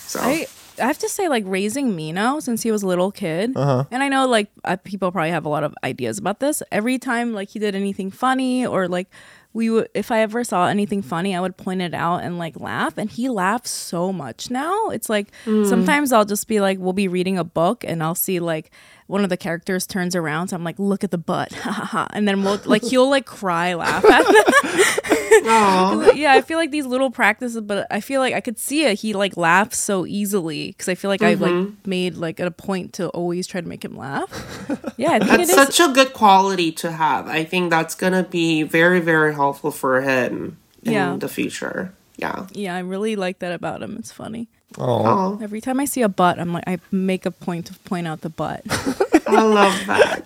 So 0.07 0.19
I 0.21 0.47
I 0.81 0.85
have 0.85 0.97
to 0.99 1.09
say, 1.09 1.27
like 1.27 1.43
raising 1.45 1.95
Mino 1.95 2.39
since 2.39 2.63
he 2.63 2.71
was 2.71 2.83
a 2.83 2.87
little 2.87 3.11
kid, 3.11 3.53
and 3.91 4.01
I 4.01 4.07
know 4.09 4.27
like 4.27 4.49
uh, 4.63 4.77
people 4.77 5.11
probably 5.11 5.31
have 5.31 5.45
a 5.45 5.49
lot 5.49 5.63
of 5.63 5.75
ideas 5.83 6.17
about 6.17 6.39
this. 6.39 6.63
Every 6.71 6.97
time 6.97 7.33
like 7.33 7.49
he 7.49 7.59
did 7.59 7.75
anything 7.75 8.11
funny 8.11 8.65
or 8.65 8.87
like 8.87 9.09
we 9.51 9.69
would, 9.69 9.89
if 9.93 10.11
I 10.11 10.21
ever 10.21 10.43
saw 10.43 10.67
anything 10.67 11.01
funny, 11.01 11.35
I 11.35 11.41
would 11.41 11.57
point 11.57 11.81
it 11.81 11.93
out 11.93 12.19
and 12.23 12.37
like 12.37 12.59
laugh, 12.59 12.97
and 12.97 13.09
he 13.09 13.29
laughs 13.29 13.71
so 13.71 14.13
much 14.13 14.49
now. 14.49 14.89
It's 14.89 15.09
like 15.09 15.33
sometimes 15.45 16.13
I'll 16.13 16.25
just 16.25 16.47
be 16.47 16.61
like, 16.61 16.79
we'll 16.79 16.93
be 16.93 17.07
reading 17.07 17.37
a 17.37 17.43
book, 17.43 17.83
and 17.83 18.01
I'll 18.01 18.15
see 18.15 18.39
like 18.39 18.71
one 19.09 19.23
of 19.23 19.31
the 19.31 19.37
characters 19.37 19.87
turns 19.87 20.15
around, 20.15 20.49
so 20.49 20.55
I'm 20.55 20.63
like, 20.63 20.77
look 20.77 21.03
at 21.03 21.09
the 21.09 21.17
butt, 21.17 21.51
ha 21.53 21.71
ha 21.71 21.83
ha, 21.83 22.07
and 22.11 22.27
then 22.27 22.43
we'll 22.43 22.61
like 22.65 22.83
he'll 22.83 23.09
like 23.09 23.25
cry 23.25 23.73
laugh 23.73 24.05
at 24.05 24.25
yeah, 26.15 26.33
I 26.33 26.41
feel 26.41 26.59
like 26.59 26.69
these 26.69 26.85
little 26.85 27.09
practices, 27.09 27.59
but 27.61 27.87
I 27.89 28.01
feel 28.01 28.21
like 28.21 28.35
I 28.35 28.39
could 28.39 28.59
see 28.59 28.85
it. 28.85 28.99
He 28.99 29.13
like 29.13 29.35
laughs 29.35 29.79
so 29.79 30.05
easily 30.05 30.67
because 30.67 30.87
I 30.87 30.95
feel 30.95 31.09
like 31.09 31.23
I 31.23 31.33
like 31.33 31.51
mm-hmm. 31.51 31.89
made 31.89 32.15
like 32.17 32.39
a 32.39 32.51
point 32.51 32.93
to 32.93 33.09
always 33.09 33.47
try 33.47 33.61
to 33.61 33.67
make 33.67 33.83
him 33.83 33.97
laugh. 33.97 34.29
Yeah, 34.97 35.11
I 35.11 35.19
think 35.19 35.31
that's 35.31 35.49
it 35.49 35.49
is. 35.49 35.55
such 35.55 35.79
a 35.79 35.93
good 35.93 36.11
quality 36.13 36.73
to 36.73 36.91
have. 36.91 37.27
I 37.27 37.45
think 37.45 37.69
that's 37.69 37.95
gonna 37.95 38.23
be 38.23 38.63
very, 38.63 38.99
very 38.99 39.33
helpful 39.33 39.71
for 39.71 40.01
him 40.01 40.57
in 40.83 40.91
Yeah. 40.91 41.15
the 41.15 41.29
future. 41.29 41.93
Yeah. 42.17 42.47
yeah, 42.51 42.75
I 42.75 42.79
really 42.79 43.15
like 43.15 43.39
that 43.39 43.53
about 43.53 43.81
him. 43.81 43.95
It's 43.97 44.11
funny. 44.11 44.49
Oh, 44.77 45.39
Every 45.41 45.61
time 45.61 45.79
I 45.79 45.85
see 45.85 46.01
a 46.03 46.09
butt, 46.09 46.39
I'm 46.39 46.53
like, 46.53 46.63
I 46.67 46.77
make 46.91 47.25
a 47.25 47.31
point 47.31 47.65
to 47.67 47.73
point 47.79 48.07
out 48.07 48.21
the 48.21 48.29
butt. 48.29 48.61
I 49.27 49.41
love 49.43 49.85
that. 49.87 50.25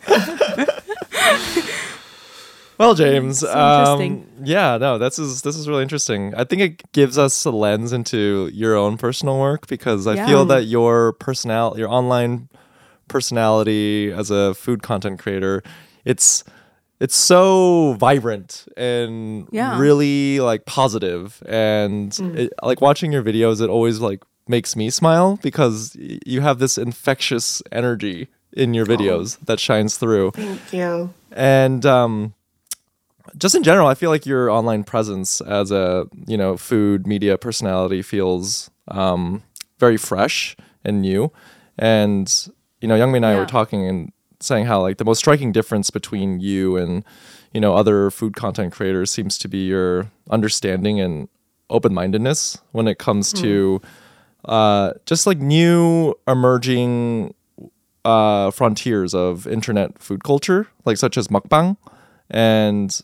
well, 2.77 2.93
James. 2.95 3.43
Um, 3.43 4.25
yeah, 4.43 4.77
no, 4.77 4.97
this 4.97 5.17
is 5.19 5.41
this 5.43 5.55
is 5.55 5.67
really 5.67 5.83
interesting. 5.83 6.33
I 6.35 6.43
think 6.43 6.61
it 6.61 6.91
gives 6.91 7.17
us 7.17 7.45
a 7.45 7.51
lens 7.51 7.93
into 7.93 8.49
your 8.53 8.75
own 8.75 8.97
personal 8.97 9.39
work 9.39 9.67
because 9.67 10.07
I 10.07 10.15
Yeah. 10.15 10.25
feel 10.25 10.45
that 10.45 10.65
your 10.65 11.13
personal, 11.13 11.75
your 11.77 11.89
online 11.89 12.49
personality 13.07 14.11
as 14.11 14.31
a 14.31 14.53
food 14.53 14.81
content 14.83 15.19
creator, 15.19 15.63
it's 16.05 16.43
it's 16.99 17.15
so 17.15 17.93
vibrant 17.99 18.65
and 18.77 19.47
Yeah. 19.51 19.77
really 19.79 20.39
like 20.39 20.65
positive 20.65 21.41
and 21.45 22.17
it, 22.35 22.53
like 22.61 22.81
watching 22.81 23.11
your 23.11 23.23
videos 23.23 23.61
it 23.61 23.69
always 23.69 23.99
like 23.99 24.23
makes 24.47 24.75
me 24.75 24.89
smile 24.89 25.39
because 25.41 25.95
y- 25.99 26.19
you 26.25 26.41
have 26.41 26.59
this 26.59 26.77
infectious 26.77 27.61
energy 27.71 28.27
in 28.51 28.73
your 28.73 28.85
videos 28.85 29.37
that 29.45 29.59
shines 29.59 29.97
through 29.97 30.31
Thank 30.31 30.73
you. 30.73 31.13
and 31.31 31.85
um, 31.85 32.33
just 33.37 33.55
in 33.55 33.63
general, 33.63 33.87
I 33.87 33.95
feel 33.95 34.09
like 34.09 34.25
your 34.25 34.49
online 34.49 34.83
presence 34.83 35.41
as 35.41 35.71
a 35.71 36.05
you 36.27 36.37
know 36.37 36.57
food 36.57 37.07
media 37.07 37.37
personality 37.37 38.01
feels 38.01 38.69
um, 38.89 39.43
very 39.79 39.97
fresh 39.97 40.55
and 40.83 41.01
new. 41.01 41.31
And 41.79 42.31
you 42.81 42.87
know, 42.87 42.95
Youngmi 42.97 43.17
and 43.17 43.25
I 43.25 43.31
Yeah. 43.33 43.39
were 43.39 43.45
talking 43.45 43.87
and 43.87 44.11
saying 44.39 44.65
how 44.65 44.81
like 44.81 44.97
the 44.97 45.05
most 45.05 45.19
striking 45.19 45.51
difference 45.53 45.89
between 45.89 46.39
you 46.41 46.75
and 46.75 47.03
you 47.53 47.61
know 47.61 47.75
other 47.75 48.11
food 48.11 48.35
content 48.35 48.73
creators 48.73 49.09
seems 49.09 49.37
to 49.39 49.47
be 49.47 49.65
your 49.67 50.11
understanding 50.29 50.99
and 50.99 51.29
open 51.69 51.93
mindedness 51.93 52.57
when 52.73 52.87
it 52.87 52.97
comes 52.99 53.31
to 53.33 53.81
uh, 54.45 54.93
just 55.05 55.27
like 55.27 55.39
new 55.39 56.13
emerging 56.27 57.33
uh, 58.05 58.51
frontiers 58.51 59.13
of 59.13 59.47
internet 59.47 59.99
food 59.99 60.23
culture, 60.23 60.67
like 60.85 60.97
such 60.97 61.17
as 61.17 61.27
mukbang. 61.29 61.77
And 62.29 62.99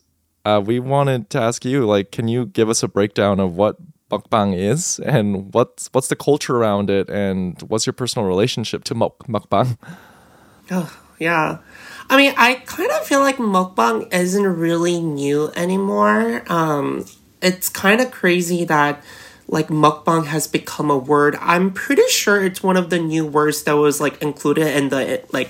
uh, 0.46 0.62
we 0.66 0.80
wanted 0.80 1.30
to 1.32 1.42
ask 1.42 1.66
you, 1.66 1.86
like, 1.86 2.12
can 2.12 2.28
you 2.28 2.46
give 2.46 2.70
us 2.70 2.84
a 2.84 2.88
breakdown 2.88 3.40
of 3.40 3.56
what 3.56 3.78
mukbang 4.10 4.58
is 4.58 5.00
and 5.00 5.54
what's 5.54 5.88
what's 5.92 6.08
the 6.08 6.16
culture 6.16 6.58
around 6.58 6.90
it, 6.90 7.10
and 7.10 7.62
what's 7.64 7.86
your 7.86 7.94
personal 7.94 8.28
relationship 8.28 8.84
to 8.86 8.96
muk- 8.96 9.28
mukbang? 9.28 9.78
Yeah. 11.20 11.60
I 12.10 12.18
mean, 12.18 12.34
I 12.38 12.56
kind 12.66 12.90
of 12.92 13.06
feel 13.06 13.20
like 13.20 13.38
mukbang 13.38 14.12
isn't 14.14 14.44
really 14.44 15.00
new 15.00 15.52
anymore. 15.56 16.44
Um, 16.52 17.06
it's 17.42 17.70
kind 17.70 18.02
of 18.02 18.10
crazy 18.12 18.66
that 18.66 19.04
like 19.50 19.68
mukbang 19.68 20.28
has 20.28 20.48
become 20.48 20.90
a 20.90 20.98
word. 20.98 21.38
I'm 21.42 21.74
pretty 21.74 22.08
sure 22.10 22.44
it's 22.44 22.62
one 22.62 22.78
of 22.78 22.90
the 22.90 23.00
new 23.00 23.26
words 23.26 23.64
that 23.64 23.74
was 23.74 24.00
like 24.00 24.22
included 24.22 24.68
in 24.78 24.90
the 24.90 25.24
like 25.34 25.50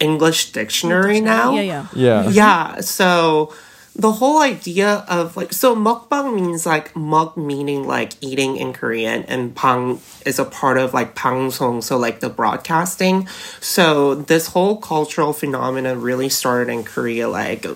English 0.00 0.52
dictionary 0.52 1.20
now. 1.20 1.54
Yeah, 1.54 1.62
yeah. 1.62 1.86
Yeah, 1.94 2.30
Yeah, 2.30 2.80
so 2.80 3.54
the 3.94 4.12
whole 4.12 4.42
idea 4.42 5.04
of 5.08 5.36
like 5.36 5.52
so 5.52 5.74
mukbang 5.74 6.34
means 6.34 6.66
like 6.66 6.94
muk 6.94 7.36
meaning 7.36 7.86
like 7.86 8.14
eating 8.20 8.56
in 8.56 8.72
Korean 8.72 9.24
and 9.24 9.54
pang 9.54 10.00
is 10.24 10.38
a 10.38 10.44
part 10.44 10.78
of 10.78 10.94
like 10.94 11.14
방송 11.14 11.82
so 11.82 11.96
like 11.96 12.20
the 12.20 12.28
broadcasting. 12.28 13.26
So 13.60 14.14
this 14.14 14.48
whole 14.48 14.76
cultural 14.78 15.32
phenomenon 15.32 16.00
really 16.00 16.28
started 16.28 16.72
in 16.72 16.84
Korea 16.84 17.28
like 17.28 17.66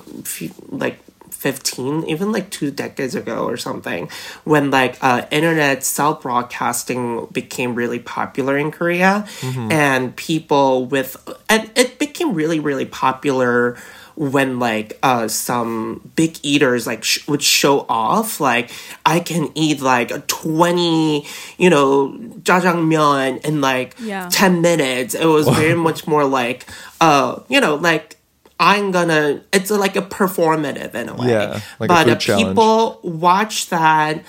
like 0.69 0.99
15 1.43 2.05
even 2.07 2.31
like 2.31 2.49
two 2.51 2.71
decades 2.71 3.15
ago 3.17 3.45
or 3.51 3.57
something 3.57 4.09
when 4.45 4.71
like 4.71 4.97
uh, 5.03 5.27
internet 5.31 5.83
self 5.83 6.23
broadcasting 6.23 7.27
became 7.33 7.75
really 7.75 7.99
popular 7.99 8.57
in 8.57 8.71
korea 8.71 9.27
and 9.71 10.15
people 10.17 10.87
with 10.87 11.17
and 11.49 11.69
it 11.75 11.99
became 11.99 12.31
really 12.41 12.61
really 12.61 12.87
popular 12.87 13.77
when 14.15 14.59
like 14.59 14.89
uh 15.03 15.27
some 15.27 16.01
big 16.17 16.33
eaters 16.43 16.87
like 16.87 17.03
sh- 17.03 17.27
would 17.27 17.43
show 17.43 17.87
off 17.89 18.41
like 18.41 18.71
i 19.07 19.19
can 19.19 19.51
eat 19.55 19.81
like 19.81 20.11
20 20.29 21.27
you 21.59 21.71
know 21.71 22.13
jjajangmyeon 22.47 23.45
in 23.45 23.61
like 23.61 23.97
Yeah. 23.99 24.29
10 24.31 24.61
minutes 24.61 25.15
it 25.15 25.27
was 25.27 25.49
very 25.63 25.75
much 25.75 26.07
more 26.07 26.25
like 26.25 26.67
uh 27.01 27.41
you 27.49 27.61
know 27.61 27.75
like 27.77 28.17
i'm 28.71 28.93
gonna 28.93 29.43
it's 29.53 29.71
like 29.71 29.97
a 29.97 30.03
performative 30.03 30.95
in 30.95 31.09
a 31.11 31.15
way 31.15 31.29
Yeah, 31.35 31.61
like 31.81 31.91
a 31.91 31.95
but 31.95 32.05
food 32.07 32.13
uh, 32.13 32.19
challenge. 32.27 32.49
people 32.49 33.01
watch 33.03 33.69
that 33.71 34.23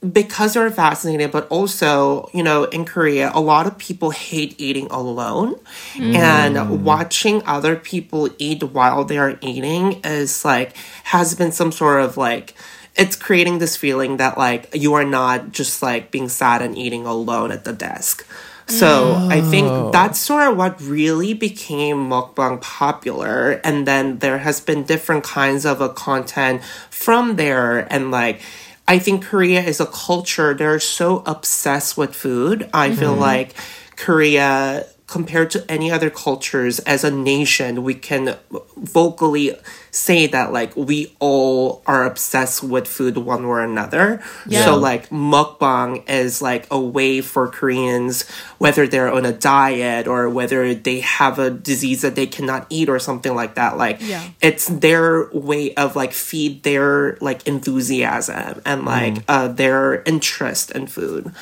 because 0.00 0.54
they're 0.54 0.70
fascinated, 0.70 1.30
but 1.30 1.46
also, 1.48 2.30
you 2.32 2.42
know, 2.42 2.64
in 2.64 2.86
Korea, 2.86 3.30
a 3.34 3.40
lot 3.52 3.66
of 3.66 3.76
people 3.76 4.10
hate 4.12 4.54
eating 4.58 4.86
alone. 4.90 5.56
And 5.98 6.82
watching 6.84 7.42
other 7.44 7.76
people 7.76 8.30
eat 8.38 8.62
while 8.62 9.04
they're 9.04 9.36
eating 9.42 10.00
is 10.02 10.42
like, 10.42 10.74
has 11.04 11.34
been 11.34 11.52
some 11.52 11.70
sort 11.70 12.00
of 12.00 12.16
like, 12.16 12.54
it's 12.96 13.14
creating 13.14 13.58
this 13.58 13.76
feeling 13.76 14.16
that 14.16 14.38
like 14.38 14.70
you 14.74 14.94
are 14.94 15.04
not 15.04 15.52
just 15.52 15.82
like 15.82 16.10
being 16.10 16.30
sad 16.30 16.62
and 16.62 16.78
eating 16.78 17.04
alone 17.04 17.52
at 17.52 17.64
the 17.64 17.72
desk. 17.74 18.26
So 18.70 19.14
I 19.28 19.40
think 19.40 19.66
oh. 19.68 19.90
that's 19.90 20.18
sort 20.18 20.48
of 20.48 20.56
what 20.56 20.80
really 20.80 21.34
became 21.34 22.08
mukbang 22.08 22.60
popular, 22.60 23.60
and 23.64 23.86
then 23.86 24.18
there 24.18 24.38
has 24.38 24.60
been 24.60 24.84
different 24.84 25.24
kinds 25.24 25.66
of 25.66 25.80
a 25.80 25.88
content 25.88 26.62
from 26.90 27.36
there, 27.36 27.92
and 27.92 28.10
like 28.10 28.40
I 28.86 28.98
think 28.98 29.24
Korea 29.24 29.62
is 29.62 29.80
a 29.80 29.86
culture 29.86 30.54
they're 30.54 30.80
so 30.80 31.22
obsessed 31.26 31.96
with 31.96 32.14
food. 32.14 32.68
I 32.72 32.94
feel 32.94 33.12
mm-hmm. 33.12 33.20
like 33.20 33.54
Korea 33.96 34.86
compared 35.10 35.50
to 35.50 35.58
any 35.68 35.90
other 35.90 36.08
cultures 36.08 36.78
as 36.86 37.02
a 37.02 37.10
nation 37.10 37.82
we 37.82 37.94
can 37.94 38.36
vocally 38.76 39.50
say 39.90 40.28
that 40.28 40.52
like 40.52 40.70
we 40.76 41.12
all 41.18 41.82
are 41.84 42.04
obsessed 42.04 42.62
with 42.62 42.86
food 42.86 43.18
one 43.18 43.42
way 43.42 43.48
or 43.48 43.60
another 43.60 44.22
Yeah. 44.46 44.64
so 44.66 44.76
like 44.76 45.08
mukbang 45.10 46.08
is 46.08 46.40
like 46.40 46.68
a 46.70 46.78
way 46.78 47.20
for 47.20 47.48
koreans 47.50 48.22
whether 48.58 48.86
they're 48.86 49.12
on 49.12 49.26
a 49.26 49.32
diet 49.32 50.06
or 50.06 50.30
whether 50.30 50.74
they 50.74 51.00
have 51.00 51.40
a 51.40 51.50
disease 51.50 52.02
that 52.02 52.14
they 52.14 52.26
cannot 52.26 52.66
eat 52.70 52.88
or 52.88 53.00
something 53.00 53.34
like 53.34 53.56
that 53.56 53.76
like 53.76 53.98
Yeah. 54.00 54.22
it's 54.40 54.66
their 54.70 55.28
way 55.32 55.74
of 55.74 55.96
like 55.96 56.12
feed 56.12 56.62
their 56.62 57.18
like 57.20 57.46
enthusiasm 57.48 58.62
and 58.64 58.84
like 58.84 59.24
uh, 59.26 59.48
their 59.48 60.02
interest 60.06 60.70
in 60.70 60.86
food 60.86 61.34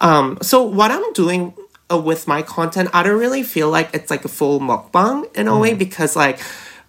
um, 0.00 0.38
so 0.40 0.62
what 0.62 0.90
I'm 0.90 1.12
doing 1.12 1.52
uh, 1.90 1.98
with 1.98 2.26
my 2.28 2.42
content, 2.42 2.90
I 2.92 3.02
don't 3.02 3.18
really 3.18 3.42
feel 3.42 3.70
like 3.70 3.90
it's 3.94 4.10
like 4.10 4.24
a 4.24 4.28
full 4.28 4.60
mukbang 4.60 5.34
in 5.36 5.48
a 5.48 5.58
way 5.58 5.74
because 5.74 6.16
like 6.16 6.40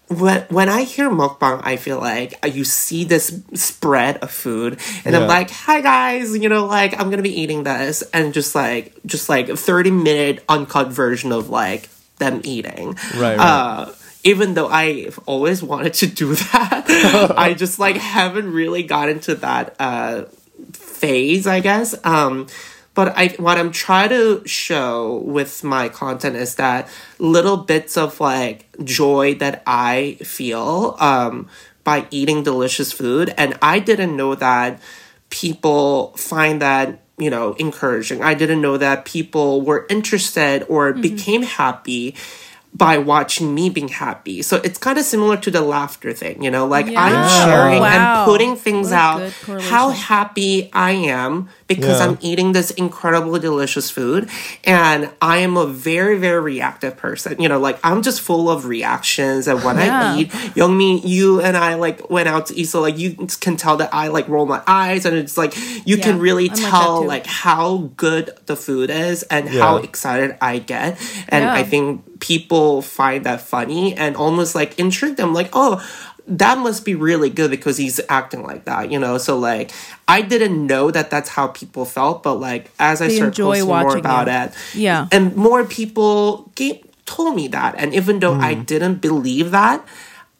when 0.09 0.41
when 0.49 0.69
I 0.69 0.83
hear 0.83 1.09
mukbang, 1.09 1.61
I 1.63 1.77
feel 1.77 1.99
like 1.99 2.33
uh, 2.43 2.47
you 2.47 2.63
see 2.63 3.03
this 3.03 3.41
spread 3.53 4.17
of 4.17 4.31
food, 4.31 4.79
and 5.05 5.15
I'm 5.15 5.27
like, 5.27 5.49
"Hi 5.51 5.81
guys, 5.81 6.37
you 6.37 6.49
know, 6.49 6.65
like 6.65 6.99
I'm 6.99 7.09
gonna 7.09 7.21
be 7.21 7.41
eating 7.41 7.63
this," 7.63 8.03
and 8.13 8.33
just 8.33 8.53
like 8.53 8.93
just 9.05 9.29
like 9.29 9.49
a 9.49 9.55
30 9.57 9.91
minute 9.91 10.43
uncut 10.49 10.89
version 10.89 11.31
of 11.31 11.49
like 11.49 11.89
them 12.17 12.41
eating, 12.43 12.95
Right, 13.15 13.37
right. 13.37 13.39
Uh, 13.39 13.91
even 14.23 14.53
though 14.53 14.67
I've 14.67 15.19
always 15.25 15.63
wanted 15.63 15.93
to 15.95 16.07
do 16.07 16.35
that, 16.35 17.33
I 17.37 17.53
just 17.53 17.79
like 17.79 17.95
haven't 17.97 18.51
really 18.51 18.83
got 18.83 19.09
into 19.09 19.35
that 19.35 19.75
uh, 19.79 20.25
phase, 20.73 21.47
I 21.47 21.59
guess. 21.61 21.95
Um, 22.05 22.47
but 22.93 23.13
I, 23.17 23.29
what 23.39 23.57
I'm 23.57 23.71
trying 23.71 24.09
to 24.09 24.45
show 24.45 25.17
with 25.25 25.63
my 25.63 25.87
content 25.89 26.35
is 26.35 26.55
that 26.55 26.89
little 27.19 27.57
bits 27.57 27.95
of 27.97 28.19
like 28.19 28.65
joy 28.83 29.35
that 29.35 29.63
I 29.65 30.17
feel 30.23 30.95
um, 30.99 31.47
by 31.83 32.05
eating 32.11 32.43
delicious 32.43 32.91
food, 32.91 33.33
and 33.37 33.57
I 33.61 33.79
didn't 33.79 34.15
know 34.15 34.35
that 34.35 34.81
people 35.29 36.13
find 36.17 36.61
that 36.61 36.99
you 37.17 37.29
know 37.29 37.53
encouraging. 37.53 38.21
I 38.21 38.33
didn't 38.33 38.61
know 38.61 38.77
that 38.77 39.05
people 39.05 39.61
were 39.61 39.85
interested 39.89 40.65
or 40.67 40.93
became 40.93 41.43
happy 41.43 42.15
by 42.73 42.97
watching 42.97 43.53
me 43.53 43.69
being 43.69 43.89
happy. 43.89 44.41
So 44.41 44.57
it's 44.63 44.77
kind 44.79 44.97
of 44.97 45.03
similar 45.03 45.35
to 45.37 45.51
the 45.51 45.61
laughter 45.61 46.13
thing, 46.13 46.41
you 46.41 46.49
know, 46.49 46.65
like 46.65 46.87
I'm 46.95 47.27
sharing 47.27 47.81
Wow. 47.81 47.85
and 47.85 48.25
putting 48.25 48.55
things 48.55 48.91
What 48.91 48.97
out. 48.97 49.33
how 49.59 49.89
happy 49.89 50.69
I 50.71 50.91
am 50.91 51.49
because 51.75 51.99
Yeah. 51.99 52.07
I'm 52.07 52.17
eating 52.21 52.51
this 52.51 52.71
incredibly 52.71 53.39
delicious 53.39 53.89
food 53.89 54.29
and 54.63 55.09
I 55.21 55.37
am 55.39 55.57
a 55.57 55.65
very 55.65 56.17
very 56.17 56.39
reactive 56.41 56.97
person. 56.97 57.41
You 57.41 57.49
know, 57.49 57.59
like 57.59 57.79
I'm 57.83 58.01
just 58.01 58.21
full 58.21 58.49
of 58.49 58.65
reactions 58.65 59.47
and 59.47 59.63
when 59.63 59.77
Yeah. 59.77 60.13
I 60.13 60.17
eat, 60.19 60.29
Youngmi, 60.55 61.01
you 61.03 61.41
and 61.41 61.55
I 61.57 61.75
like 61.75 62.09
went 62.09 62.27
out 62.27 62.47
to 62.47 62.55
eat 62.55 62.65
so 62.65 62.81
like 62.81 62.97
you 62.97 63.15
can 63.39 63.57
tell 63.57 63.77
that 63.77 63.89
I 63.93 64.07
like 64.07 64.27
roll 64.27 64.45
my 64.45 64.61
eyes 64.67 65.05
and 65.05 65.15
it's 65.15 65.37
like 65.37 65.55
you 65.85 65.97
Yeah, 65.97 66.03
can 66.03 66.19
really 66.19 66.49
I'm 66.49 66.55
tell 66.55 67.01
too. 67.01 67.07
like 67.07 67.25
how 67.25 67.91
good 67.97 68.31
the 68.45 68.55
food 68.55 68.89
is 68.89 69.23
and 69.23 69.49
how 69.49 69.77
excited 69.77 70.37
I 70.41 70.59
get. 70.59 70.97
And 71.29 71.43
Yeah. 71.45 71.53
I 71.53 71.63
think 71.63 72.19
people 72.19 72.81
find 72.83 73.25
that 73.25 73.41
funny 73.41 73.95
and 73.95 74.15
almost 74.15 74.53
like 74.53 74.77
intrigue 74.79 75.15
them 75.15 75.33
like, 75.33 75.49
oh, 75.53 75.81
that 76.37 76.57
must 76.59 76.85
be 76.85 76.95
really 76.95 77.29
good 77.29 77.51
because 77.51 77.77
he's 77.77 77.99
acting 78.09 78.43
like 78.43 78.63
that, 78.65 78.91
you 78.91 78.97
know? 78.99 79.17
So 79.17 79.37
like 79.37 79.71
I 80.07 80.21
didn't 80.21 80.65
know 80.65 80.89
that 80.91 81.09
that's 81.11 81.29
how 81.29 81.47
people 81.47 81.85
felt, 81.85 82.23
but 82.23 82.35
like 82.35 82.71
as 82.79 83.01
I 83.01 83.07
They 83.07 83.15
started 83.17 83.33
enjoy 83.39 83.53
posting 83.59 83.67
more 83.67 83.97
about 83.97 84.27
you. 84.27 84.33
it, 84.33 84.81
Yeah. 84.83 85.07
and 85.11 85.35
more 85.35 85.65
people 85.65 86.49
gave, 86.55 86.77
told 87.05 87.35
me 87.35 87.47
that. 87.49 87.75
And 87.77 87.93
even 87.93 88.19
though 88.19 88.35
I 88.35 88.55
Mm. 88.55 88.65
didn't 88.65 88.95
believe 89.01 89.51
that, 89.51 89.83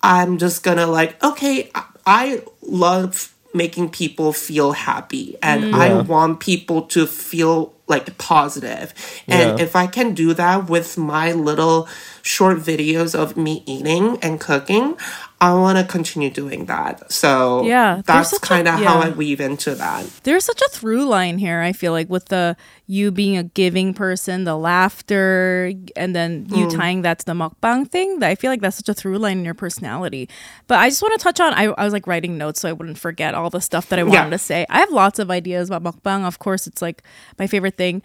I'm 0.02 0.38
just 0.38 0.64
gonna 0.64 0.88
like, 0.88 1.22
okay, 1.24 1.70
I- 1.76 1.84
I 2.06 2.42
love 2.64 3.34
making 3.54 3.90
people 3.90 4.32
feel 4.34 4.72
happy 4.72 5.36
and 5.44 5.76
I 5.76 5.88
Yeah. 5.90 6.02
want 6.02 6.40
people 6.40 6.84
to 6.96 7.06
feel 7.06 7.74
like 7.88 8.18
positive. 8.18 8.94
And 9.28 9.60
Yeah. 9.60 9.66
if 9.66 9.76
I 9.76 9.86
can 9.88 10.14
do 10.14 10.34
that 10.34 10.70
with 10.70 10.98
my 10.98 11.34
little 11.34 11.88
short 12.22 12.60
videos 12.64 13.14
of 13.14 13.36
me 13.36 13.62
eating 13.66 14.18
and 14.22 14.40
cooking, 14.40 14.96
I 15.44 15.56
want 15.56 15.80
to 15.80 15.84
continue 15.84 16.30
doing 16.30 16.66
that. 16.68 17.12
So 17.12 17.64
Yeah, 17.64 18.04
that's 18.06 18.38
kind 18.40 18.68
of 18.68 18.76
how 18.76 19.00
yeah. 19.00 19.08
I 19.08 19.10
weave 19.10 19.42
into 19.42 19.74
that. 19.74 20.06
There's 20.24 20.46
such 20.46 20.62
a 20.62 20.70
through 20.70 21.06
line 21.06 21.40
here, 21.40 21.62
I 21.62 21.74
feel 21.74 21.94
like, 21.94 22.10
with 22.12 22.26
the 22.28 22.56
you 22.86 23.10
being 23.12 23.38
a 23.38 23.44
giving 23.44 23.96
person, 23.96 24.44
the 24.44 24.56
laughter, 24.56 25.74
and 25.96 26.16
then 26.16 26.46
you 26.50 26.70
tying 26.70 27.02
that 27.02 27.20
to 27.20 27.26
the 27.26 27.34
mukbang 27.34 27.90
thing. 27.90 28.20
That 28.20 28.30
I 28.30 28.36
feel 28.36 28.52
like 28.52 28.62
that's 28.62 28.78
such 28.78 28.90
a 28.90 28.94
through 28.94 29.18
line 29.18 29.40
in 29.40 29.46
your 29.46 29.56
personality. 29.56 30.30
But 30.68 30.78
I 30.78 30.90
just 30.90 31.02
want 31.02 31.14
to 31.20 31.24
touch 31.24 31.40
on, 31.40 31.54
I, 31.56 31.66
I 31.66 31.84
was 31.86 31.94
like 31.94 32.06
writing 32.06 32.38
notes 32.38 32.62
so 32.62 32.70
I 32.70 32.74
wouldn't 32.74 33.00
forget 33.00 33.34
all 33.34 33.50
the 33.50 33.62
stuff 33.62 33.90
that 33.90 33.98
I 33.98 34.04
wanted 34.04 34.14
Yeah. 34.26 34.30
to 34.30 34.38
say. 34.38 34.66
I 34.70 34.80
have 34.80 34.92
lots 34.92 35.18
of 35.18 35.32
ideas 35.32 35.70
about 35.72 35.84
mukbang. 35.84 36.24
Of 36.28 36.38
course, 36.38 36.68
it's 36.68 36.82
like 36.84 37.02
my 37.40 37.48
favorite 37.48 37.78
thing. 37.78 38.04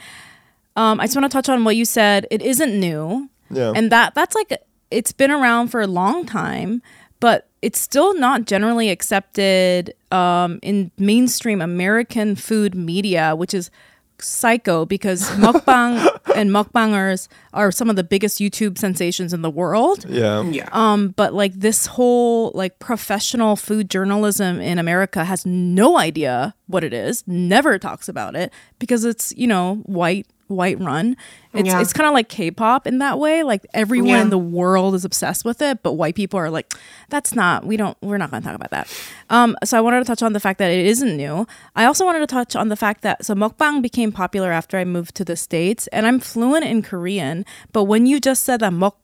Um, 0.74 1.00
I 1.00 1.04
just 1.04 1.16
want 1.16 1.30
to 1.30 1.34
touch 1.36 1.48
on 1.50 1.64
what 1.64 1.76
you 1.76 1.84
said. 1.84 2.26
It 2.30 2.40
isn't 2.40 2.78
new. 2.78 3.28
Yeah. 3.50 3.72
And 3.76 3.92
that 3.92 4.14
that's 4.14 4.34
like 4.34 4.52
it's 4.90 5.12
been 5.12 5.30
around 5.30 5.68
for 5.68 5.80
a 5.80 5.86
long 5.86 6.24
time, 6.26 6.80
but 7.20 7.48
it's 7.62 7.80
still 7.80 8.14
not 8.14 8.44
generally 8.46 8.90
accepted 8.90 9.94
um, 10.12 10.58
in 10.62 10.90
mainstream 10.98 11.60
American 11.60 12.36
food 12.36 12.74
media, 12.74 13.34
which 13.34 13.54
is 13.54 13.70
psycho 14.18 14.84
because 14.86 15.28
mukbang 15.30 16.06
and 16.34 16.50
mukbangers 16.50 17.28
are 17.52 17.70
some 17.70 17.90
of 17.90 17.96
the 17.96 18.04
biggest 18.04 18.38
YouTube 18.38 18.78
sensations 18.78 19.32
in 19.32 19.42
the 19.42 19.50
world. 19.50 20.04
Yeah. 20.08 20.42
Yeah. 20.42 20.68
Um, 20.72 21.08
but 21.08 21.34
like 21.34 21.54
this 21.54 21.86
whole 21.86 22.52
like 22.54 22.78
professional 22.78 23.56
food 23.56 23.90
journalism 23.90 24.60
in 24.60 24.78
America 24.78 25.24
has 25.24 25.44
no 25.44 25.98
idea 25.98 26.54
what 26.66 26.84
it 26.84 26.92
is, 26.92 27.24
never 27.26 27.78
talks 27.78 28.08
about 28.08 28.36
it 28.36 28.52
because 28.78 29.04
it's, 29.04 29.32
you 29.36 29.46
know, 29.46 29.76
white 29.86 30.26
white 30.48 30.78
run. 30.80 31.16
It's 31.52 31.66
Yeah. 31.68 31.80
it's 31.80 31.92
kind 31.92 32.06
of 32.06 32.14
like 32.14 32.28
K-pop 32.28 32.86
in 32.86 32.98
that 32.98 33.18
way. 33.18 33.42
Like 33.42 33.66
everyone 33.74 34.08
Yeah. 34.10 34.22
in 34.22 34.30
the 34.30 34.38
world 34.38 34.94
is 34.94 35.04
obsessed 35.04 35.44
with 35.44 35.60
it, 35.62 35.82
but 35.82 35.94
white 35.94 36.14
people 36.14 36.38
are 36.38 36.50
like, 36.50 36.72
that's 37.08 37.34
not. 37.34 37.66
We 37.66 37.76
don't. 37.76 37.96
We're 38.02 38.18
not 38.18 38.30
going 38.30 38.42
to 38.42 38.46
talk 38.48 38.54
about 38.56 38.70
that. 38.70 38.88
Um, 39.30 39.56
so 39.64 39.76
I 39.76 39.80
wanted 39.80 39.98
to 40.00 40.04
touch 40.04 40.22
on 40.22 40.32
the 40.32 40.40
fact 40.40 40.58
that 40.58 40.70
it 40.70 40.86
isn't 40.86 41.16
new. 41.16 41.46
I 41.74 41.84
also 41.84 42.04
wanted 42.04 42.20
to 42.20 42.26
touch 42.26 42.54
on 42.54 42.68
the 42.68 42.76
fact 42.76 43.02
that 43.02 43.24
so 43.24 43.34
mukbang 43.34 43.82
became 43.82 44.12
popular 44.12 44.52
after 44.52 44.76
I 44.78 44.84
moved 44.84 45.14
to 45.16 45.24
the 45.24 45.36
states, 45.36 45.86
and 45.88 46.06
I'm 46.06 46.20
fluent 46.20 46.64
in 46.64 46.82
Korean. 46.82 47.44
But 47.72 47.84
when 47.84 48.06
you 48.06 48.20
just 48.20 48.44
said 48.44 48.60
that 48.60 48.72
muk 48.72 48.96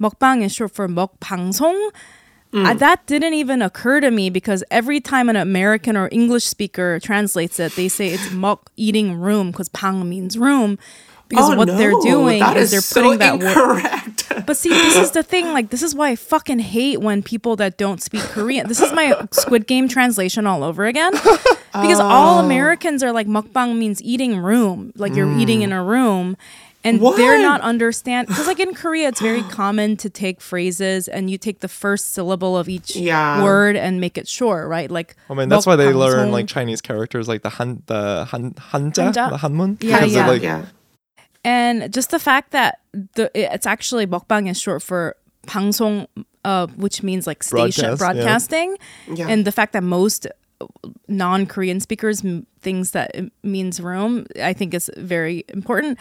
mukbang 0.00 0.42
is 0.42 0.52
short 0.54 0.72
for 0.72 0.88
mukbang 0.88 1.52
송. 2.54 2.66
I, 2.66 2.74
that 2.74 3.06
didn't 3.06 3.34
even 3.34 3.62
occur 3.62 4.00
to 4.00 4.10
me 4.10 4.30
because 4.30 4.62
every 4.70 5.00
time 5.00 5.28
an 5.28 5.36
American 5.36 5.96
or 5.96 6.08
English 6.12 6.44
speaker 6.44 7.00
translates 7.00 7.58
it, 7.58 7.72
they 7.72 7.88
say 7.88 8.08
it's 8.08 8.30
muk 8.30 8.70
eating 8.76 9.14
room 9.18 9.50
because 9.50 9.68
pang 9.70 10.08
means 10.08 10.38
room. 10.38 10.78
Because 11.28 11.50
oh, 11.50 11.56
what 11.56 11.68
no, 11.68 11.76
they're 11.76 11.90
doing 12.02 12.40
that 12.40 12.56
is, 12.56 12.64
is 12.64 12.70
they're 12.70 12.80
so 12.80 13.02
putting 13.02 13.18
that 13.18 13.40
word. 13.40 14.44
But 14.46 14.56
see, 14.56 14.68
this 14.68 14.96
is 14.96 15.12
the 15.12 15.22
thing. 15.22 15.52
Like, 15.52 15.70
this 15.70 15.82
is 15.82 15.94
why 15.94 16.10
I 16.10 16.16
fucking 16.16 16.58
hate 16.58 17.00
when 17.00 17.22
people 17.22 17.56
that 17.56 17.78
don't 17.78 18.02
speak 18.02 18.20
Korean. 18.20 18.68
This 18.68 18.80
is 18.80 18.92
my 18.92 19.26
Squid 19.30 19.66
Game 19.66 19.88
translation 19.88 20.46
all 20.46 20.62
over 20.64 20.86
again. 20.86 21.12
Because 21.74 21.98
all 21.98 22.38
Oh. 22.38 22.44
Americans 22.44 23.02
are 23.02 23.10
like, 23.10 23.26
mukbang 23.26 23.76
means 23.76 24.00
eating 24.00 24.38
room. 24.38 24.92
Like, 24.94 25.16
you're 25.16 25.32
eating 25.36 25.58
mm. 25.58 25.64
in 25.64 25.72
a 25.72 25.82
room 25.82 26.36
and 26.84 27.00
what? 27.00 27.16
they're 27.16 27.40
not 27.40 27.60
understand 27.62 28.28
because 28.28 28.46
like 28.46 28.60
in 28.60 28.74
korea 28.74 29.08
it's 29.08 29.20
very 29.20 29.42
common 29.50 29.96
to 29.96 30.10
take 30.10 30.40
phrases 30.40 31.08
and 31.08 31.30
you 31.30 31.38
take 31.38 31.60
the 31.60 31.68
first 31.68 32.12
syllable 32.12 32.56
of 32.56 32.68
each 32.68 32.94
yeah. 32.94 33.42
word 33.42 33.74
and 33.74 34.00
make 34.00 34.18
it 34.18 34.28
short 34.28 34.68
right? 34.68 34.90
Like 34.90 35.16
i 35.30 35.34
mean 35.34 35.48
that's 35.48 35.66
why 35.66 35.76
they 35.76 35.92
learn 35.92 36.30
like 36.30 36.46
chinese 36.46 36.80
characters 36.80 37.26
like 37.26 37.42
the 37.42 37.50
han 37.50 37.82
the 37.86 38.26
han 38.26 38.52
hanja, 38.52 39.12
hanja? 39.12 39.30
the 39.30 39.36
hanmun? 39.38 39.82
Yeah 39.82 40.04
yeah, 40.04 40.28
like, 40.28 40.42
yeah. 40.42 40.66
And 41.46 41.92
just 41.92 42.10
the 42.10 42.18
fact 42.18 42.52
that 42.52 42.80
the 42.92 43.30
it's 43.34 43.66
actually 43.66 44.06
mukbang 44.06 44.48
is 44.50 44.60
short 44.60 44.82
for 44.82 45.16
pangsong 45.46 46.06
uh, 46.44 46.66
which 46.76 47.02
means 47.02 47.26
like 47.26 47.42
station 47.42 47.96
Broadcast, 47.96 47.98
broadcasting. 47.98 48.76
Yeah. 49.08 49.28
and 49.28 49.46
the 49.46 49.52
fact 49.52 49.72
that 49.72 49.82
most 49.82 50.26
non-korean 51.08 51.80
speakers 51.80 52.24
m- 52.24 52.46
things 52.60 52.92
that 52.92 53.14
means 53.42 53.80
room 53.80 54.26
i 54.42 54.52
think 54.52 54.72
is 54.74 54.90
very 54.96 55.44
important. 55.48 55.98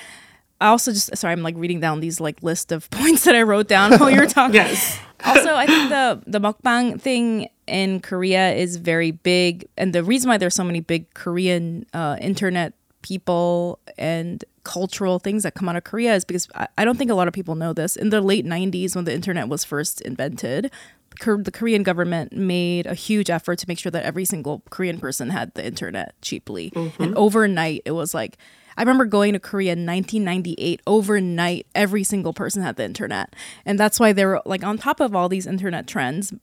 I 0.64 0.70
also 0.70 0.94
just 0.94 1.16
sorry, 1.18 1.34
I'm 1.34 1.44
like 1.44 1.56
reading 1.58 1.82
down 1.82 2.00
these 2.00 2.22
like 2.22 2.42
list 2.42 2.72
of 2.72 2.90
points 2.90 3.26
that 3.26 3.36
I 3.36 3.42
wrote 3.42 3.68
down 3.68 4.00
while 4.00 4.10
you 4.10 4.20
were 4.20 4.26
talking. 4.40 4.56
Yes. 4.56 4.98
also, 5.26 5.56
I 5.56 5.66
think 5.66 5.90
the 5.90 6.22
the 6.26 6.40
mukbang 6.40 7.00
thing 7.02 7.50
in 7.68 8.00
Korea 8.00 8.54
is 8.54 8.78
very 8.78 9.12
big, 9.12 9.68
and 9.78 9.94
the 9.94 10.04
reason 10.04 10.30
why 10.30 10.38
there's 10.38 10.56
so 10.56 10.64
many 10.64 10.80
big 10.80 11.14
Korean 11.14 11.86
uh, 11.94 12.16
internet 12.22 12.74
people 13.02 13.80
and 13.98 14.46
cultural 14.64 15.20
things 15.20 15.44
that 15.44 15.54
come 15.54 15.68
out 15.68 15.76
of 15.76 15.84
Korea 15.84 16.16
is 16.16 16.24
because 16.24 16.48
I, 16.56 16.68
I 16.78 16.86
don't 16.86 16.98
think 16.98 17.12
a 17.12 17.16
lot 17.16 17.28
of 17.28 17.34
people 17.34 17.56
know 17.56 17.74
this. 17.74 17.98
In 17.98 18.10
the 18.10 18.22
late 18.22 18.46
'90s, 18.46 18.96
when 18.96 19.04
the 19.04 19.14
internet 19.14 19.50
was 19.50 19.66
first 19.66 20.00
invented, 20.00 20.72
the 21.20 21.52
Korean 21.52 21.84
government 21.84 22.32
made 22.32 22.86
a 22.86 22.94
huge 22.94 23.30
effort 23.30 23.60
to 23.60 23.66
make 23.68 23.80
sure 23.80 23.92
that 23.92 24.04
every 24.04 24.24
single 24.24 24.64
Korean 24.70 24.98
person 24.98 25.30
had 25.30 25.54
the 25.56 25.66
internet 25.66 26.16
cheaply, 26.22 26.72
and 27.00 27.14
overnight 27.16 27.82
it 27.84 27.92
was 27.92 28.14
like. 28.14 28.38
I 28.78 28.82
remember 28.82 29.06
going 29.06 29.34
to 29.34 29.40
Korea 29.40 29.74
in 29.74 29.86
1998. 29.86 30.82
Overnight, 30.88 31.68
every 31.76 32.04
single 32.04 32.34
person 32.34 32.64
had 32.64 32.76
the 32.76 32.86
internet, 32.86 33.36
and 33.66 33.80
that's 33.80 34.00
why 34.00 34.14
they 34.14 34.26
were 34.26 34.42
like 34.46 34.64
on 34.64 34.78
top 34.78 35.00
of 35.00 35.16
all 35.16 35.30
these 35.30 35.48
internet 35.48 35.88
trends 35.88 36.34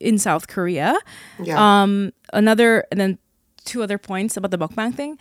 in 0.00 0.18
South 0.18 0.48
Korea. 0.48 0.98
Yeah. 1.42 1.82
Um, 1.82 2.12
another 2.32 2.84
and 2.90 3.00
then 3.00 3.18
two 3.64 3.82
other 3.82 3.98
points 3.98 4.36
about 4.36 4.50
the 4.50 4.58
mukbang 4.58 4.94
thing. 4.94 5.18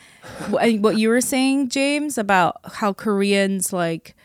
What 0.50 0.98
you 0.98 1.10
were 1.10 1.22
saying, 1.22 1.70
James, 1.70 2.18
about 2.18 2.60
how 2.74 2.94
Koreans 2.94 3.72
like 3.72 4.16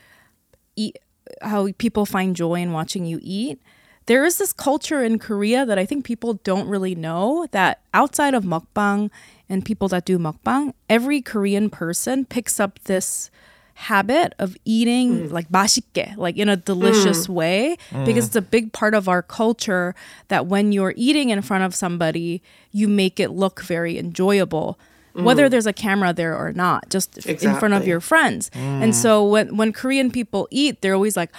eat, 0.75 0.99
how 1.43 1.69
people 1.79 2.07
find 2.07 2.35
joy 2.35 2.55
in 2.55 2.73
watching 2.73 3.07
you 3.07 3.19
eat. 3.23 3.61
There 4.07 4.25
is 4.25 4.39
this 4.39 4.53
culture 4.53 5.03
in 5.03 5.19
Korea 5.19 5.67
that 5.67 5.79
I 5.79 5.85
think 5.85 6.05
people 6.05 6.35
don't 6.45 6.69
really 6.69 6.95
know 6.95 7.47
that 7.51 7.81
outside 7.93 8.35
of 8.35 8.45
mukbang 8.45 9.11
and 9.50 9.66
people 9.66 9.88
that 9.90 10.06
do 10.06 10.18
mukbang, 10.18 10.74
every 10.90 11.22
Korean 11.22 11.70
person 11.70 12.26
picks 12.26 12.60
up 12.60 12.80
this 12.86 13.30
habit 13.76 14.34
of 14.38 14.56
eating 14.64 15.30
like 15.30 15.50
맛있게, 15.50 16.16
like 16.18 16.38
in 16.38 16.48
a 16.50 16.56
delicious 16.56 17.28
way, 17.28 17.78
because 18.06 18.28
it's 18.28 18.36
a 18.36 18.42
big 18.42 18.72
part 18.74 18.94
of 18.94 19.08
our 19.10 19.22
culture 19.24 19.96
that 20.28 20.46
when 20.46 20.72
you're 20.72 20.94
eating 20.96 21.30
in 21.30 21.42
front 21.42 21.64
of 21.64 21.74
somebody, 21.74 22.42
you 22.72 22.88
make 22.88 23.20
it 23.20 23.32
look 23.32 23.62
very 23.62 23.98
enjoyable. 23.98 24.78
Whether 25.14 25.50
there's 25.50 25.66
a 25.68 25.74
camera 25.74 26.14
there 26.14 26.38
or 26.38 26.54
not, 26.54 26.90
just 26.90 27.18
in 27.28 27.36
front 27.60 27.74
of 27.76 27.84
Exactly. 27.84 27.90
your 27.90 28.00
friends. 28.00 28.50
And 28.56 28.96
so 28.96 29.26
when 29.28 29.58
when 29.58 29.74
Korean 29.74 30.10
people 30.10 30.48
eat, 30.52 30.80
they're 30.82 30.94
always 30.96 31.18
like 31.18 31.32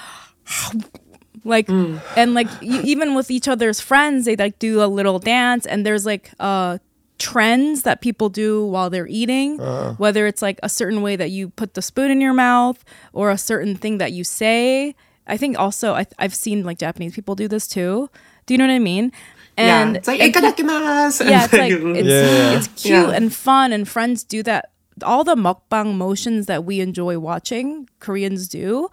like 1.44 1.68
and 2.16 2.34
like 2.34 2.48
y- 2.60 2.82
even 2.84 3.14
with 3.14 3.30
each 3.30 3.48
other's 3.48 3.80
friends 3.80 4.26
they 4.26 4.36
like 4.36 4.58
do 4.58 4.82
a 4.82 4.86
little 4.86 5.18
dance 5.18 5.66
and 5.66 5.84
there's 5.86 6.04
like 6.06 6.30
uh 6.38 6.78
trends 7.19 7.83
that 7.83 8.01
people 8.01 8.29
do 8.29 8.65
while 8.65 8.89
they're 8.89 9.07
eating 9.07 9.57
whether 9.97 10.27
it's 10.27 10.41
like 10.41 10.59
a 10.63 10.69
certain 10.69 11.01
way 11.01 11.15
that 11.15 11.31
you 11.31 11.49
put 11.49 11.73
the 11.73 11.81
spoon 11.81 12.11
in 12.11 12.21
your 12.21 12.33
mouth 12.33 12.83
or 13.13 13.31
a 13.31 13.37
certain 13.37 13.75
thing 13.75 13.97
that 13.97 14.11
you 14.11 14.23
say 14.23 14.93
i 15.25 15.35
think 15.37 15.57
also 15.57 15.93
I, 15.95 16.05
i've 16.19 16.35
seen 16.35 16.63
like 16.63 16.77
japanese 16.77 17.15
people 17.15 17.33
do 17.35 17.47
this 17.47 17.67
too 17.67 18.09
do 18.45 18.53
you 18.53 18.57
know 18.59 18.67
what 18.67 18.73
i 18.73 18.79
mean 18.79 19.11
and 19.57 19.93
yeah. 19.93 19.97
It's 19.97 20.07
like 20.07 20.21
and- 20.21 20.33
itadakimasu. 20.35 21.27
yeah, 21.29 21.45
it's 21.45 21.53
like 21.53 21.71
it's 21.71 22.07
Yeah. 22.07 22.57
it's 22.57 22.67
cute 22.79 22.93
Yeah. 23.09 23.09
and 23.17 23.33
fun, 23.33 23.73
and 23.73 23.87
friends 23.89 24.23
do 24.23 24.43
that. 24.43 24.69
All 25.03 25.23
the 25.23 25.33
mukbang 25.35 25.95
motions 25.95 26.45
that 26.45 26.63
we 26.63 26.79
enjoy 26.79 27.17
watching, 27.17 27.89
Koreans 27.99 28.47
do, 28.47 28.89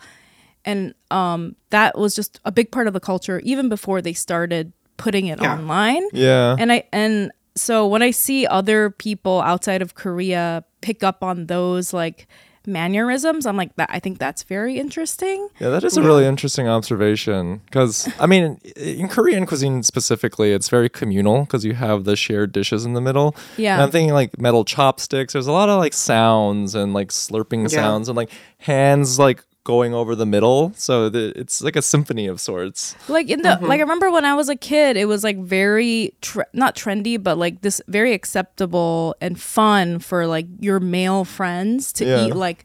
and 0.65 0.95
um, 1.11 1.55
that 1.69 1.99
was 1.99 2.15
just 2.17 2.41
a 2.47 2.51
big 2.53 2.73
part 2.73 2.87
of 2.87 2.95
the 2.95 3.01
culture 3.01 3.41
even 3.45 3.69
before 3.69 4.01
they 4.01 4.15
started 4.15 4.73
putting 4.97 5.27
it 5.27 5.39
Yeah. 5.43 5.53
online. 5.53 6.09
Yeah. 6.15 6.57
And 6.59 6.73
I 6.73 6.85
and 6.95 7.31
so 7.57 7.87
when 7.87 8.03
I 8.03 8.11
see 8.11 8.47
other 8.47 8.91
people 8.91 9.41
outside 9.43 9.83
of 9.83 9.95
Korea 9.95 10.65
pick 10.81 11.03
up 11.05 11.23
on 11.23 11.47
those 11.47 11.93
like 11.93 12.27
mannerisms, 12.67 13.47
I'm 13.47 13.57
like 13.57 13.77
that. 13.77 13.91
I 13.93 14.01
think 14.01 14.19
that's 14.19 14.43
very 14.43 14.79
interesting. 14.79 15.49
Yeah, 15.61 15.69
that 15.69 15.85
is 15.85 15.97
a 15.97 16.03
really 16.03 16.25
interesting 16.25 16.67
observation. 16.67 17.61
Because, 17.67 18.09
I 18.19 18.27
mean, 18.27 18.59
in 18.77 19.09
Korean 19.09 19.47
cuisine 19.47 19.83
specifically, 19.83 20.53
it's 20.53 20.69
very 20.69 20.89
communal 20.89 21.41
because 21.45 21.65
you 21.65 21.75
have 21.75 22.05
the 22.05 22.17
shared 22.17 22.53
dishes 22.53 22.85
in 22.85 22.95
the 22.95 23.01
middle. 23.01 23.37
Yeah. 23.57 23.75
And 23.75 23.83
I'm 23.83 23.91
thinking 23.91 24.15
like 24.15 24.39
metal 24.41 24.65
chopsticks. 24.65 25.35
There's 25.35 25.47
a 25.47 25.53
lot 25.53 25.69
of 25.69 25.79
like 25.79 25.93
sounds 25.93 26.75
and 26.75 26.95
like 26.95 27.09
slurping 27.09 27.63
Yeah. 27.63 27.81
sounds 27.81 28.09
and 28.09 28.17
like 28.17 28.31
hands 28.59 29.19
like 29.19 29.45
going 29.65 29.95
over 29.95 30.15
the 30.15 30.27
middle. 30.27 30.73
So 30.77 31.09
the, 31.09 31.33
it's 31.35 31.63
like 31.63 31.75
a 31.75 31.83
symphony 31.83 32.27
of 32.27 32.41
sorts. 32.41 32.95
Like 33.09 33.31
in 33.31 33.43
the 33.43 33.51
mm-hmm. 33.51 33.67
like 33.67 33.79
I 33.79 33.83
remember 33.83 34.11
when 34.11 34.25
I 34.25 34.35
was 34.35 34.49
a 34.49 34.57
kid, 34.57 34.97
it 34.97 35.07
was 35.07 35.25
like 35.25 35.39
very 35.39 36.15
tre- 36.21 36.45
not 36.53 36.77
trendy, 36.77 37.21
but 37.21 37.39
like 37.39 37.63
this 37.63 37.81
very 37.89 38.13
acceptable 38.13 39.17
and 39.21 39.41
fun 39.41 39.99
for 39.99 40.27
like 40.27 40.47
your 40.61 40.81
male 40.81 41.25
friends 41.25 41.93
to 41.95 42.05
yeah. 42.05 42.27
eat 42.27 42.37
like 42.37 42.65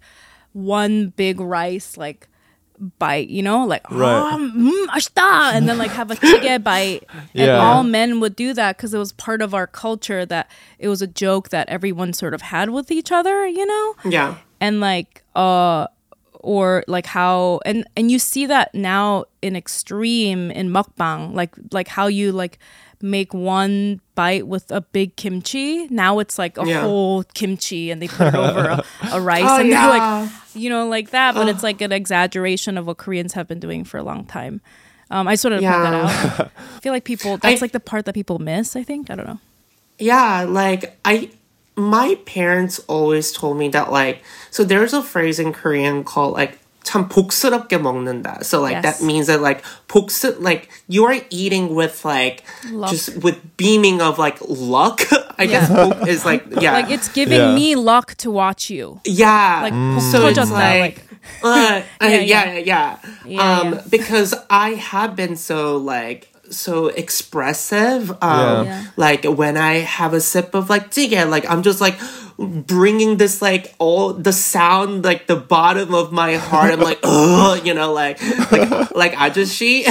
one 0.53 1.09
big 1.09 1.39
rice 1.39 1.95
like 1.95 2.27
bite, 2.97 3.29
you 3.29 3.43
know, 3.43 3.65
like 3.65 3.89
right. 3.91 4.33
oh, 4.33 4.37
mm, 4.37 5.53
and 5.53 5.67
then 5.67 5.77
like 5.77 5.91
have 5.91 6.11
a 6.11 6.15
jjigae 6.15 6.63
bite. 6.63 7.03
And 7.11 7.47
yeah. 7.47 7.57
all 7.57 7.83
men 7.83 8.19
would 8.19 8.35
do 8.35 8.53
that 8.53 8.77
because 8.77 8.93
it 8.93 8.97
was 8.97 9.11
part 9.13 9.41
of 9.41 9.53
our 9.53 9.67
culture 9.67 10.25
that 10.25 10.49
it 10.77 10.87
was 10.87 11.01
a 11.01 11.07
joke 11.07 11.49
that 11.49 11.67
everyone 11.69 12.13
sort 12.13 12.33
of 12.33 12.41
had 12.41 12.69
with 12.69 12.91
each 12.91 13.11
other, 13.11 13.45
you 13.47 13.65
know. 13.65 13.95
Yeah. 14.05 14.37
And 14.61 14.79
like, 14.79 15.23
uh, 15.35 15.87
or 16.39 16.83
like 16.87 17.05
how 17.05 17.59
and 17.65 17.85
and 17.95 18.09
you 18.11 18.19
see 18.19 18.45
that 18.45 18.73
now 18.73 19.25
in 19.41 19.55
extreme 19.55 20.51
in 20.51 20.69
mukbang 20.69 21.33
like 21.33 21.53
like 21.71 21.87
how 21.87 22.07
you 22.07 22.31
like 22.31 22.59
make 23.01 23.33
one 23.33 23.99
bite 24.15 24.45
with 24.47 24.69
a 24.71 24.81
big 24.81 25.15
kimchi 25.15 25.87
now 25.87 26.19
it's 26.19 26.37
like 26.37 26.57
a 26.57 26.65
Yeah. 26.65 26.81
whole 26.81 27.23
kimchi 27.33 27.91
and 27.91 28.01
they 28.01 28.07
put 28.09 28.27
it 28.27 28.35
over 28.35 28.59
a, 28.67 28.83
a 29.13 29.21
rice 29.31 29.43
Oh, 29.47 29.59
and 29.59 29.69
yeah. 29.69 29.81
they're 29.89 29.99
like 29.99 30.29
you 30.53 30.69
know 30.69 30.87
like 30.87 31.11
that 31.11 31.33
but 31.35 31.47
it's 31.47 31.63
like 31.69 31.79
an 31.81 31.91
exaggeration 31.91 32.77
of 32.77 32.85
what 32.87 32.97
koreans 32.97 33.33
have 33.33 33.47
been 33.47 33.59
doing 33.59 33.83
for 33.85 33.97
a 33.97 34.03
long 34.03 34.25
time 34.25 34.61
um, 35.11 35.27
I 35.27 35.33
just 35.33 35.43
wanted 35.43 35.61
to 35.61 35.67
point 35.67 35.83
that 35.83 35.93
out. 36.39 36.51
I 36.55 36.79
feel 36.81 36.93
like 36.93 37.03
people, 37.03 37.37
that's 37.37 37.61
I- 37.61 37.65
like 37.65 37.71
the 37.71 37.79
part 37.79 38.05
that 38.05 38.13
people 38.13 38.37
miss, 38.37 38.75
I 38.75 38.83
think. 38.83 39.09
I 39.09 39.15
don't 39.15 39.25
know. 39.25 39.39
Yeah, 39.97 40.43
like 40.47 40.99
I 41.03 41.31
my 41.78 42.16
parents 42.24 42.80
always 42.86 43.32
told 43.32 43.58
me 43.58 43.68
that 43.70 43.90
like 43.90 44.22
so 44.50 44.62
there's 44.64 44.92
a 44.92 45.02
phrase 45.02 45.38
in 45.38 45.52
Korean 45.52 46.04
called 46.04 46.34
like 46.34 46.58
참 46.84 47.08
복스럽게 47.08 47.78
먹는다. 47.80 48.44
So 48.44 48.60
like 48.60 48.84
Yes. 48.84 49.00
that 49.00 49.04
means 49.04 49.26
that 49.28 49.40
like 49.40 49.64
복스 49.88 50.36
like 50.38 50.68
you 50.86 51.04
are 51.06 51.16
eating 51.30 51.74
with 51.74 52.04
like 52.04 52.44
Luck. 52.70 52.90
just 52.90 53.16
with 53.24 53.40
beaming 53.56 54.02
of 54.02 54.18
like 54.18 54.36
luck. 54.46 55.00
I 55.38 55.46
guess 55.46 55.70
Yeah. 55.70 55.88
복 55.88 56.06
is 56.06 56.24
like 56.24 56.44
yeah. 56.60 56.74
Like 56.74 56.90
it's 56.90 57.08
giving 57.08 57.40
Yeah. 57.40 57.54
me 57.56 57.74
luck 57.74 58.14
to 58.22 58.30
watch 58.30 58.68
you. 58.70 59.00
yeah. 59.08 59.64
Like 59.64 59.72
so 60.12 60.28
it's 60.28 60.38
터졌다, 60.38 60.52
like, 60.52 61.00
uh, 61.42 61.48
uh, 61.48 62.06
Yeah, 62.06 62.20
yeah, 62.20 62.20
yeah, 62.20 62.58
yeah. 62.60 62.96
Yeah, 63.24 63.40
um, 63.40 63.72
yeah. 63.72 63.80
because 63.88 64.34
I 64.50 64.76
have 64.76 65.16
been 65.16 65.36
so 65.36 65.78
like 65.80 66.28
so 66.51 66.87
expressive. 66.87 68.11
Um, 68.23 68.65
yeah. 68.65 68.85
Like 68.97 69.23
when 69.23 69.57
I 69.57 69.79
have 69.79 70.13
a 70.13 70.21
sip 70.21 70.53
of 70.53 70.69
like 70.69 70.91
jjigae, 70.91 71.29
like 71.29 71.49
I'm 71.49 71.63
just 71.63 71.81
like 71.81 71.99
bringing 72.39 73.17
this 73.17 73.41
like 73.41 73.75
all 73.79 74.13
the 74.13 74.31
sound 74.31 75.03
like 75.03 75.27
the 75.27 75.35
bottom 75.35 75.93
of 75.93 76.11
my 76.11 76.35
heart. 76.35 76.71
I'm 76.71 76.79
like, 76.79 76.99
oh, 77.03 77.59
you 77.63 77.73
know, 77.73 77.93
like 77.93 78.21
like 78.51 78.91
like 78.95 79.13
ajoshi, 79.13 79.85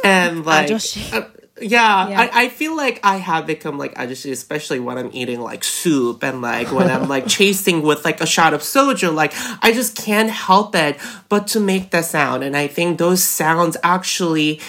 and 0.04 0.44
like. 0.44 0.70
Uh, 1.12 1.28
yeah, 1.60 2.08
yeah, 2.08 2.20
I, 2.20 2.44
I 2.44 2.48
feel 2.48 2.76
like 2.76 2.98
I 3.04 3.16
have 3.16 3.46
become 3.46 3.78
like 3.78 3.94
ajoshi, 3.94 4.32
especially 4.32 4.80
when 4.80 4.98
I'm 4.98 5.10
eating 5.12 5.40
like 5.40 5.62
soup 5.62 6.24
and 6.24 6.42
like 6.42 6.72
when 6.72 6.90
I'm 6.90 7.08
like 7.08 7.28
chasing 7.28 7.82
with 7.82 8.04
like 8.04 8.20
a 8.20 8.26
shot 8.26 8.54
of 8.54 8.60
soju. 8.60 9.14
Like 9.14 9.32
I 9.62 9.72
just 9.72 9.96
can't 9.96 10.30
help 10.30 10.74
it 10.74 10.98
but 11.28 11.46
to 11.48 11.60
make 11.60 11.92
that 11.92 12.06
sound, 12.06 12.42
and 12.42 12.56
I 12.56 12.66
think 12.66 12.98
those 12.98 13.22
sounds 13.22 13.76
actually 13.84 14.60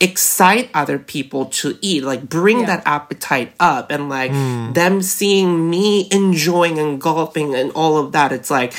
excite 0.00 0.70
other 0.72 0.98
people 0.98 1.44
to 1.46 1.76
eat 1.82 2.02
like 2.02 2.28
bring 2.28 2.60
Yeah. 2.60 2.66
that 2.66 2.82
appetite 2.86 3.52
up 3.60 3.90
and 3.90 4.08
like 4.08 4.32
them 4.74 5.02
seeing 5.02 5.68
me 5.68 6.08
enjoying 6.10 6.78
and 6.78 7.00
gulping 7.00 7.54
and 7.54 7.70
all 7.72 7.98
of 7.98 8.12
that 8.12 8.32
it's 8.32 8.50
like 8.50 8.72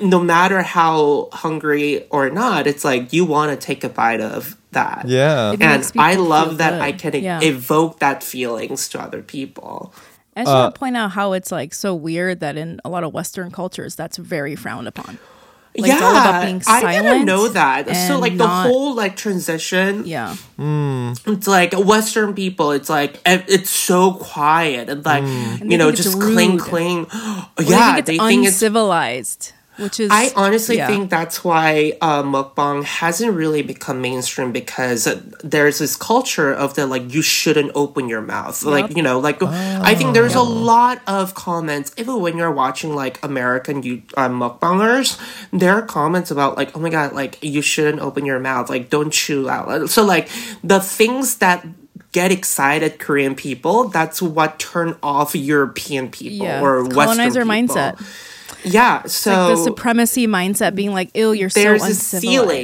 no 0.00 0.18
matter 0.20 0.62
how 0.62 1.28
hungry 1.32 2.06
or 2.10 2.28
not 2.30 2.66
it's 2.66 2.84
like 2.84 3.12
you 3.12 3.24
want 3.24 3.50
to 3.52 3.66
take 3.66 3.84
a 3.84 3.88
bite 3.88 4.20
of 4.20 4.56
that 4.72 5.04
Yeah. 5.06 5.52
It 5.52 5.62
and 5.62 5.92
i 5.96 6.14
love 6.14 6.58
that 6.58 6.72
good. 6.72 6.82
i 6.82 6.92
can 6.92 7.22
Yeah. 7.22 7.40
evoke 7.40 8.00
that 8.00 8.22
feelings 8.24 8.88
to 8.90 9.00
other 9.00 9.22
people 9.22 9.94
I 10.36 10.42
just 10.44 10.54
want 10.54 10.74
to 10.74 10.76
uh, 10.76 10.78
point 10.78 10.96
out 10.96 11.10
how 11.12 11.32
it's 11.32 11.50
like 11.50 11.74
so 11.74 11.94
weird 11.96 12.38
that 12.40 12.56
in 12.56 12.80
a 12.84 12.88
lot 12.88 13.02
of 13.02 13.12
Western 13.12 13.50
cultures, 13.50 13.96
that's 13.96 14.16
very 14.18 14.54
frowned 14.54 14.86
upon. 14.86 15.18
Like, 15.78 15.88
yeah 15.88 15.94
it's 15.94 16.02
all 16.02 16.10
about 16.16 16.44
being 16.44 16.62
i 16.66 17.00
didn't 17.02 17.24
know 17.24 17.48
that 17.48 17.88
so 18.08 18.18
like 18.18 18.34
not- 18.34 18.64
the 18.64 18.68
whole 18.68 18.94
like 18.94 19.16
transition 19.16 20.04
Yeah. 20.06 20.36
Mm, 20.58 21.14
it's 21.34 21.46
like 21.46 21.72
Western 21.72 22.34
people. 22.34 22.72
It's 22.72 22.90
like 22.90 23.20
it's 23.24 23.70
so 23.70 24.14
quiet 24.14 24.88
and 24.88 25.04
like 25.04 25.22
mm. 25.22 25.60
And 25.60 25.70
they 25.70 25.72
you 25.72 25.78
know 25.78 25.92
just 25.92 26.18
cling 26.20 26.52
rude. 26.58 26.60
cling. 26.60 27.06
They 27.56 27.64
yeah, 27.64 27.94
think 27.94 28.06
they 28.06 28.18
think 28.18 28.44
it's. 28.46 28.54
uncivilized, 28.56 29.52
which 29.78 30.00
is. 30.00 30.10
I 30.12 30.30
honestly 30.36 30.76
yeah. 30.76 30.86
think 30.86 31.10
that's 31.10 31.42
why 31.44 31.96
uh, 32.00 32.22
mukbang 32.22 32.84
hasn't 32.84 33.32
really 33.34 33.62
become 33.62 34.00
mainstream 34.00 34.52
because 34.52 35.08
there's 35.42 35.78
this 35.78 35.96
culture 35.96 36.52
of 36.52 36.74
the 36.74 36.86
like 36.86 37.12
you 37.14 37.22
shouldn't 37.22 37.72
open 37.74 38.08
your 38.08 38.20
mouth 38.20 38.62
like 38.64 38.96
you 38.96 39.02
know 39.02 39.18
like 39.18 39.42
I 39.42 39.94
think 39.94 40.14
there's 40.14 40.34
a 40.34 40.42
lot 40.42 41.00
of 41.06 41.34
comments 41.34 41.92
even 41.96 42.20
when 42.20 42.36
you're 42.36 42.52
watching 42.52 42.94
like 42.94 43.22
American 43.24 43.82
you 43.82 44.02
uh, 44.16 44.28
mukbangers 44.28 45.18
there 45.52 45.74
are 45.74 45.82
comments 45.82 46.30
about 46.30 46.56
like 46.56 46.76
oh 46.76 46.80
my 46.80 46.90
god 46.90 47.12
like 47.12 47.38
you 47.42 47.62
shouldn't 47.62 48.00
open 48.00 48.26
your 48.26 48.38
mouth 48.40 48.68
like 48.68 48.90
don't 48.90 49.12
chew 49.12 49.48
out 49.48 49.88
so 49.90 50.04
like 50.04 50.28
the 50.64 50.80
things 50.80 51.36
that 51.38 51.66
get 52.12 52.32
excited 52.32 52.98
Korean 52.98 53.34
people 53.34 53.88
that's 53.88 54.20
what 54.22 54.58
turn 54.58 54.96
off 55.02 55.34
European 55.34 56.10
people 56.10 56.46
Yeah. 56.46 56.62
or 56.62 56.86
It's 56.86 56.96
Western 56.96 57.32
people. 57.32 57.48
mindset. 57.50 58.00
Yeah 58.64 59.02
so 59.06 59.30
like 59.30 59.56
the 59.56 59.64
supremacy 59.64 60.26
mindset 60.26 60.74
being 60.74 60.92
like, 60.92 61.10
ew, 61.16 61.32
you're 61.32 61.48
there's 61.50 61.80
so 61.82 61.86
a 61.86 61.90
uncivilized. 61.90 62.22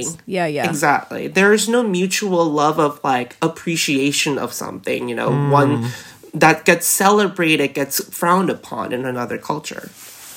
ceiling. 0.08 0.20
Yeah, 0.26 0.46
yeah. 0.46 0.68
Exactly. 0.68 1.28
There's 1.28 1.68
no 1.68 1.82
mutual 1.82 2.44
love 2.46 2.78
of 2.78 3.00
like 3.04 3.36
appreciation 3.42 4.38
of 4.38 4.52
something, 4.52 5.08
you 5.08 5.14
know, 5.14 5.30
Mm. 5.30 5.50
one 5.50 5.86
that 6.32 6.64
gets 6.64 6.86
celebrated 6.86 7.74
gets 7.74 8.02
frowned 8.14 8.50
upon 8.50 8.92
in 8.92 9.04
another 9.04 9.38
culture. 9.38 9.90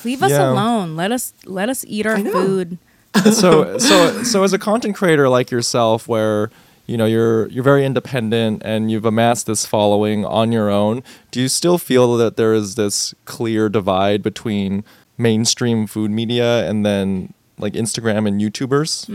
Leave 0.03 0.21
us 0.21 0.31
Yeah. 0.31 0.51
alone. 0.51 0.95
Let 0.95 1.11
us 1.11 1.33
let 1.45 1.69
us 1.69 1.83
eat 1.87 2.05
our 2.05 2.19
food. 2.19 2.77
so 3.31 3.77
so 3.79 4.23
so 4.23 4.43
as 4.43 4.53
a 4.53 4.59
content 4.59 4.95
creator 4.95 5.27
like 5.27 5.49
yourself 5.49 6.07
where 6.07 6.51
you 6.85 6.97
know 6.97 7.05
you're 7.05 7.47
you're 7.49 7.63
very 7.63 7.83
independent 7.85 8.61
and 8.63 8.91
you've 8.91 9.05
amassed 9.05 9.47
this 9.47 9.65
following 9.65 10.23
on 10.23 10.51
your 10.51 10.69
own 10.69 11.01
do 11.31 11.41
you 11.41 11.47
still 11.49 11.77
feel 11.79 12.15
that 12.17 12.37
there 12.37 12.53
is 12.53 12.75
this 12.75 13.15
clear 13.25 13.69
divide 13.69 14.21
between 14.21 14.83
mainstream 15.17 15.87
food 15.87 16.11
media 16.11 16.67
and 16.69 16.85
then 16.85 17.33
like 17.57 17.73
Instagram 17.73 18.27
and 18.27 18.39
YouTubers 18.39 19.07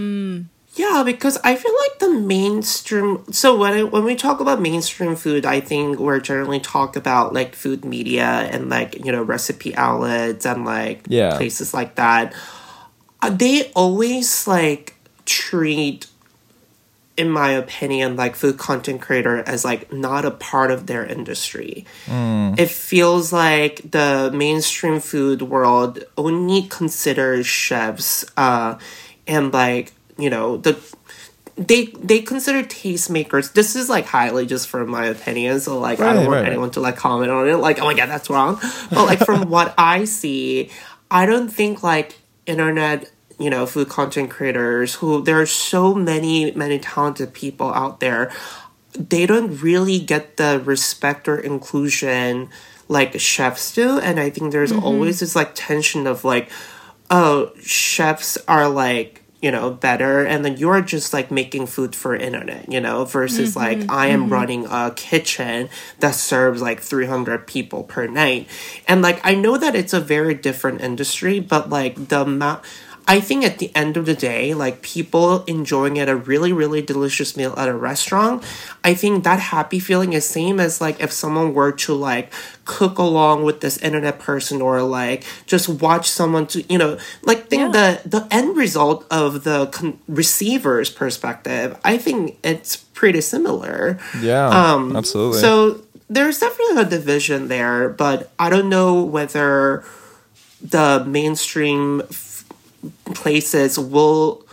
Yeah, 0.75 1.03
because 1.05 1.37
I 1.45 1.55
feel 1.55 1.75
like 1.85 1.99
the 1.99 2.11
mainstream. 2.19 3.25
So 3.31 3.55
when 3.57 3.73
I, 3.75 3.83
when 3.83 4.05
we 4.05 4.17
talk 4.17 4.41
about 4.41 4.59
mainstream 4.61 5.17
food, 5.17 5.45
I 5.45 5.61
think 5.61 5.99
we're 6.01 6.19
generally 6.19 6.61
talk 6.61 6.97
about 6.97 7.35
like 7.35 7.55
food 7.55 7.85
media 7.85 8.49
and 8.51 8.71
like 8.71 9.05
you 9.05 9.13
know 9.13 9.23
recipe 9.23 9.77
outlets 9.77 10.47
and 10.47 10.65
like 10.65 11.05
Yeah. 11.09 11.37
places 11.37 11.75
like 11.75 11.97
that. 11.97 12.33
Uh, 13.21 13.31
they 13.31 13.71
always 13.77 14.47
like 14.49 14.97
treat, 15.27 16.07
in 17.17 17.31
my 17.31 17.51
opinion, 17.51 18.17
like 18.17 18.35
food 18.35 18.59
content 18.59 19.01
creator 19.01 19.43
as 19.47 19.65
like 19.65 19.93
not 19.93 20.25
a 20.25 20.31
part 20.31 20.71
of 20.71 20.87
their 20.87 21.05
industry. 21.05 21.85
It 22.59 22.71
feels 22.71 23.33
like 23.33 23.91
the 23.91 24.31
mainstream 24.35 25.01
food 25.01 25.43
world 25.43 26.05
only 26.17 26.63
considers 26.63 27.47
chefs 27.47 28.25
uh, 28.37 28.79
and 29.27 29.53
like 29.53 29.93
you 30.19 30.31
know 30.31 30.57
the 30.57 30.79
they 31.57 31.87
they 31.87 32.21
consider 32.21 32.63
tastemakers. 32.67 33.53
This 33.53 33.77
is 33.77 33.89
like 33.89 34.07
highly 34.07 34.47
just 34.47 34.69
from 34.69 34.89
my 34.89 35.07
opinion, 35.07 35.61
so 35.61 35.79
like 35.79 36.01
I 36.01 36.15
don't 36.15 36.25
want 36.25 36.31
right, 36.31 36.41
right. 36.41 36.49
anyone 36.49 36.71
to 36.73 36.81
like 36.81 36.97
comment 36.97 37.31
on 37.31 37.49
it. 37.49 37.57
Like, 37.57 37.79
oh 37.81 37.85
my 37.85 37.95
god, 37.95 38.09
that's 38.09 38.31
wrong. 38.31 38.59
But 38.91 39.05
like 39.05 39.19
from 39.21 39.51
what 39.51 39.75
I 39.77 40.05
see, 40.05 40.71
I 41.11 41.27
don't 41.27 41.49
think 41.49 41.83
like 41.83 42.19
internet, 42.47 43.11
you 43.43 43.51
know, 43.51 43.67
food 43.67 43.89
content 43.89 44.31
creators 44.31 44.95
who 44.95 45.23
there 45.23 45.41
are 45.41 45.47
so 45.47 45.95
many 45.95 46.53
many 46.53 46.79
talented 46.79 47.33
people 47.33 47.73
out 47.75 48.01
there. 48.01 48.31
They 48.93 49.27
don't 49.27 49.61
really 49.63 49.99
get 49.99 50.37
the 50.37 50.63
respect 50.65 51.29
or 51.29 51.39
inclusion 51.39 52.51
like 52.89 53.19
chefs 53.19 53.75
do, 53.75 53.99
and 53.99 54.21
I 54.21 54.31
think 54.31 54.53
there's 54.53 54.73
mm-hmm. 54.73 54.85
always 54.85 55.21
this 55.21 55.35
like 55.35 55.53
tension 55.55 56.07
of 56.07 56.25
like, 56.25 56.51
oh, 57.11 57.53
chefs 57.61 58.39
are 58.47 58.69
like 58.69 59.23
you 59.43 59.51
know 59.51 59.71
better 59.71 60.25
and 60.25 60.45
then 60.45 60.57
you're 60.57 60.81
just 60.81 61.13
like 61.13 61.31
making 61.31 61.67
food 61.67 61.97
for 61.97 62.15
internet 62.15 62.73
you 62.73 62.81
know 62.81 63.05
versus 63.05 63.55
mm-hmm. 63.55 63.81
like 63.81 63.91
i 63.91 64.07
am 64.07 64.23
mm-hmm. 64.23 64.33
running 64.33 64.67
a 64.67 64.93
kitchen 64.95 65.69
that 65.99 66.15
serves 66.15 66.63
like 66.63 66.81
300 66.81 67.47
people 67.47 67.83
per 67.83 68.07
night. 68.07 68.49
And 68.87 69.03
like 69.03 69.21
i 69.25 69.35
know 69.35 69.59
that 69.59 69.75
it's 69.75 69.93
a 69.93 70.01
very 70.01 70.35
different 70.35 70.81
industry 70.81 71.41
but 71.41 71.69
like 71.69 72.09
the 72.09 72.23
amount 72.23 72.63
I 73.09 73.21
think 73.21 73.45
at 73.45 73.59
the 73.59 73.75
end 73.75 73.97
of 73.97 74.07
the 74.07 74.15
day, 74.15 74.55
like 74.55 74.81
people 74.83 75.43
enjoying 75.45 75.97
it 75.97 76.09
a 76.09 76.15
really, 76.17 76.53
really 76.53 76.81
delicious 76.83 77.37
meal 77.37 77.53
at 77.57 77.69
a 77.69 77.75
restaurant, 77.75 78.43
I 78.85 78.95
think 78.95 79.25
that 79.25 79.41
happy 79.41 79.81
feeling 79.81 80.13
is 80.13 80.25
same 80.25 80.61
as 80.61 80.81
like 80.81 81.01
if 81.01 81.11
someone 81.13 81.53
were 81.53 81.73
to 81.73 81.95
like 81.95 82.33
cook 82.65 82.99
along 82.99 83.43
with 83.43 83.61
this 83.61 83.77
internet 83.79 84.21
person 84.21 84.63
or 84.63 84.83
like 84.83 85.25
just 85.47 85.69
watch 85.69 86.09
someone 86.09 86.47
to 86.47 86.63
you 86.73 86.79
know 86.79 86.97
like 87.25 87.49
think 87.49 87.75
Yeah. 87.75 87.99
the 88.05 88.09
the 88.09 88.29
end 88.31 88.57
result 88.57 89.05
of 89.11 89.43
the 89.45 89.67
con- 89.67 89.99
receiver's 90.07 90.89
perspective. 90.91 91.77
I 91.85 91.99
think 91.99 92.39
it's 92.45 92.77
pretty 92.77 93.21
similar. 93.21 93.99
yeah 94.21 94.47
Um, 94.49 94.95
absolutely 94.97 95.41
So 95.41 95.83
there's 96.09 96.39
definitely 96.39 96.83
a 96.83 96.85
division 96.85 97.49
there, 97.49 97.89
but 97.89 98.31
I 98.39 98.49
don't 98.49 98.69
know 98.69 99.03
whether 99.03 99.83
the 100.63 101.03
mainstream 101.07 102.03
f- 102.03 102.32
places 103.13 103.79
will 103.79 104.47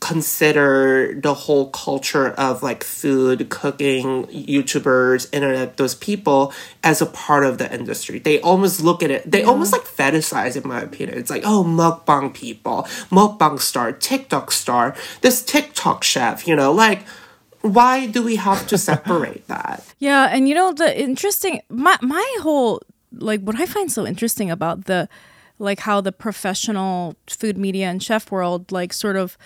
consider 0.00 1.18
the 1.20 1.32
whole 1.32 1.70
culture 1.70 2.28
of 2.32 2.62
like 2.62 2.84
food, 2.84 3.48
cooking, 3.48 4.24
YouTubers, 4.26 5.26
internet, 5.32 5.78
those 5.78 5.94
people 5.94 6.52
as 6.84 7.00
a 7.00 7.06
part 7.06 7.44
of 7.44 7.58
the 7.58 7.72
industry. 7.72 8.18
They 8.18 8.40
almost 8.40 8.82
look 8.82 9.02
at 9.02 9.10
it, 9.10 9.30
they 9.30 9.42
almost 9.42 9.72
like 9.72 9.82
fetishize, 9.82 10.54
in 10.54 10.68
my 10.68 10.80
opinion. 10.80 11.18
It's 11.18 11.30
like, 11.30 11.42
oh, 11.44 11.64
mukbang 11.64 12.34
people, 12.34 12.82
mukbang 13.10 13.58
star, 13.58 13.92
TikTok 13.92 14.52
star, 14.52 14.94
this 15.22 15.42
TikTok 15.42 16.04
chef, 16.04 16.46
you 16.46 16.54
know, 16.54 16.72
like, 16.72 17.02
why 17.62 18.06
do 18.06 18.22
we 18.22 18.36
have 18.36 18.66
to 18.68 18.78
separate 18.78 19.46
that? 19.48 19.82
Yeah, 19.98 20.28
and 20.30 20.48
you 20.48 20.54
know 20.54 20.72
the 20.72 20.98
interesting 20.98 21.62
my 21.68 21.96
my 22.00 22.36
whole 22.42 22.80
like 23.12 23.40
what 23.40 23.58
I 23.58 23.66
find 23.66 23.90
so 23.90 24.06
interesting 24.06 24.50
about 24.50 24.84
the 24.84 25.08
like 25.58 25.80
how 25.80 26.00
the 26.00 26.12
professional 26.12 27.16
food 27.28 27.56
media 27.58 27.86
and 27.86 28.02
chef 28.02 28.30
world 28.30 28.70
like 28.72 28.92
sort 28.92 29.16
of 29.16 29.36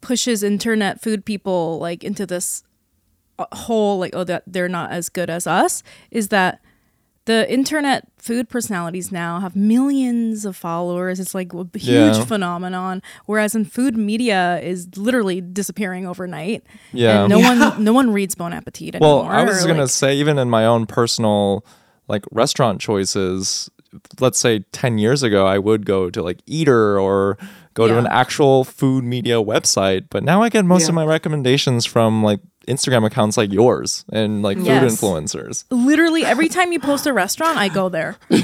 pushes 0.00 0.42
internet 0.42 1.00
food 1.00 1.24
people 1.24 1.78
like 1.78 2.02
into 2.02 2.24
this 2.26 2.62
uh, 3.38 3.44
whole 3.52 3.98
like 3.98 4.14
oh 4.14 4.24
that 4.24 4.42
they're 4.46 4.68
not 4.68 4.90
as 4.90 5.08
good 5.08 5.28
as 5.30 5.46
us 5.46 5.82
is 6.10 6.28
that 6.28 6.60
the 7.26 7.48
internet 7.52 8.08
food 8.16 8.48
personalities 8.48 9.12
now 9.12 9.38
have 9.40 9.54
millions 9.54 10.46
of 10.46 10.56
followers 10.56 11.20
it's 11.20 11.34
like 11.34 11.52
a 11.52 11.58
huge 11.74 12.16
Yeah. 12.16 12.24
phenomenon 12.24 13.02
whereas 13.26 13.54
in 13.54 13.66
food 13.66 13.96
media 13.96 14.58
is 14.62 14.88
literally 14.96 15.42
disappearing 15.42 16.06
overnight 16.06 16.64
Yeah. 16.92 17.24
and 17.24 17.30
no 17.30 17.38
one 17.38 17.84
no 17.84 17.92
one 17.92 18.10
reads 18.12 18.34
bon 18.34 18.54
appetit 18.54 18.94
anymore. 18.94 19.24
Well, 19.24 19.30
I 19.30 19.44
was 19.44 19.66
gonna 19.66 19.82
like- 19.82 19.90
say, 19.90 20.16
even 20.16 20.38
in 20.38 20.48
my 20.48 20.64
own 20.64 20.86
personal 20.86 21.64
like 22.08 22.24
restaurant 22.32 22.80
choices, 22.80 23.70
let's 24.20 24.38
say 24.38 24.60
ten 24.72 24.98
years 24.98 25.22
ago, 25.22 25.46
I 25.46 25.58
would 25.58 25.84
go 25.86 26.10
to 26.10 26.22
like 26.22 26.40
Eater 26.46 26.98
or 26.98 27.38
go 27.74 27.86
to 27.88 27.96
an 27.98 28.06
actual 28.08 28.64
food 28.64 29.04
media 29.04 29.36
website. 29.36 30.06
But 30.10 30.22
now 30.24 30.42
I 30.42 30.48
get 30.48 30.64
most 30.64 30.88
of 30.88 30.94
my 30.94 31.04
recommendations 31.04 31.86
from 31.86 32.22
like 32.22 32.40
Instagram 32.68 33.04
accounts 33.06 33.36
like 33.36 33.50
yours 33.52 34.04
and 34.12 34.42
like 34.42 34.56
food 34.58 34.66
Yes. 34.66 35.00
influencers. 35.00 35.64
literally 35.70 36.24
every 36.24 36.48
time 36.48 36.72
you 36.72 36.78
post 36.78 37.06
a 37.06 37.12
restaurant, 37.12 37.56
I 37.58 37.68
go 37.68 37.88
there. 37.88 38.16
Where 38.28 38.42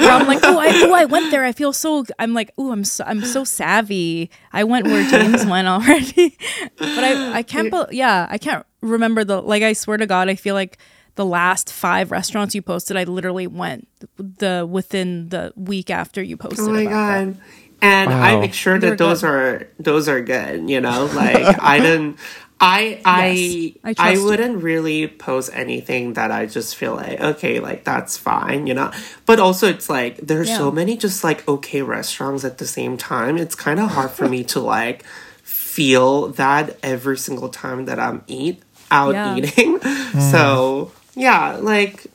I'm 0.00 0.26
like, 0.26 0.38
oh, 0.44 0.58
I, 0.58 0.68
oh, 0.86 0.94
I 0.94 1.04
went 1.04 1.30
there. 1.30 1.44
I 1.44 1.52
feel 1.52 1.72
so. 1.72 2.04
I'm 2.18 2.32
like, 2.32 2.52
oh, 2.56 2.70
I'm 2.72 2.84
so, 2.84 3.04
I'm 3.06 3.22
so 3.24 3.44
savvy. 3.44 4.30
I 4.52 4.64
went 4.64 4.86
where 4.86 5.08
James 5.10 5.44
went 5.54 5.68
already, 5.68 6.36
but 6.78 6.88
I, 7.04 7.38
I 7.38 7.42
can't. 7.42 7.70
bel 7.70 7.88
yeah, 7.90 8.26
I 8.30 8.38
can't 8.38 8.64
remember 8.82 9.24
the. 9.24 9.42
Like, 9.42 9.62
I 9.62 9.72
swear 9.72 9.96
to 9.98 10.06
God, 10.06 10.28
I 10.28 10.36
feel 10.36 10.54
like 10.54 10.78
the 11.16 11.24
last 11.26 11.72
five 11.72 12.10
restaurants 12.10 12.54
you 12.54 12.62
posted, 12.62 12.96
I 12.96 13.04
literally 13.04 13.46
went 13.48 13.88
the 14.16 14.66
within 14.68 15.28
the 15.30 15.52
week 15.56 15.90
after 15.90 16.22
you 16.22 16.36
posted. 16.36 16.68
Oh 16.68 16.72
my 16.72 16.82
about 16.82 16.90
that. 16.90 17.24
god. 17.24 17.36
And 17.82 18.12
I 18.12 18.40
make 18.40 18.54
sure 18.54 18.78
They're 18.78 18.90
that 18.90 18.98
those 18.98 19.20
good. 19.20 19.28
are 19.28 19.68
those 19.78 20.08
are 20.08 20.20
good, 20.22 20.70
you 20.70 20.80
know? 20.80 21.06
Like 21.14 21.60
I 21.60 21.78
didn't 21.80 22.18
I 22.58 23.00
I 23.04 23.28
Yes, 23.28 23.96
I 23.98 24.12
I, 24.12 24.18
wouldn't 24.18 24.62
really 24.62 25.08
post 25.08 25.50
anything 25.52 26.14
that 26.14 26.30
I 26.32 26.46
just 26.46 26.74
feel 26.76 26.94
like 26.96 27.20
okay, 27.20 27.60
like 27.60 27.84
that's 27.84 28.16
fine, 28.16 28.66
you 28.66 28.72
know. 28.72 28.90
But 29.26 29.40
also 29.40 29.68
it's 29.68 29.90
like 29.90 30.16
there's 30.18 30.48
Yeah. 30.48 30.56
so 30.58 30.70
many 30.70 30.96
just 30.96 31.22
like 31.22 31.46
okay 31.46 31.82
restaurants 31.82 32.44
at 32.44 32.56
the 32.56 32.66
same 32.66 32.96
time. 32.96 33.36
It's 33.36 33.54
kind 33.54 33.78
of 33.78 33.90
hard 33.90 34.10
for 34.10 34.26
me 34.26 34.42
to 34.44 34.60
like 34.60 35.04
feel 35.44 36.28
that 36.28 36.78
every 36.82 37.18
single 37.18 37.48
time 37.50 37.84
that 37.86 37.98
I'm 37.98 38.22
eat 38.26 38.62
out 38.90 39.14
Yeah. 39.14 39.36
eating. 39.36 39.78
So, 40.32 40.92
yeah, 41.16 41.56
like 41.60 42.06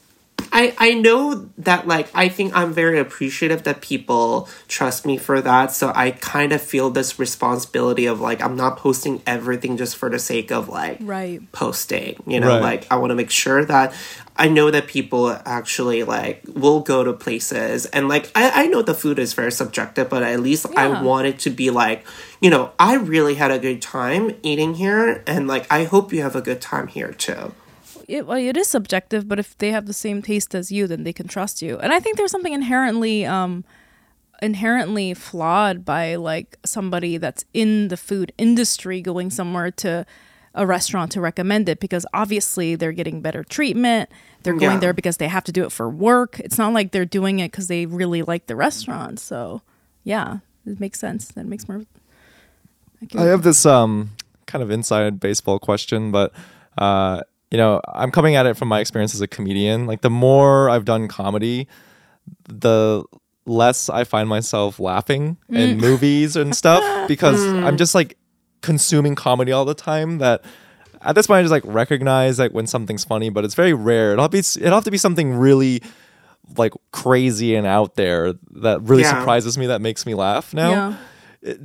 I 0.54 0.74
I 0.78 0.94
know 0.94 1.50
that 1.60 1.88
like 1.88 2.10
I 2.14 2.28
think 2.30 2.56
I'm 2.56 2.74
very 2.74 3.00
appreciative 3.00 3.64
that 3.64 3.82
people 3.82 4.48
trust 4.68 5.06
me 5.06 5.18
for 5.18 5.40
that. 5.42 5.72
So 5.72 5.92
I 5.96 6.12
kind 6.12 6.52
of 6.54 6.62
feel 6.62 6.90
this 6.90 7.18
responsibility 7.20 8.06
of 8.06 8.20
like 8.22 8.42
I'm 8.42 8.56
not 8.56 8.78
posting 8.78 9.22
everything 9.26 9.78
just 9.78 9.96
for 9.98 10.10
the 10.10 10.20
sake 10.20 10.52
of 10.52 10.68
like 10.70 10.98
Right. 11.02 11.42
posting. 11.52 12.22
You 12.28 12.40
know, 12.40 12.48
Right. 12.50 12.62
like 12.62 12.88
I 12.92 12.96
want 12.98 13.12
to 13.12 13.16
make 13.16 13.32
sure 13.32 13.64
that 13.66 13.94
I 14.36 14.48
know 14.50 14.72
that 14.72 14.88
people 14.88 15.30
actually 15.46 16.04
like 16.04 16.42
will 16.54 16.80
go 16.82 17.04
to 17.04 17.14
places 17.14 17.86
and 17.88 18.10
like 18.10 18.30
I, 18.36 18.64
I 18.64 18.68
know 18.68 18.82
the 18.82 18.96
food 18.96 19.20
is 19.20 19.34
very 19.34 19.52
subjective, 19.52 20.10
but 20.10 20.24
at 20.24 20.40
least 20.42 20.66
Yeah. 20.72 20.82
I 20.98 21.02
want 21.02 21.28
it 21.28 21.40
to 21.40 21.50
be 21.50 21.70
like, 21.70 22.06
you 22.42 22.50
know, 22.50 22.72
I 22.80 22.96
really 22.96 23.36
had 23.36 23.52
a 23.52 23.60
good 23.60 23.82
time 23.82 24.36
eating 24.44 24.74
here 24.76 25.24
and 25.28 25.48
like 25.48 25.66
I 25.72 25.86
hope 25.86 26.12
you 26.12 26.22
have 26.24 26.36
a 26.36 26.42
good 26.42 26.60
time 26.62 26.88
here 26.88 27.14
too. 27.14 27.54
It, 28.12 28.28
well, 28.28 28.38
it 28.38 28.58
is 28.58 28.68
subjective, 28.68 29.28
but 29.28 29.40
if 29.40 29.58
they 29.58 29.72
have 29.72 29.86
the 29.86 29.94
same 29.94 30.22
taste 30.22 30.54
as 30.54 30.72
you, 30.72 30.88
then 30.88 31.04
they 31.04 31.14
can 31.14 31.28
trust 31.28 31.62
you. 31.62 31.78
And 31.80 31.94
I 31.94 32.00
think 32.00 32.18
there's 32.18 32.32
something 32.32 32.54
inherently 32.54 33.26
um 33.26 33.64
inherently 34.42 35.14
flawed 35.14 35.86
by 35.86 36.16
like 36.16 36.58
somebody 36.66 37.18
that's 37.18 37.46
in 37.54 37.90
the 37.90 37.98
food 37.98 38.32
industry 38.38 39.00
going 39.02 39.30
somewhere 39.30 39.70
to 39.70 40.04
a 40.56 40.66
restaurant 40.66 41.12
to 41.12 41.22
recommend 41.22 41.70
it 41.70 41.80
because 41.80 42.06
obviously 42.14 42.76
they're 42.76 42.92
getting 42.92 43.22
better 43.22 43.44
treatment. 43.44 44.10
They're 44.44 44.54
going 44.58 44.74
Yeah. 44.74 44.80
there 44.80 44.94
because 44.94 45.18
they 45.18 45.28
have 45.28 45.44
to 45.46 45.52
do 45.52 45.64
it 45.64 45.72
for 45.72 45.88
work. 45.90 46.40
It's 46.40 46.58
not 46.58 46.74
like 46.74 46.92
they're 46.92 47.06
doing 47.06 47.40
it 47.40 47.52
because 47.52 47.68
they 47.68 47.86
really 47.86 48.24
like 48.24 48.48
the 48.48 48.56
restaurant. 48.56 49.20
So, 49.20 49.62
yeah, 50.04 50.40
it 50.66 50.80
makes 50.80 51.00
sense. 51.00 51.28
That 51.30 51.46
makes 51.46 51.70
more. 51.70 51.84
I 53.16 53.24
have 53.24 53.44
this 53.44 53.66
um 53.66 54.12
kind 54.48 54.62
of 54.64 54.72
inside 54.72 55.20
baseball 55.20 55.60
question, 55.60 56.12
but 56.12 56.34
uh, 56.78 57.22
you 57.52 57.58
know, 57.58 57.82
I'm 57.88 58.12
coming 58.12 58.36
at 58.36 58.46
it 58.46 58.56
from 58.56 58.70
my 58.70 58.80
experience 58.80 59.14
as 59.14 59.22
a 59.22 59.28
comedian. 59.28 59.86
Like 59.86 60.02
the 60.02 60.10
more 60.10 60.70
I've 60.70 60.86
done 60.86 61.08
comedy, 61.08 61.68
the 62.48 63.04
less 63.46 63.90
I 63.90 64.06
find 64.06 64.30
myself 64.30 64.80
laughing 64.80 65.38
in 65.50 65.78
mm. 65.78 65.82
movies 65.82 66.36
and 66.36 66.56
stuff 66.56 67.08
because 67.08 67.40
mm. 67.40 67.64
I'm 67.64 67.78
just 67.78 67.94
like 67.94 68.18
consuming 68.62 69.16
comedy 69.16 69.52
all 69.52 69.66
the 69.66 69.74
time 69.74 70.20
that 70.20 70.46
at 71.02 71.16
this 71.16 71.28
point 71.28 71.40
I 71.40 71.42
just 71.42 71.52
like 71.52 71.64
recognize 71.66 72.40
like 72.40 72.52
when 72.52 72.68
something's 72.68 73.04
funny, 73.04 73.30
but 73.30 73.44
it's 73.44 73.56
very 73.56 73.74
rare. 73.74 74.14
It'll 74.14 74.28
be 74.30 74.40
it'll 74.40 74.76
have 74.76 74.84
to 74.86 74.92
be 74.92 74.98
something 74.98 75.34
really 75.34 75.82
like 76.58 76.74
crazy 76.92 77.56
and 77.56 77.68
out 77.68 77.96
there 77.96 78.34
that 78.56 78.82
really 78.82 79.04
Yeah. 79.04 79.20
surprises 79.20 79.58
me 79.58 79.68
that 79.68 79.82
makes 79.82 80.06
me 80.06 80.14
laugh 80.14 80.54
now 80.54 80.70
Yeah. 80.70 80.94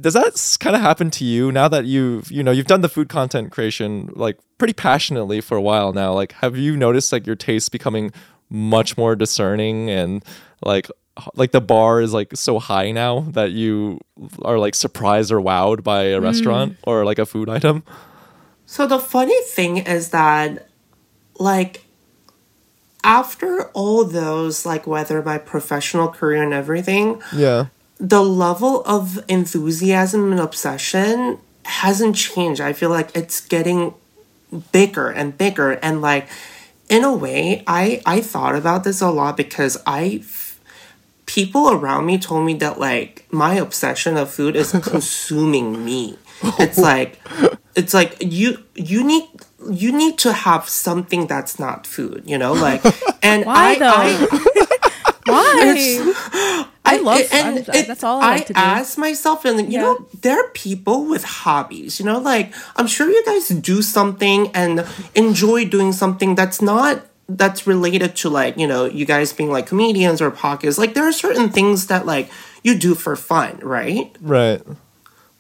Does 0.01 0.15
that 0.15 0.57
kind 0.61 0.75
of 0.75 0.83
happen 0.83 1.11
to 1.11 1.25
you 1.25 1.53
now 1.53 1.69
that 1.69 1.85
you've 1.85 2.31
you 2.31 2.43
know 2.43 2.51
you've 2.51 2.67
done 2.67 2.81
the 2.81 2.89
food 2.89 3.09
content 3.09 3.53
creation 3.53 4.11
like 4.15 4.39
pretty 4.59 4.73
passionately 4.73 5.41
for 5.41 5.57
a 5.57 5.63
while 5.63 5.93
now? 5.93 6.13
Like 6.13 6.33
have 6.33 6.57
you 6.57 6.77
noticed 6.77 7.13
like 7.13 7.27
your 7.27 7.37
taste 7.37 7.73
becoming 7.73 8.13
much 8.49 8.97
more 8.97 9.17
discerning 9.17 9.91
and 9.91 10.25
like 10.65 10.89
like 11.35 11.53
the 11.53 11.61
bar 11.61 12.01
is 12.01 12.13
like 12.13 12.37
so 12.37 12.59
high 12.59 12.91
now 12.91 13.21
that 13.31 13.51
you 13.53 14.01
are 14.43 14.59
like 14.59 14.75
surprised 14.75 15.33
or 15.33 15.41
wowed 15.41 15.83
by 15.83 16.05
a 16.05 16.21
mm. 16.21 16.23
restaurant 16.23 16.77
or 16.85 17.05
like 17.05 17.19
a 17.19 17.27
food 17.27 17.49
item? 17.49 17.83
So 18.67 18.87
the 18.87 18.99
funny 18.99 19.41
thing 19.43 19.79
is 19.79 20.11
that, 20.11 20.69
like, 21.39 21.85
after 23.05 23.71
all 23.71 24.05
those, 24.05 24.67
like, 24.67 24.89
whether 24.89 25.23
my 25.23 25.39
professional 25.39 26.09
career 26.09 26.43
and 26.43 26.53
everything, 26.53 27.23
yeah 27.33 27.67
the 27.99 28.23
level 28.23 28.83
of 28.85 29.25
enthusiasm 29.29 30.33
and 30.33 30.41
obsession 30.41 31.39
hasn't 31.65 32.17
changed. 32.17 32.61
I 32.61 32.73
feel 32.73 32.91
like 32.91 33.17
it's 33.17 33.41
getting 33.41 33.95
bigger 34.73 35.09
and 35.11 35.37
bigger. 35.37 35.73
And, 35.73 36.01
like, 36.01 36.29
in 36.89 37.05
a 37.05 37.13
way, 37.15 37.63
I, 37.67 38.01
I 38.07 38.21
thought 38.21 38.55
about 38.55 38.85
this 38.85 39.01
a 39.01 39.11
lot 39.11 39.37
because 39.37 39.77
I. 39.87 40.21
f- 40.23 40.45
People 41.27 41.73
around 41.73 42.07
me 42.07 42.19
told 42.19 42.47
me 42.47 42.55
that 42.55 42.79
like 42.79 43.27
my 43.33 43.55
obsession 43.57 44.17
of 44.17 44.31
food 44.31 44.55
is 44.55 44.71
consuming 44.83 45.85
me. 45.85 46.17
It's 46.61 46.79
like 46.79 47.19
it's 47.75 47.93
like 47.93 48.17
you 48.21 48.63
you 48.77 49.03
need 49.03 49.25
you 49.69 49.91
need 49.91 50.19
to 50.19 50.33
have 50.33 50.69
something 50.69 51.27
that's 51.27 51.59
not 51.59 51.85
food, 51.85 52.23
you 52.27 52.39
know, 52.39 52.53
like 52.53 52.81
and 53.25 53.45
Why 53.45 53.73
I, 53.73 53.79
though? 53.79 53.91
I 53.93 54.67
Why? 55.27 56.65
I 56.87 56.97
love 56.99 57.19
it, 57.21 57.33
and 57.35 57.59
I'm- 57.69 57.85
that's 57.87 58.05
all 58.05 58.21
I 58.23 58.37
like 58.37 58.47
to 58.47 58.53
do. 58.55 58.61
ask 58.61 58.97
myself, 58.99 59.45
and 59.45 59.59
you 59.61 59.79
Yeah. 59.79 59.83
know, 59.83 60.07
there 60.23 60.39
are 60.41 60.49
people 60.55 61.05
with 61.07 61.25
hobbies. 61.25 61.99
You 62.01 62.07
know, 62.07 62.19
like 62.19 62.55
I'm 62.77 62.87
sure 62.87 63.11
you 63.11 63.23
guys 63.25 63.49
do 63.49 63.83
something 63.83 64.51
and 64.55 64.85
enjoy 65.15 65.65
doing 65.67 65.93
something 65.93 66.35
that's 66.35 66.63
not 66.63 67.05
that's 67.29 67.67
related 67.67 68.15
to 68.15 68.31
like 68.31 68.57
you 68.57 68.67
know 68.69 68.85
you 68.87 69.05
guys 69.05 69.33
being 69.33 69.51
like 69.51 69.67
comedians 69.67 70.21
or 70.23 70.31
podcasts. 70.31 70.79
Like 70.79 70.95
there 70.95 71.05
are 71.09 71.13
certain 71.13 71.49
things 71.51 71.87
that 71.89 72.07
like 72.07 72.31
you 72.63 72.79
do 72.79 72.95
for 72.95 73.17
fun, 73.17 73.59
right? 73.63 74.15
right 74.23 74.63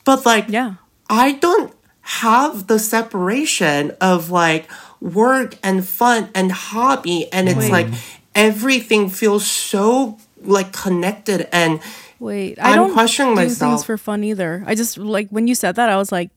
But 0.04 0.26
like 0.26 0.46
yeah. 0.48 0.74
I 1.08 1.32
don't 1.38 1.72
have 2.02 2.66
the 2.66 2.78
separation 2.78 3.92
of 4.00 4.30
like 4.30 4.66
work 5.00 5.54
and 5.62 5.86
fun 5.86 6.28
and 6.34 6.50
hobby 6.50 7.30
and 7.32 7.48
it's 7.48 7.58
Wait. 7.70 7.70
like 7.72 7.86
everything 8.34 9.08
feels 9.10 9.46
so 9.46 10.18
like 10.46 10.72
connected 10.72 11.48
and 11.52 11.80
Wait, 12.18 12.58
I 12.58 12.70
I'm 12.70 12.76
don't 12.76 12.92
questioning 12.92 13.34
do 13.34 13.42
myself. 13.42 13.58
things 13.72 13.84
for 13.84 13.98
fun 13.98 14.24
either. 14.24 14.64
I 14.66 14.74
just 14.74 14.96
like 14.96 15.28
when 15.28 15.46
you 15.46 15.54
said 15.54 15.76
that, 15.76 15.90
I 15.90 15.96
was 15.96 16.10
like, 16.10 16.30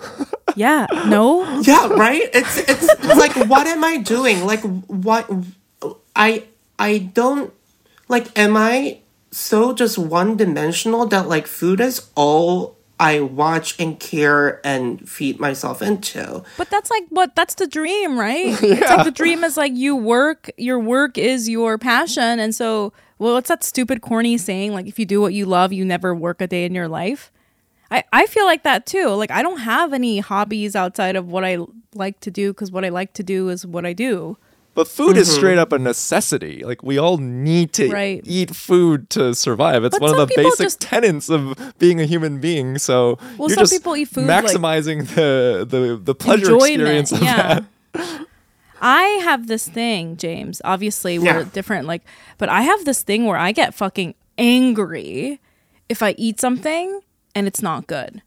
yeah, 0.56 0.86
no, 1.06 1.60
yeah 1.60 1.88
right 1.88 2.28
it's 2.32 2.56
it's 2.58 2.88
like 3.16 3.34
what 3.48 3.66
am 3.66 3.84
i 3.84 3.96
doing 3.98 4.44
like 4.44 4.60
what 4.86 5.30
i 6.16 6.44
i 6.78 6.98
don't 6.98 7.52
like 8.08 8.36
am 8.38 8.56
i 8.56 8.98
so 9.30 9.72
just 9.72 9.96
one 9.96 10.36
dimensional 10.36 11.06
that 11.06 11.28
like 11.28 11.46
food 11.46 11.80
is 11.80 12.08
all 12.14 12.76
I 13.00 13.18
watch 13.18 13.74
and 13.80 13.98
care 13.98 14.64
and 14.64 15.08
feed 15.08 15.40
myself 15.40 15.82
into. 15.82 16.44
But 16.56 16.70
that's 16.70 16.88
like 16.88 17.02
what 17.08 17.34
that's 17.34 17.56
the 17.56 17.66
dream, 17.66 18.16
right? 18.16 18.56
It's 18.62 18.80
like 18.88 19.04
the 19.04 19.10
dream 19.10 19.42
is 19.42 19.56
like 19.56 19.72
you 19.74 19.96
work, 19.96 20.50
your 20.56 20.78
work 20.78 21.18
is 21.18 21.48
your 21.48 21.78
passion. 21.78 22.38
And 22.38 22.54
so, 22.54 22.92
well, 23.22 23.34
what's 23.34 23.48
that 23.48 23.62
stupid, 23.62 24.02
corny 24.02 24.36
saying? 24.36 24.72
Like, 24.72 24.86
if 24.86 24.98
you 24.98 25.06
do 25.06 25.20
what 25.20 25.32
you 25.32 25.46
love, 25.46 25.72
you 25.72 25.84
never 25.84 26.14
work 26.14 26.40
a 26.40 26.46
day 26.46 26.64
in 26.64 26.74
your 26.74 26.88
life. 26.88 27.30
I, 27.90 28.04
I 28.12 28.26
feel 28.26 28.46
like 28.46 28.62
that 28.64 28.84
too. 28.84 29.08
Like, 29.08 29.30
I 29.30 29.42
don't 29.42 29.60
have 29.60 29.92
any 29.92 30.18
hobbies 30.18 30.74
outside 30.74 31.14
of 31.14 31.28
what 31.28 31.44
I 31.44 31.58
like 31.94 32.20
to 32.20 32.30
do 32.30 32.52
because 32.52 32.72
what 32.72 32.84
I 32.84 32.88
like 32.88 33.12
to 33.14 33.22
do 33.22 33.48
is 33.48 33.64
what 33.64 33.86
I 33.86 33.92
do. 33.92 34.38
But 34.74 34.88
food 34.88 35.18
is 35.18 35.28
mm-hmm. 35.28 35.36
straight 35.36 35.58
up 35.58 35.72
a 35.72 35.78
necessity. 35.78 36.64
Like 36.64 36.82
we 36.82 36.96
all 36.96 37.18
need 37.18 37.74
to 37.74 37.90
Right. 37.90 38.22
eat 38.24 38.56
food 38.56 39.10
to 39.10 39.34
survive. 39.34 39.84
It's 39.84 39.98
But 39.98 40.10
one 40.10 40.18
of 40.18 40.28
the 40.28 40.34
people 40.34 40.50
basic 40.50 40.64
just- 40.64 40.80
tenets 40.80 41.28
of 41.28 41.74
being 41.78 42.00
a 42.00 42.06
human 42.06 42.40
being. 42.40 42.78
So 42.78 43.18
Well, 43.36 43.50
you're 43.50 43.56
some 43.56 43.62
just 43.64 43.72
people 43.74 43.94
eat 43.96 44.08
food, 44.08 44.26
like- 44.26 44.46
maximizing 44.46 45.06
the, 45.14 45.66
the 45.68 46.00
the 46.02 46.14
pleasure 46.14 46.52
Enjoyment, 46.52 46.72
experience 46.72 47.12
of 47.12 47.22
yeah. 47.22 47.60
that. 47.92 48.26
I 48.82 49.02
have 49.22 49.46
this 49.46 49.68
thing, 49.68 50.16
James. 50.16 50.60
Obviously, 50.64 51.18
we're 51.18 51.38
Yeah. 51.40 51.44
different. 51.52 51.86
Like, 51.86 52.02
but 52.36 52.48
I 52.48 52.62
have 52.62 52.84
this 52.84 53.02
thing 53.02 53.24
where 53.26 53.38
I 53.38 53.52
get 53.52 53.74
fucking 53.74 54.14
angry 54.36 55.40
if 55.88 56.02
I 56.02 56.14
eat 56.18 56.40
something 56.40 57.00
and 57.34 57.46
it's 57.46 57.62
not 57.62 57.86
good. 57.86 58.22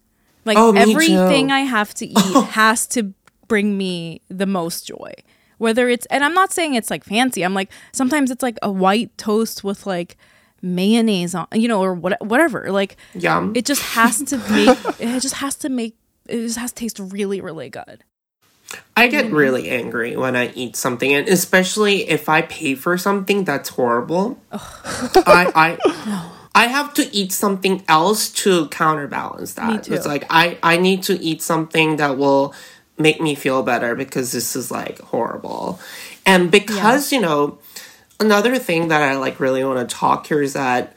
Like 0.45 0.58
Oh, 0.58 0.74
everything 0.76 1.49
too. 1.49 1.53
I 1.53 1.62
have 1.62 1.93
to 1.95 2.06
eat 2.08 2.43
has 2.51 2.88
to 2.88 3.14
bring 3.47 3.78
me 3.78 4.22
the 4.30 4.45
most 4.45 4.88
joy. 4.88 5.12
Whether 5.58 5.89
it's 5.89 6.06
and 6.08 6.24
I'm 6.24 6.34
not 6.34 6.53
saying 6.53 6.76
it's 6.76 6.89
like 6.89 7.03
fancy. 7.03 7.43
I'm 7.43 7.53
like 7.53 7.70
sometimes 7.91 8.32
it's 8.32 8.43
like 8.43 8.58
a 8.62 8.72
white 8.72 9.18
toast 9.18 9.64
with 9.64 9.86
like 9.86 10.16
mayonnaise 10.62 11.36
on, 11.36 11.47
you 11.53 11.68
know, 11.68 11.82
or 11.82 11.93
what, 11.93 12.24
whatever. 12.26 12.72
Like 12.72 12.97
Yum. 13.14 13.53
it 13.56 13.66
just 13.66 13.82
has 13.82 14.22
to 14.24 14.38
make 14.49 14.78
it 14.99 15.20
just 15.22 15.36
has 15.36 15.56
to 15.58 15.70
make 15.70 15.95
it 16.28 16.38
just 16.41 16.58
has 16.58 16.72
to 16.72 16.76
taste 16.76 16.99
really 16.99 17.41
really 17.41 17.70
good. 17.70 18.03
I 18.97 19.07
get 19.07 19.32
really 19.32 19.69
angry 19.69 20.15
when 20.15 20.36
I 20.36 20.51
eat 20.53 20.76
something, 20.76 21.13
and 21.13 21.28
especially 21.28 22.07
if 22.09 22.30
I 22.30 22.41
pay 22.43 22.76
for 22.76 22.97
something 22.97 23.43
that's 23.43 23.69
horrible. 23.69 24.39
I 24.51 25.51
I 25.55 26.32
I 26.55 26.67
have 26.67 26.93
to 26.95 27.13
eat 27.13 27.34
something 27.34 27.84
else 27.88 28.30
to 28.43 28.67
counterbalance 28.69 29.55
that. 29.55 29.89
It's 29.89 30.05
like 30.05 30.26
I 30.30 30.57
I 30.63 30.78
need 30.78 31.03
to 31.03 31.21
eat 31.21 31.41
something 31.41 31.97
that 31.97 32.17
will 32.17 32.53
make 32.97 33.19
me 33.19 33.36
feel 33.36 33.63
better 33.63 33.95
because 33.95 34.32
this 34.32 34.55
is 34.55 34.71
like 34.71 34.99
horrible. 34.99 35.80
And 36.26 36.49
because, 36.49 37.11
you 37.11 37.19
know, 37.19 37.59
another 38.19 38.57
thing 38.57 38.88
that 38.88 39.01
I 39.01 39.15
like 39.17 39.39
really 39.39 39.63
want 39.63 39.88
to 39.88 39.95
talk 39.95 40.28
here 40.28 40.41
is 40.41 40.53
that 40.53 40.95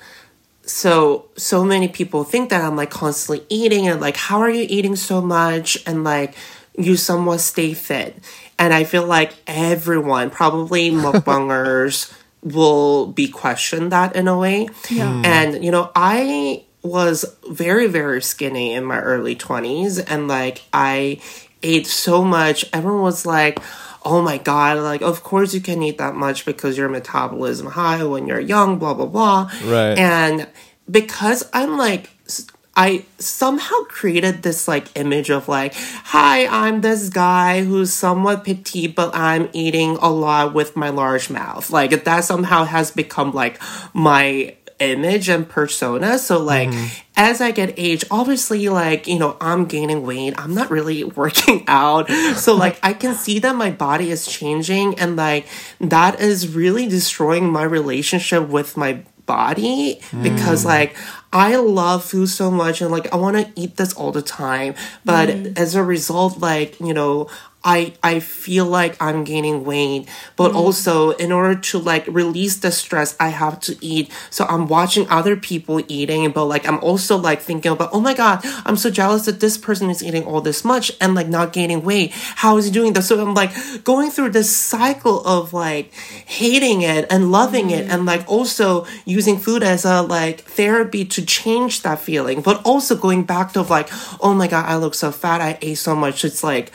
so 0.63 1.29
so 1.37 1.65
many 1.65 1.89
people 1.89 2.25
think 2.25 2.51
that 2.51 2.63
I'm 2.63 2.77
like 2.77 2.91
constantly 2.91 3.45
eating 3.49 3.89
and 3.89 4.01
like 4.01 4.17
how 4.17 4.41
are 4.41 4.51
you 4.51 4.67
eating 4.69 4.97
so 4.97 5.21
much 5.21 5.79
and 5.87 6.05
like 6.05 6.35
you 6.79 6.97
somewhat 6.97 7.41
stay 7.41 7.75
fit. 7.75 8.17
And 8.59 8.73
I 8.73 8.85
feel 8.85 9.07
like 9.07 9.35
everyone, 9.47 10.31
probably 10.31 10.91
mukbangers, 11.05 12.13
will 12.43 13.07
be 13.07 13.29
questioned 13.29 13.93
that 13.93 14.15
in 14.17 14.29
a 14.29 14.39
way. 14.39 14.69
Yeah. 14.89 15.13
Hmm. 15.13 15.25
And 15.25 15.65
you 15.65 15.71
know, 15.71 15.91
I 15.95 16.65
was 16.83 17.25
very 17.51 17.89
very 17.89 18.23
skinny 18.23 18.73
in 18.73 18.85
my 18.85 19.01
early 19.01 19.35
20s 19.35 20.03
and 20.09 20.29
like 20.29 20.63
I 20.73 21.21
ate 21.63 21.87
so 21.89 22.23
much. 22.25 22.65
Everyone 22.73 23.03
was 23.03 23.27
like 23.27 23.59
Oh 24.05 24.23
my 24.23 24.39
god, 24.39 24.79
like 24.79 25.03
of 25.03 25.25
course 25.25 25.53
you 25.53 25.61
can 25.61 25.83
eat 25.83 25.99
that 25.99 26.15
much 26.15 26.47
because 26.47 26.79
your 26.79 26.89
metabolism 26.89 27.67
high 27.67 28.05
when 28.05 28.27
you're 28.29 28.41
young, 28.41 28.79
blah 28.79 28.95
blah 28.95 29.07
blah. 29.07 29.51
Right. 29.65 29.99
And 29.99 30.47
because 30.89 31.45
I'm 31.53 31.77
like 31.77 32.11
s- 32.25 32.47
I 32.79 33.05
somehow 33.19 33.75
created 33.89 34.45
this 34.45 34.69
like 34.69 34.97
image 34.97 35.31
of 35.31 35.49
like, 35.49 35.75
hi, 35.75 36.47
I'm 36.47 36.81
this 36.81 37.09
guy 37.09 37.65
who's 37.65 37.93
somewhat 37.93 38.45
petite, 38.45 38.95
but 38.95 39.13
I'm 39.17 39.51
eating 39.53 39.97
a 40.01 40.09
lot 40.09 40.55
with 40.55 40.77
my 40.77 40.91
large 40.91 41.29
mouth. 41.29 41.71
Like 41.71 42.05
that 42.05 42.21
somehow 42.23 42.65
has 42.65 42.93
become 42.93 43.33
like 43.33 43.61
my 43.93 44.55
image 44.79 45.29
and 45.29 45.49
persona. 45.49 46.21
So 46.21 46.39
like 46.39 46.69
mm-hmm. 46.69 46.87
as 47.17 47.41
I 47.41 47.51
get 47.51 47.75
age, 47.77 48.05
obviously 48.13 48.69
like, 48.69 49.09
you 49.09 49.19
know, 49.19 49.37
I'm 49.41 49.65
gaining 49.65 50.07
weight. 50.07 50.35
I'm 50.39 50.55
not 50.55 50.71
really 50.71 51.03
working 51.23 51.65
out. 51.67 52.09
So 52.37 52.55
like 52.55 52.79
I 52.85 52.93
can 52.93 53.17
see 53.17 53.41
that 53.41 53.57
my 53.57 53.73
body 53.73 54.13
is 54.13 54.25
changing 54.25 55.01
and 55.01 55.17
like 55.17 55.49
that 55.81 56.21
is 56.21 56.55
really 56.55 56.87
destroying 56.89 57.51
my 57.51 57.65
relationship 57.65 58.49
with 58.49 58.77
my 58.77 59.03
body 59.27 60.01
because 60.23 60.63
mm. 60.63 60.67
like 60.67 60.97
I 61.33 61.57
love 61.57 62.05
food 62.05 62.29
so 62.29 62.51
much 62.51 62.81
and 62.81 62.91
like 62.91 63.13
I 63.13 63.17
want 63.17 63.37
to 63.37 63.53
eat 63.61 63.77
this 63.77 63.93
all 63.93 64.13
the 64.13 64.23
time 64.23 64.75
but 65.05 65.29
mm. 65.29 65.59
as 65.59 65.75
a 65.75 65.83
result 65.83 66.39
like 66.39 66.79
you 66.81 66.95
know 66.95 67.29
I 67.69 67.93
I 68.03 68.21
feel 68.21 68.65
like 68.65 68.97
I'm 68.99 69.25
gaining 69.25 69.63
weight 69.63 70.09
but 70.37 70.49
mm-hmm. 70.49 70.57
also 70.57 71.11
in 71.11 71.31
order 71.33 71.55
to 71.55 71.79
like 71.79 72.07
release 72.07 72.57
the 72.57 72.73
stress 72.73 73.15
I 73.21 73.29
have 73.29 73.61
to 73.69 73.77
eat. 73.85 74.11
So 74.31 74.47
I'm 74.47 74.67
watching 74.69 75.07
other 75.11 75.37
people 75.37 75.83
eating 75.87 76.31
but 76.31 76.47
like 76.47 76.67
I'm 76.67 76.81
also 76.81 77.19
like 77.19 77.43
thinking 77.43 77.73
about 77.73 77.91
oh 77.93 78.01
my 78.01 78.15
god 78.15 78.41
I'm 78.65 78.77
so 78.77 78.89
jealous 78.89 79.27
that 79.27 79.41
this 79.41 79.59
person 79.59 79.91
is 79.91 80.03
eating 80.03 80.25
all 80.25 80.41
this 80.41 80.65
much 80.65 80.91
and 80.99 81.15
like 81.15 81.29
not 81.29 81.53
gaining 81.53 81.85
weight. 81.85 82.13
How 82.13 82.57
is 82.57 82.65
he 82.65 82.71
doing 82.71 82.95
that 82.95 83.03
so 83.03 83.21
I'm 83.21 83.35
like 83.35 83.53
going 83.85 84.11
through 84.11 84.31
this 84.31 84.51
cycle 84.57 85.21
of 85.27 85.53
like 85.53 85.93
hating 86.25 86.81
it 86.81 87.05
and 87.11 87.31
loving 87.31 87.69
it 87.69 87.85
mm-hmm. 87.85 87.93
and 87.93 88.07
like 88.07 88.27
also 88.27 88.87
using 89.05 89.37
food 89.37 89.63
as 89.63 89.85
a 89.85 90.01
like 90.01 90.41
therapy 90.41 91.05
to 91.05 91.21
change 91.25 91.83
that 91.83 91.99
feeling 92.01 92.41
but 92.41 92.65
also 92.65 92.97
going 92.97 93.25
back 93.25 93.53
to 93.53 93.61
like 93.61 93.91
oh 94.23 94.33
my 94.33 94.49
god 94.49 94.65
I 94.65 94.77
look 94.77 94.95
so 94.95 95.13
fat. 95.13 95.43
I 95.43 95.59
ate 95.61 95.77
so 95.77 95.95
much. 95.95 96.25
It's 96.25 96.43
like 96.43 96.73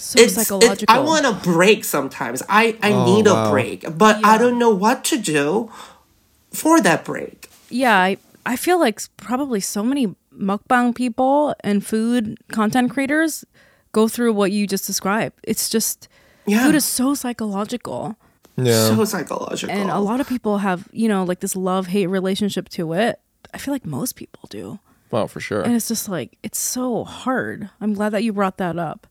So 0.00 0.18
it's, 0.20 0.34
psychological. 0.34 0.94
It, 0.94 0.98
I 0.98 1.00
want 1.00 1.26
a 1.26 1.32
break 1.32 1.84
sometimes. 1.84 2.42
I, 2.48 2.76
I 2.82 2.92
Oh, 2.92 3.04
need 3.04 3.26
wow. 3.26 3.48
a 3.48 3.50
break, 3.50 3.84
but 3.98 4.24
I 4.24 4.38
don't 4.38 4.58
know 4.58 4.70
what 4.70 5.04
to 5.12 5.18
do 5.18 5.70
for 6.52 6.80
that 6.80 7.04
break. 7.04 7.48
yeah, 7.68 7.96
I, 7.98 8.16
I 8.46 8.56
feel 8.56 8.80
like 8.80 9.00
probably 9.18 9.60
so 9.60 9.82
many 9.82 10.14
mukbang 10.34 10.94
people 10.94 11.54
and 11.62 11.84
food 11.84 12.38
content 12.50 12.90
creators 12.90 13.44
go 13.92 14.08
through 14.08 14.32
what 14.32 14.50
you 14.52 14.66
just 14.66 14.86
described. 14.86 15.38
It's 15.44 15.68
just 15.68 16.08
Yeah. 16.46 16.64
food 16.64 16.74
is 16.74 16.84
so 16.84 17.14
psychological. 17.14 18.16
Yeah. 18.56 18.88
So 18.88 19.04
psychological. 19.04 19.74
And 19.74 19.90
a 19.90 19.98
lot 20.00 20.20
of 20.20 20.26
people 20.28 20.58
have, 20.58 20.88
you 20.92 21.08
know, 21.08 21.24
like 21.24 21.40
this 21.40 21.54
love 21.54 21.88
hate 21.88 22.06
relationship 22.08 22.68
to 22.70 22.92
it. 22.94 23.20
I 23.54 23.58
feel 23.58 23.74
like 23.74 23.84
most 23.86 24.16
people 24.16 24.40
do. 24.48 24.78
well, 25.10 25.26
for 25.28 25.40
sure. 25.40 25.62
And 25.62 25.74
it's 25.74 25.88
just 25.88 26.08
like, 26.08 26.38
it's 26.42 26.58
so 26.58 27.04
hard. 27.04 27.68
I'm 27.80 27.94
glad 27.94 28.10
that 28.10 28.22
you 28.24 28.32
brought 28.32 28.56
that 28.58 28.78
up. 28.78 29.06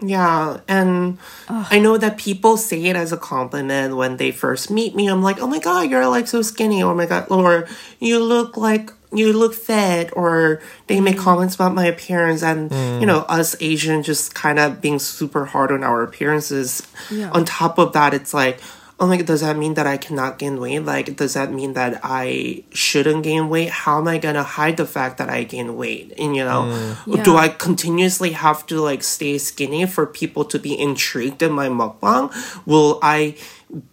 Yeah, 0.00 0.60
and 0.68 1.16
I 1.48 1.78
know 1.78 1.96
that 1.96 2.18
people 2.18 2.58
say 2.58 2.84
it 2.84 2.96
as 2.96 3.12
a 3.12 3.16
compliment 3.16 3.96
when 3.96 4.18
they 4.18 4.30
first 4.30 4.70
meet 4.70 4.94
me. 4.94 5.08
I'm 5.08 5.22
like, 5.22 5.40
oh 5.40 5.46
my 5.46 5.58
god, 5.58 5.90
you're 5.90 6.06
like 6.06 6.28
so 6.28 6.42
skinny. 6.42 6.82
Oh 6.82 6.94
my 6.94 7.06
god, 7.06 7.30
or 7.30 7.66
you 7.98 8.22
look 8.22 8.58
like 8.58 8.92
you 9.10 9.32
look 9.32 9.54
fit. 9.54 10.10
Or 10.14 10.60
they 10.86 11.00
make 11.00 11.16
mm. 11.16 11.20
comments 11.20 11.54
about 11.54 11.74
my 11.74 11.86
appearance, 11.86 12.42
and 12.42 12.70
you 12.70 12.76
mm. 12.76 13.06
know, 13.06 13.20
us 13.20 13.56
Asian 13.60 14.02
just 14.02 14.34
kind 14.34 14.58
of 14.58 14.82
being 14.82 14.98
super 14.98 15.46
hard 15.46 15.72
on 15.72 15.82
our 15.82 16.02
appearances. 16.02 16.86
Yeah. 17.10 17.30
On 17.30 17.44
top 17.44 17.78
of 17.78 17.94
that, 17.94 18.12
it's 18.12 18.34
like. 18.34 18.60
Oh 18.98 19.06
my 19.06 19.18
god, 19.18 19.26
does 19.26 19.42
that 19.42 19.58
mean 19.58 19.74
that 19.74 19.86
I 19.86 19.98
cannot 19.98 20.38
gain 20.38 20.58
weight? 20.58 20.78
Like, 20.80 21.16
does 21.16 21.34
that 21.34 21.52
mean 21.52 21.74
that 21.74 22.00
I 22.02 22.64
shouldn't 22.72 23.24
gain 23.24 23.50
weight? 23.50 23.68
How 23.68 23.98
am 23.98 24.08
I 24.08 24.16
gonna 24.16 24.42
hide 24.42 24.78
the 24.78 24.86
fact 24.86 25.18
that 25.18 25.28
I 25.28 25.44
gain 25.44 25.76
weight? 25.76 26.14
And 26.18 26.34
you 26.34 26.42
know, 26.44 26.96
do 27.04 27.32
Yeah. 27.32 27.36
I 27.36 27.48
continuously 27.48 28.32
have 28.32 28.64
to 28.68 28.80
like 28.80 29.02
stay 29.02 29.36
skinny 29.36 29.84
for 29.84 30.06
people 30.06 30.46
to 30.46 30.58
be 30.58 30.78
intrigued 30.78 31.42
in 31.42 31.52
my 31.52 31.68
mukbang? 31.68 32.32
Will 32.64 32.98
I 33.02 33.36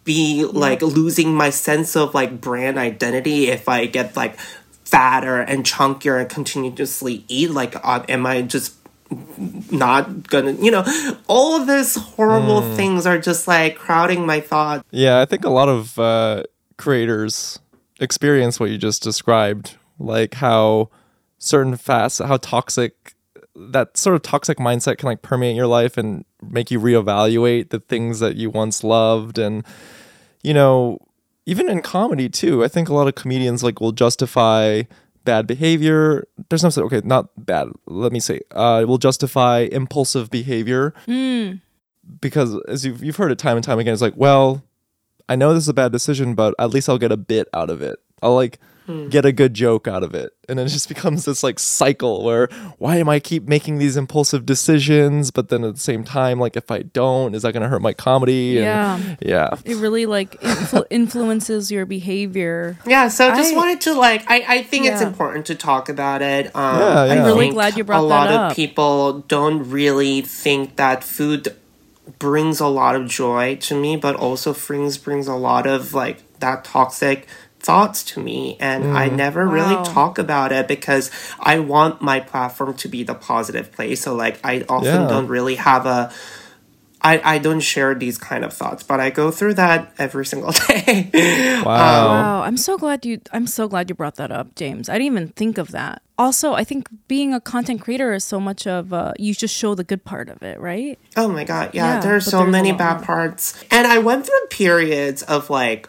be 0.04 0.44
like 0.46 0.80
losing 0.80 1.34
my 1.34 1.50
sense 1.50 1.96
of 1.96 2.14
like 2.14 2.40
brand 2.40 2.78
identity 2.78 3.48
if 3.48 3.68
I 3.68 3.84
get 3.84 4.16
like 4.16 4.38
fatter 4.86 5.40
and 5.40 5.64
chunkier 5.64 6.18
and 6.18 6.30
continuously 6.30 7.26
eat? 7.28 7.50
Like, 7.50 7.76
uh, 7.84 8.04
am 8.08 8.24
I 8.24 8.40
just 8.40 8.72
not 9.70 10.28
gonna, 10.28 10.52
you 10.52 10.70
know, 10.70 10.84
all 11.26 11.60
of 11.60 11.66
these 11.66 11.96
horrible 11.96 12.62
things 12.74 13.06
are 13.06 13.18
just 13.18 13.46
like 13.46 13.76
crowding 13.76 14.26
my 14.26 14.40
thoughts. 14.40 14.84
Yeah, 14.90 15.20
I 15.20 15.24
think 15.24 15.44
a 15.44 15.50
lot 15.50 15.68
of 15.68 15.98
uh, 15.98 16.44
creators 16.76 17.58
experience 18.00 18.58
what 18.58 18.70
you 18.70 18.78
just 18.78 19.02
described, 19.02 19.76
like 19.98 20.34
how 20.34 20.90
certain 21.38 21.76
fast, 21.76 22.20
how 22.20 22.36
toxic 22.38 23.14
that 23.56 23.96
sort 23.96 24.16
of 24.16 24.22
toxic 24.22 24.58
mindset 24.58 24.98
can 24.98 25.06
like 25.06 25.22
permeate 25.22 25.54
your 25.54 25.68
life 25.68 25.96
and 25.96 26.24
make 26.42 26.70
you 26.70 26.80
reevaluate 26.80 27.70
the 27.70 27.78
things 27.78 28.18
that 28.20 28.36
you 28.36 28.50
once 28.50 28.82
loved, 28.82 29.38
and 29.38 29.64
you 30.42 30.54
know, 30.54 30.98
even 31.46 31.68
in 31.68 31.82
comedy 31.82 32.28
too. 32.28 32.64
I 32.64 32.68
think 32.68 32.88
a 32.88 32.94
lot 32.94 33.08
of 33.08 33.14
comedians 33.14 33.62
like 33.62 33.80
will 33.80 33.92
justify 33.92 34.82
bad 35.24 35.46
behavior. 35.46 36.26
There's 36.48 36.62
no 36.62 36.84
okay, 36.84 37.00
not 37.04 37.28
bad. 37.36 37.68
Let 37.86 38.12
me 38.12 38.20
say, 38.20 38.40
uh, 38.50 38.84
will 38.86 38.98
justify 38.98 39.68
impulsive 39.72 40.30
behavior 40.30 40.94
because 42.20 42.56
as 42.68 42.84
you've, 42.84 43.02
you've 43.02 43.16
heard 43.16 43.32
it 43.32 43.38
time 43.38 43.56
and 43.56 43.64
time 43.64 43.78
again 43.78 43.92
it's 43.92 44.02
like 44.02 44.14
well 44.16 44.62
i 45.28 45.36
know 45.36 45.54
this 45.54 45.64
is 45.64 45.68
a 45.68 45.74
bad 45.74 45.92
decision 45.92 46.34
but 46.34 46.54
at 46.58 46.70
least 46.70 46.88
i'll 46.88 46.98
get 46.98 47.12
a 47.12 47.16
bit 47.16 47.48
out 47.54 47.70
of 47.70 47.82
it 47.82 47.98
i'll 48.22 48.34
like 48.34 48.58
get 49.08 49.24
a 49.24 49.32
good 49.32 49.54
joke 49.54 49.88
out 49.88 50.02
of 50.02 50.14
it. 50.14 50.32
And 50.48 50.60
it 50.60 50.68
just 50.68 50.88
becomes 50.94 51.24
this 51.24 51.42
like 51.42 51.58
cycle 51.58 52.22
where 52.22 52.48
why 52.78 52.96
am 52.96 53.08
I 53.08 53.18
keep 53.18 53.48
making 53.48 53.78
these 53.78 53.96
impulsive 53.96 54.44
decisions? 54.44 55.30
But 55.30 55.48
then 55.48 55.64
at 55.64 55.74
the 55.74 55.80
same 55.80 56.04
time, 56.04 56.38
like 56.38 56.56
if 56.56 56.70
I 56.70 56.82
don't, 56.82 57.34
is 57.34 57.42
that 57.42 57.52
gonna 57.52 57.68
hurt 57.68 57.80
my 57.82 57.94
comedy? 57.94 58.56
Yeah. 58.60 58.96
And 58.96 59.18
yeah. 59.22 59.56
It 59.64 59.76
really 59.76 60.04
like 60.06 60.40
influ- 60.42 60.84
influences 60.90 61.70
your 61.70 61.86
behavior. 61.86 62.78
Yeah, 62.86 63.08
so 63.08 63.30
I 63.30 63.36
just 63.36 63.54
I- 63.54 63.56
wanted 63.56 63.80
to 63.82 63.94
like 63.94 64.30
I, 64.30 64.44
I 64.58 64.62
think 64.62 64.86
it's 64.86 65.00
important 65.02 65.46
to 65.46 65.54
talk 65.54 65.88
about 65.88 66.20
it. 66.22 66.54
Um, 66.54 66.78
Yeah, 66.78 66.84
I 67.00 67.06
yeah. 67.06 67.12
I'm 67.14 67.24
really 67.24 67.50
glad 67.50 67.76
you 67.76 67.84
brought 67.84 68.06
that 68.08 68.14
up. 68.26 68.28
a 68.28 68.32
lot 68.34 68.50
of 68.50 68.56
people 68.56 69.20
don't 69.28 69.70
really 69.70 70.20
think 70.20 70.76
that 70.76 71.02
food 71.02 71.56
brings 72.18 72.60
a 72.60 72.66
lot 72.66 72.94
of 72.96 73.06
joy 73.06 73.56
to 73.56 73.74
me, 73.80 73.96
but 73.96 74.14
also 74.14 74.52
brings 74.52 74.98
brings 74.98 75.26
a 75.26 75.34
lot 75.34 75.66
of 75.66 75.94
like 75.94 76.18
that 76.40 76.64
toxic 76.64 77.26
thoughts 77.64 78.04
to 78.12 78.20
me 78.20 78.56
and 78.60 78.84
I 78.96 79.08
never 79.08 79.46
really 79.48 79.76
talk 79.94 80.18
about 80.18 80.52
it 80.52 80.68
because 80.68 81.10
I 81.40 81.58
want 81.60 82.02
my 82.02 82.20
platform 82.20 82.74
to 82.74 82.88
be 82.88 83.02
the 83.02 83.14
positive 83.14 83.72
place. 83.72 84.02
So 84.02 84.14
like 84.14 84.38
I 84.44 84.64
often 84.68 85.00
Yeah. 85.02 85.08
don't 85.08 85.28
really 85.28 85.56
have 85.56 85.86
a 85.86 86.12
I, 87.06 87.20
I 87.34 87.38
don't 87.38 87.60
share 87.60 87.94
these 87.94 88.16
kind 88.16 88.46
of 88.46 88.52
thoughts, 88.54 88.82
but 88.82 88.98
I 88.98 89.10
go 89.10 89.30
through 89.30 89.54
that 89.54 89.92
every 89.98 90.24
single 90.24 90.52
day. 90.68 91.10
Wow. 91.62 91.64
Wow, 92.08 92.40
I'm 92.42 92.56
so 92.56 92.78
glad 92.78 93.04
you 93.04 93.20
I'm 93.32 93.46
so 93.46 93.68
glad 93.68 93.88
you 93.90 93.94
brought 93.94 94.16
that 94.16 94.30
up, 94.32 94.54
James. 94.56 94.88
I 94.88 94.94
didn't 94.94 95.12
even 95.12 95.28
think 95.28 95.58
of 95.58 95.70
that. 95.72 96.00
Also, 96.16 96.54
I 96.54 96.64
think 96.64 96.88
being 97.08 97.34
a 97.34 97.40
content 97.40 97.80
creator 97.82 98.12
is 98.14 98.24
so 98.24 98.40
much 98.40 98.66
of 98.66 98.92
uh, 98.92 99.12
you 99.18 99.34
just 99.34 99.54
show 99.54 99.74
the 99.74 99.84
good 99.84 100.04
part 100.04 100.28
of 100.30 100.42
it, 100.42 100.58
right? 100.60 100.98
Oh 101.16 101.28
my 101.28 101.44
god, 101.44 101.74
yeah, 101.74 101.94
Yeah, 101.96 102.00
there 102.00 102.16
are 102.16 102.20
so 102.20 102.46
many 102.46 102.72
bad 102.72 102.98
more. 102.98 103.04
parts. 103.04 103.62
And 103.70 103.86
I 103.86 103.98
went 103.98 104.24
through 104.26 104.46
periods 104.50 105.22
of 105.24 105.50
like 105.50 105.88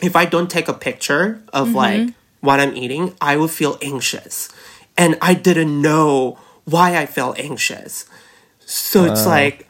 if 0.00 0.14
I 0.16 0.24
don't 0.24 0.50
take 0.50 0.68
a 0.68 0.74
picture 0.74 1.42
of 1.52 1.68
Mm-hmm. 1.68 1.76
like 1.76 2.14
what 2.40 2.60
I'm 2.60 2.76
eating, 2.76 3.14
I 3.20 3.36
would 3.36 3.50
feel 3.50 3.78
anxious. 3.82 4.48
And 4.96 5.16
I 5.20 5.34
didn't 5.34 5.80
know 5.82 6.38
why 6.64 6.96
I 6.96 7.06
felt 7.06 7.38
anxious. 7.38 8.06
So 8.66 9.04
it's 9.04 9.26
like 9.26 9.68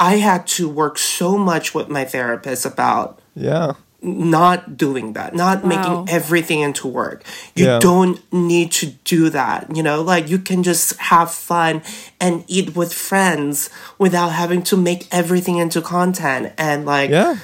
I 0.00 0.16
had 0.16 0.46
to 0.58 0.68
work 0.68 0.96
so 0.98 1.36
much 1.36 1.74
with 1.74 1.88
my 1.88 2.04
therapist 2.04 2.64
about 2.64 3.18
Yeah. 3.34 3.72
not 4.00 4.76
doing 4.76 5.14
that, 5.14 5.34
not 5.34 5.62
Wow. 5.64 5.68
making 5.68 6.08
everything 6.08 6.60
into 6.60 6.86
work. 6.86 7.24
You 7.56 7.66
Yeah. 7.66 7.78
don't 7.80 8.20
need 8.32 8.70
to 8.80 8.86
do 9.04 9.28
that. 9.30 9.74
You 9.74 9.82
know, 9.82 10.00
like 10.02 10.28
you 10.30 10.38
can 10.38 10.62
just 10.62 10.94
have 11.10 11.30
fun 11.32 11.82
and 12.20 12.44
eat 12.46 12.76
with 12.76 12.94
friends 12.94 13.70
without 13.98 14.28
having 14.32 14.62
to 14.70 14.76
make 14.76 15.08
everything 15.10 15.56
into 15.58 15.80
content. 15.82 16.52
And 16.56 16.86
like, 16.86 17.10
Yeah. 17.10 17.36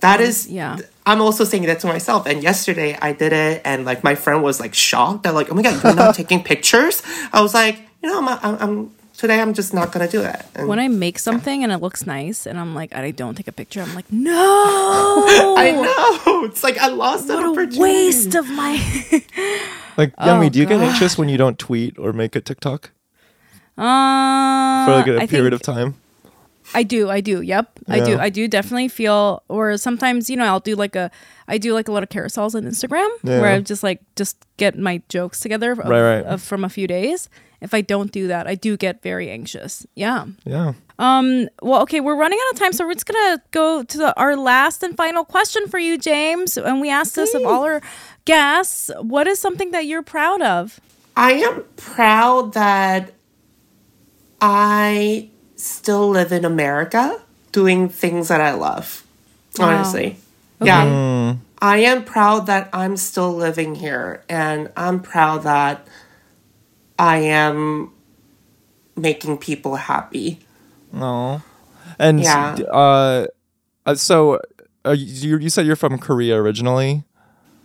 that 0.00 0.20
is, 0.22 0.46
Yeah. 0.48 0.78
I'm 1.06 1.20
also 1.20 1.44
saying 1.44 1.66
that 1.66 1.80
to 1.80 1.86
myself. 1.86 2.26
And 2.26 2.42
yesterday 2.42 2.96
I 3.00 3.12
did 3.12 3.32
it, 3.32 3.62
and 3.64 3.84
like 3.84 4.02
my 4.02 4.14
friend 4.14 4.42
was 4.42 4.58
like 4.60 4.74
shocked. 4.74 5.22
They're 5.24 5.32
like, 5.32 5.50
"Oh 5.50 5.54
my 5.54 5.62
god, 5.62 5.82
you're 5.84 5.94
not 5.94 6.14
taking 6.20 6.42
pictures?" 6.42 7.02
I 7.32 7.40
was 7.42 7.52
like, 7.54 7.76
"You 8.02 8.08
know, 8.08 8.18
I'm, 8.26 8.28
I'm, 8.42 8.56
I'm 8.62 8.90
today. 9.16 9.38
I'm 9.40 9.52
just 9.52 9.74
not 9.74 9.92
gonna 9.92 10.08
do 10.08 10.22
it." 10.22 10.40
And 10.54 10.66
When 10.66 10.78
I 10.78 10.88
make 10.88 11.18
something 11.18 11.62
and 11.62 11.70
it 11.72 11.80
looks 11.82 12.06
nice 12.06 12.46
and 12.46 12.58
I'm 12.58 12.74
like 12.74 12.94
I 12.96 13.10
don't 13.10 13.34
take 13.34 13.48
a 13.48 13.52
picture, 13.52 13.82
I'm 13.82 13.94
like, 13.94 14.10
no. 14.10 14.32
I 15.58 15.70
know 15.72 16.44
it's 16.46 16.64
like 16.64 16.78
I 16.78 16.88
lost 16.88 17.28
that 17.28 17.36
what 17.36 17.44
a 17.46 17.50
opportunity. 17.50 17.80
waste 17.80 18.34
of 18.34 18.48
my 18.50 18.74
Like 19.96 20.16
Youngmi, 20.16 20.46
Oh, 20.46 20.48
do 20.48 20.58
you 20.58 20.66
get 20.66 20.80
God. 20.80 20.88
anxious 20.88 21.16
when 21.18 21.28
you 21.28 21.36
don't 21.36 21.58
tweet 21.58 21.98
or 21.98 22.12
make 22.12 22.34
a 22.34 22.40
TikTok 22.40 22.90
uh, 23.76 24.86
for 24.86 24.92
like 24.92 25.06
a 25.06 25.20
I 25.20 25.26
period 25.26 25.50
think- 25.52 25.60
of 25.60 25.62
time? 25.62 25.94
I 26.74 26.82
do, 26.82 27.08
I 27.10 27.20
do. 27.20 27.40
Yep. 27.40 27.78
I 27.88 28.00
do. 28.00 28.18
I 28.18 28.28
do 28.30 28.48
definitely 28.48 28.88
feel 28.88 29.42
or 29.48 29.76
sometimes, 29.76 30.28
you 30.28 30.36
know, 30.36 30.44
I'll 30.44 30.60
do 30.60 30.74
like 30.74 30.96
a 30.96 31.10
I 31.48 31.58
do 31.58 31.72
like 31.74 31.88
a 31.88 31.92
lot 31.92 32.02
of 32.02 32.08
carousels 32.08 32.54
on 32.54 32.62
Instagram 32.64 33.08
where 33.22 33.40
Yeah. 33.50 33.54
I 33.56 33.60
just 33.60 33.82
like 33.82 34.00
just 34.16 34.36
get 34.56 34.76
my 34.78 35.00
jokes 35.08 35.40
together 35.40 35.72
of, 35.72 35.78
Right, 35.78 35.88
right. 36.16 36.24
of- 36.24 36.42
from 36.42 36.64
a 36.64 36.68
few 36.68 36.86
days. 36.86 37.28
If 37.60 37.72
I 37.72 37.80
don't 37.80 38.12
do 38.12 38.26
that, 38.28 38.46
I 38.46 38.56
do 38.56 38.76
get 38.76 39.02
very 39.02 39.30
anxious. 39.30 39.86
Yeah. 39.94 40.26
Yeah. 40.44 40.74
Um. 40.98 41.48
Well, 41.62 41.80
okay, 41.82 42.00
we're 42.00 42.14
running 42.16 42.38
out 42.46 42.52
of 42.54 42.58
time, 42.58 42.72
so 42.72 42.86
we're 42.86 42.92
just 42.94 43.06
gonna 43.06 43.42
go 43.52 43.82
to 43.82 43.98
the, 43.98 44.16
our 44.20 44.36
last 44.36 44.82
and 44.82 44.96
final 44.96 45.24
question 45.24 45.66
for 45.68 45.78
you, 45.78 45.96
James. 45.98 46.56
And 46.58 46.80
we 46.80 46.90
asked 46.90 47.14
this 47.16 47.34
of 47.34 47.44
all 47.46 47.64
our 47.64 47.80
guests: 48.26 48.90
What 49.00 49.26
is 49.26 49.38
something 49.40 49.70
that 49.72 49.86
you're 49.86 50.02
proud 50.02 50.40
of? 50.42 50.78
I 51.16 51.32
am 51.32 51.64
proud 51.76 52.52
that 52.52 53.12
I 54.40 55.30
still 55.56 56.08
live 56.08 56.32
in 56.32 56.44
America 56.44 57.20
doing 57.52 57.88
things 57.88 58.28
that 58.28 58.40
I 58.40 58.52
love. 58.54 59.04
Wow. 59.58 59.68
Honestly. 59.68 60.16
Yeah. 60.60 61.36
I 61.60 61.78
am 61.78 62.04
proud 62.04 62.46
that 62.46 62.68
I'm 62.72 62.96
still 62.96 63.32
living 63.32 63.74
here 63.74 64.22
and 64.28 64.70
I'm 64.76 65.00
proud 65.00 65.44
that 65.44 65.86
I 66.98 67.18
am 67.18 67.92
making 68.96 69.38
people 69.38 69.76
happy. 69.76 70.40
No. 70.92 71.42
And 71.98 72.20
Yeah. 72.20 72.56
uh, 72.72 73.26
uh, 73.86 73.94
so 73.94 74.40
uh, 74.84 74.90
you 74.90 75.38
you 75.38 75.48
said 75.48 75.66
you're 75.66 75.76
from 75.76 75.98
Korea 75.98 76.36
originally. 76.36 77.04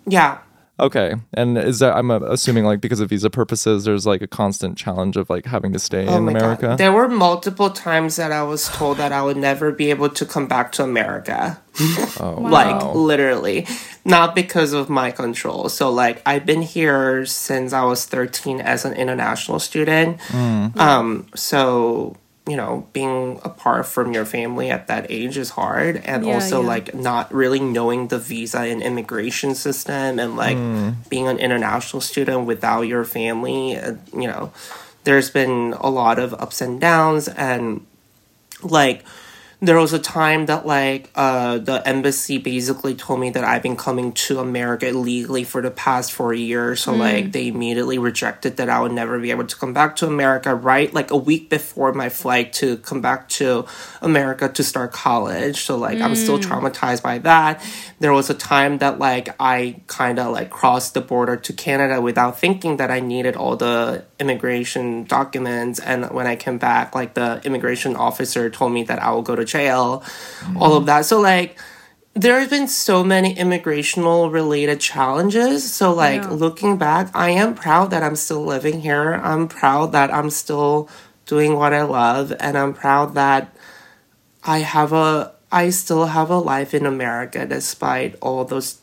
Yeah. 0.05 0.39
Okay, 0.79 1.15
and 1.33 1.57
is 1.57 1.79
that 1.79 1.95
I'm 1.95 2.09
uh, 2.09 2.19
assuming 2.21 2.63
like 2.63 2.79
because 2.81 2.99
of 2.99 3.09
visa 3.09 3.29
purposes, 3.29 3.83
there's 3.83 4.05
like 4.05 4.21
a 4.21 4.27
constant 4.27 4.77
challenge 4.77 5.17
of 5.17 5.29
like 5.29 5.45
having 5.45 5.73
to 5.73 5.79
stay 5.79 6.07
Oh 6.07 6.17
in 6.17 6.27
America. 6.27 6.67
God. 6.67 6.77
There 6.77 6.91
were 6.91 7.09
multiple 7.09 7.69
times 7.69 8.15
that 8.15 8.31
I 8.31 8.43
was 8.43 8.69
told 8.69 8.97
that 8.97 9.11
I 9.11 9.21
would 9.21 9.37
never 9.37 9.71
be 9.71 9.89
able 9.89 10.09
to 10.09 10.25
come 10.25 10.47
back 10.47 10.71
to 10.73 10.83
America. 10.83 11.61
oh, 12.19 12.37
like 12.41 12.81
wow. 12.81 12.93
literally 12.93 13.65
not 14.03 14.35
because 14.35 14.73
of 14.73 14.89
my 14.89 15.11
control 15.11 15.69
so 15.69 15.89
like 15.89 16.21
i've 16.25 16.45
been 16.45 16.61
here 16.61 17.25
since 17.25 17.71
i 17.71 17.83
was 17.83 18.05
13 18.05 18.59
as 18.59 18.83
an 18.83 18.91
international 18.93 19.59
student 19.59 20.19
um 20.33 21.25
so 21.35 22.17
you 22.49 22.57
know 22.57 22.87
being 22.93 23.39
apart 23.43 23.85
from 23.85 24.13
your 24.13 24.25
family 24.25 24.69
at 24.69 24.87
that 24.87 25.05
age 25.09 25.37
is 25.37 25.51
hard. 25.51 25.97
And 26.03 26.25
Yeah, 26.25 26.33
also 26.33 26.61
yeah. 26.61 26.67
like 26.67 26.93
not 26.95 27.33
really 27.33 27.59
knowing 27.59 28.07
the 28.07 28.19
visa 28.19 28.61
and 28.61 28.81
immigration 28.81 29.55
system 29.55 30.19
and 30.19 30.35
like 30.35 30.57
being 31.09 31.27
an 31.27 31.37
international 31.37 32.01
student 32.01 32.45
without 32.47 32.81
your 32.81 33.05
family 33.05 33.77
uh, 33.77 33.95
you 34.13 34.27
know 34.27 34.51
there's 35.03 35.29
been 35.29 35.73
a 35.79 35.89
lot 35.89 36.19
of 36.19 36.33
ups 36.33 36.61
and 36.61 36.79
downs. 36.79 37.27
And 37.27 37.85
like 38.61 39.05
there 39.61 39.77
was 39.77 39.91
a 39.91 39.99
time 39.99 40.45
that 40.45 40.65
like 40.65 41.09
uh 41.15 41.57
the 41.57 41.85
embassy 41.85 42.37
basically 42.37 42.95
told 42.95 43.19
me 43.19 43.29
that 43.29 43.43
I've 43.43 43.61
been 43.61 43.75
coming 43.75 44.13
to 44.13 44.39
America 44.39 44.87
illegally 44.87 45.43
for 45.43 45.61
the 45.61 45.71
past 45.71 46.13
four 46.13 46.33
years. 46.33 46.79
So 46.79 46.93
like 46.93 47.33
they 47.33 47.47
immediately 47.47 47.97
rejected 47.97 48.55
that 48.57 48.69
I 48.69 48.79
would 48.79 48.93
never 48.93 49.19
be 49.19 49.31
able 49.31 49.45
to 49.45 49.55
come 49.57 49.73
back 49.73 49.97
to 49.97 50.07
America, 50.07 50.55
right? 50.55 50.93
Like 50.93 51.11
a 51.11 51.17
week 51.17 51.49
before 51.49 51.91
my 51.91 52.07
flight 52.07 52.53
to 52.53 52.77
come 52.77 53.01
back 53.01 53.27
to 53.29 53.65
America 54.01 54.47
to 54.47 54.63
start 54.63 54.93
college. 54.93 55.61
So 55.61 55.75
like 55.75 55.99
I'm 55.99 56.15
still 56.15 56.39
traumatized 56.39 57.03
by 57.03 57.17
that. 57.19 57.61
There 57.99 58.13
was 58.13 58.29
a 58.29 58.33
time 58.33 58.77
that 58.77 58.97
like 58.97 59.35
I 59.41 59.81
kinda 59.89 60.29
like 60.29 60.49
crossed 60.49 60.93
the 60.93 61.01
border 61.01 61.35
to 61.35 61.51
Canada 61.51 61.99
without 61.99 62.39
thinking 62.39 62.77
that 62.77 62.91
I 62.91 63.01
needed 63.01 63.35
all 63.35 63.57
the 63.57 64.05
immigration 64.21 65.03
documents 65.03 65.79
and 65.79 66.09
when 66.11 66.27
I 66.27 66.37
came 66.37 66.57
back, 66.57 66.95
like 66.95 67.15
the 67.15 67.41
immigration 67.43 67.97
officer 67.97 68.49
told 68.49 68.71
me 68.71 68.83
that 68.83 68.99
I 69.03 69.11
will 69.11 69.21
go 69.21 69.35
to 69.35 69.48
jail, 69.49 70.03
all 70.55 70.75
of 70.77 70.85
that. 70.85 71.05
So 71.05 71.19
like 71.19 71.57
there 72.13 72.39
have 72.39 72.49
been 72.49 72.67
so 72.67 73.03
many 73.03 73.35
immigrational 73.35 74.31
related 74.31 74.79
challenges. 74.79 75.71
So 75.71 75.93
like 75.93 76.23
Yeah. 76.23 76.29
looking 76.31 76.77
back, 76.77 77.09
I 77.13 77.29
am 77.31 77.53
proud 77.55 77.91
that 77.91 78.03
I'm 78.03 78.15
still 78.15 78.43
living 78.43 78.81
here. 78.81 79.13
I'm 79.23 79.47
proud 79.47 79.91
that 79.93 80.13
I'm 80.13 80.29
still 80.29 80.89
doing 81.25 81.55
what 81.55 81.73
I 81.73 81.83
love 81.83 82.33
and 82.39 82.57
I'm 82.57 82.73
proud 82.73 83.13
that 83.15 83.53
I 84.43 84.59
have 84.59 84.91
a 84.93 85.31
I 85.51 85.69
still 85.71 86.05
have 86.07 86.29
a 86.29 86.37
life 86.37 86.73
in 86.73 86.85
America 86.85 87.45
despite 87.45 88.15
all 88.21 88.45
those 88.45 88.77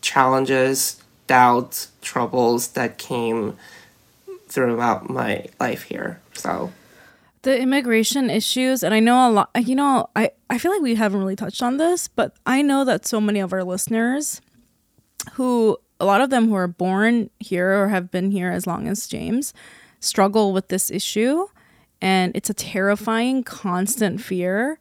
challenges, 0.00 1.02
doubts, 1.26 1.88
troubles 2.02 2.68
that 2.78 2.98
came 2.98 3.56
throughout 4.48 5.10
my 5.10 5.46
life 5.58 5.82
here. 5.84 6.20
So 6.34 6.70
The 7.44 7.60
immigration 7.60 8.30
issues, 8.30 8.82
and 8.82 8.94
I 8.94 9.00
know 9.00 9.28
a 9.28 9.30
lot. 9.30 9.50
You 9.56 9.74
know, 9.76 10.08
I 10.16 10.30
I 10.50 10.58
feel 10.58 10.72
like 10.72 10.82
we 10.82 10.94
haven't 10.96 11.20
really 11.20 11.36
touched 11.36 11.62
on 11.62 11.76
this, 11.76 12.08
but 12.08 12.34
I 12.46 12.62
know 12.62 12.84
that 12.84 13.06
so 13.06 13.20
many 13.20 13.40
of 13.40 13.52
our 13.52 13.62
listeners, 13.64 14.40
who 15.34 15.78
a 16.00 16.04
lot 16.06 16.20
of 16.22 16.30
them 16.30 16.48
who 16.48 16.54
are 16.54 16.66
born 16.68 17.30
here 17.40 17.70
or 17.82 17.88
have 17.88 18.10
been 18.10 18.30
here 18.30 18.50
as 18.50 18.66
long 18.66 18.88
as 18.88 19.06
James, 19.06 19.54
struggle 20.00 20.52
with 20.54 20.68
this 20.68 20.90
issue, 20.90 21.46
and 22.00 22.32
it's 22.34 22.50
a 22.50 22.54
terrifying, 22.54 23.44
constant 23.44 24.20
fear. 24.20 24.78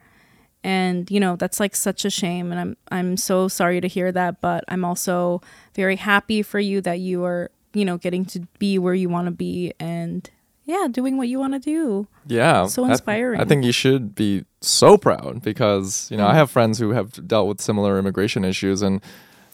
and 0.63 1.11
you 1.11 1.19
know 1.19 1.35
that's 1.35 1.59
like 1.59 1.75
such 1.75 2.05
a 2.05 2.09
shame 2.09 2.49
and 2.51 2.59
i'm 2.61 2.77
i'm 2.91 3.17
so 3.17 3.49
sorry 3.49 3.81
to 3.81 3.87
hear 3.87 4.11
that 4.13 4.39
but 4.39 4.63
i'm 4.69 4.85
also 4.85 5.41
very 5.75 5.97
happy 5.97 6.41
for 6.41 6.59
you 6.59 6.79
that 6.81 6.99
you 6.99 7.25
are 7.25 7.51
you 7.73 7.83
know 7.83 7.97
getting 7.97 8.23
to 8.25 8.39
be 8.59 8.79
where 8.79 8.93
you 8.93 9.09
want 9.09 9.27
to 9.27 9.31
be 9.31 9.73
and 9.79 10.29
yeah 10.65 10.87
doing 10.89 11.17
what 11.17 11.27
you 11.27 11.39
want 11.39 11.53
to 11.53 11.59
do 11.59 12.07
Yeah. 12.25 12.67
So 12.67 12.85
I- 12.85 12.91
inspiring. 12.91 13.39
I, 13.39 13.45
think 13.45 13.65
you 13.65 13.71
should 13.71 14.15
be 14.15 14.45
so 14.61 14.97
proud 14.97 15.41
because, 15.41 16.09
you 16.09 16.17
know, 16.17 16.25
I 16.25 16.31
hmm. 16.31 16.37
have 16.37 16.51
friends 16.51 16.79
who 16.79 16.91
have 16.91 17.27
dealt 17.27 17.47
with 17.47 17.61
similar 17.61 17.99
immigration 17.99 18.45
issues 18.45 18.81
and 18.81 19.01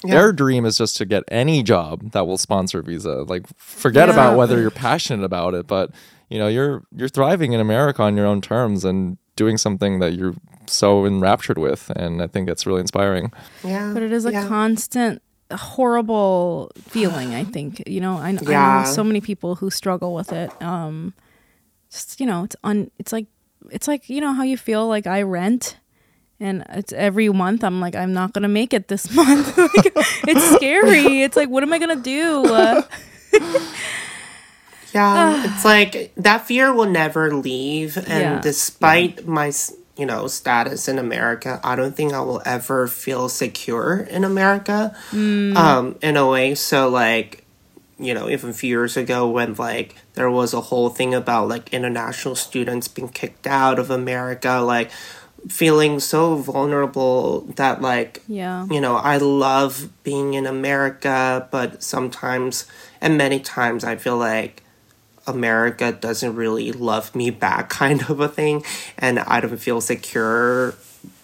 their 0.03 0.31
dream 0.31 0.65
is 0.65 0.77
just 0.77 0.95
to 0.97 1.05
get 1.05 1.23
any 1.27 1.61
job 1.61 2.11
that 2.11 2.25
will 2.25 2.37
sponsor 2.37 2.81
visa. 2.81 3.23
Like 3.23 3.45
forget 3.57 4.07
Yeah. 4.07 4.13
about 4.13 4.37
whether 4.37 4.59
you're 4.61 4.71
passionate 4.71 5.25
about 5.25 5.53
it, 5.53 5.67
but 5.67 5.91
you 6.29 6.37
know, 6.37 6.47
you're 6.47 6.83
you're 6.95 7.09
thriving 7.09 7.53
in 7.53 7.59
America 7.59 8.03
on 8.03 8.15
your 8.15 8.25
own 8.25 8.39
terms 8.39 8.85
and 8.85 9.17
doing 9.35 9.57
something 9.57 9.99
that 9.99 10.13
you're 10.13 10.35
so 10.67 11.05
enraptured 11.05 11.57
with 11.57 11.89
and 11.95 12.21
I 12.21 12.27
think 12.27 12.47
that's 12.47 12.65
really 12.65 12.81
inspiring. 12.81 13.31
Yeah. 13.63 13.91
But 13.93 14.03
it 14.03 14.11
is 14.11 14.25
a 14.25 14.31
yeah. 14.31 14.47
constant 14.47 15.21
horrible 15.51 16.71
feeling, 16.87 17.33
I 17.33 17.43
think. 17.43 17.83
You 17.87 18.01
know, 18.01 18.17
I, 18.17 18.35
kn- 18.35 18.47
I 18.47 18.79
know 18.83 18.91
so 18.91 19.03
many 19.03 19.21
people 19.21 19.55
who 19.55 19.69
struggle 19.69 20.13
with 20.13 20.31
it. 20.31 20.51
Um 20.61 21.13
just, 21.91 22.19
you 22.19 22.25
know, 22.25 22.43
it's 22.43 22.55
un 22.63 22.91
it's 22.99 23.11
like 23.11 23.27
it's 23.71 23.87
like, 23.87 24.09
you 24.09 24.21
know 24.21 24.33
how 24.33 24.43
you 24.43 24.57
feel 24.57 24.87
like 24.87 25.07
I 25.07 25.21
rent 25.23 25.77
and 26.39 26.63
it's 26.69 26.93
every 26.93 27.27
month 27.29 27.63
I'm 27.63 27.81
like 27.81 27.95
I'm 27.95 28.13
not 28.13 28.31
going 28.33 28.43
to 28.43 28.47
make 28.49 28.73
it 28.73 28.87
this 28.87 29.13
month. 29.15 29.57
like, 29.57 29.91
it's 30.27 30.55
scary. 30.55 31.21
It's 31.23 31.35
like 31.35 31.49
what 31.49 31.63
am 31.63 31.73
I 31.73 31.79
going 31.79 31.97
to 31.97 32.03
do? 32.03 32.45
Uh, 32.45 32.81
Yeah, 34.93 35.43
it's 35.45 35.63
like 35.63 36.11
that 36.17 36.47
fear 36.47 36.73
will 36.73 36.89
never 36.89 37.31
leave, 37.35 37.95
and 37.97 38.07
Yeah. 38.07 38.41
despite 38.41 39.27
my 39.27 39.49
s- 39.49 39.71
you 39.99 40.05
know 40.05 40.27
status 40.27 40.87
in 40.87 40.97
America, 40.97 41.59
I 41.63 41.75
don't 41.75 41.95
think 41.95 42.13
I 42.13 42.21
will 42.21 42.41
ever 42.45 42.87
feel 42.87 43.27
secure 43.27 43.99
in 43.99 44.23
America. 44.23 44.95
Um, 45.57 45.99
in 46.01 46.15
a 46.15 46.27
way, 46.27 46.55
so 46.55 46.87
like 46.87 47.43
you 47.99 48.13
know, 48.13 48.29
even 48.29 48.51
a 48.51 48.53
few 48.53 48.69
years 48.69 48.95
ago 48.95 49.29
when 49.29 49.53
like 49.55 49.95
there 50.13 50.29
was 50.31 50.53
a 50.53 50.61
whole 50.61 50.89
thing 50.89 51.13
about 51.13 51.49
like 51.49 51.73
international 51.73 52.35
students 52.35 52.87
being 52.87 53.09
kicked 53.09 53.45
out 53.45 53.77
of 53.77 53.91
America, 53.91 54.59
like 54.59 54.89
feeling 55.47 55.99
so 55.99 56.35
vulnerable 56.35 57.41
that 57.55 57.81
like 57.81 58.23
yeah. 58.27 58.65
you 58.71 58.79
know, 58.79 58.95
I 58.95 59.17
love 59.17 59.89
being 60.03 60.33
in 60.33 60.45
America, 60.45 61.47
but 61.51 61.83
sometimes 61.83 62.65
and 63.01 63.17
many 63.17 63.41
times 63.41 63.83
I 63.83 63.97
feel 63.97 64.17
like 64.17 64.63
America 65.29 65.91
doesn't 65.91 66.35
really 66.35 66.71
love 66.71 67.15
me 67.15 67.29
back, 67.29 67.69
kind 67.83 68.01
of 68.09 68.19
a 68.19 68.27
thing, 68.27 68.63
and 68.97 69.19
I 69.19 69.39
don't 69.39 69.57
feel 69.57 69.81
secure 69.81 70.75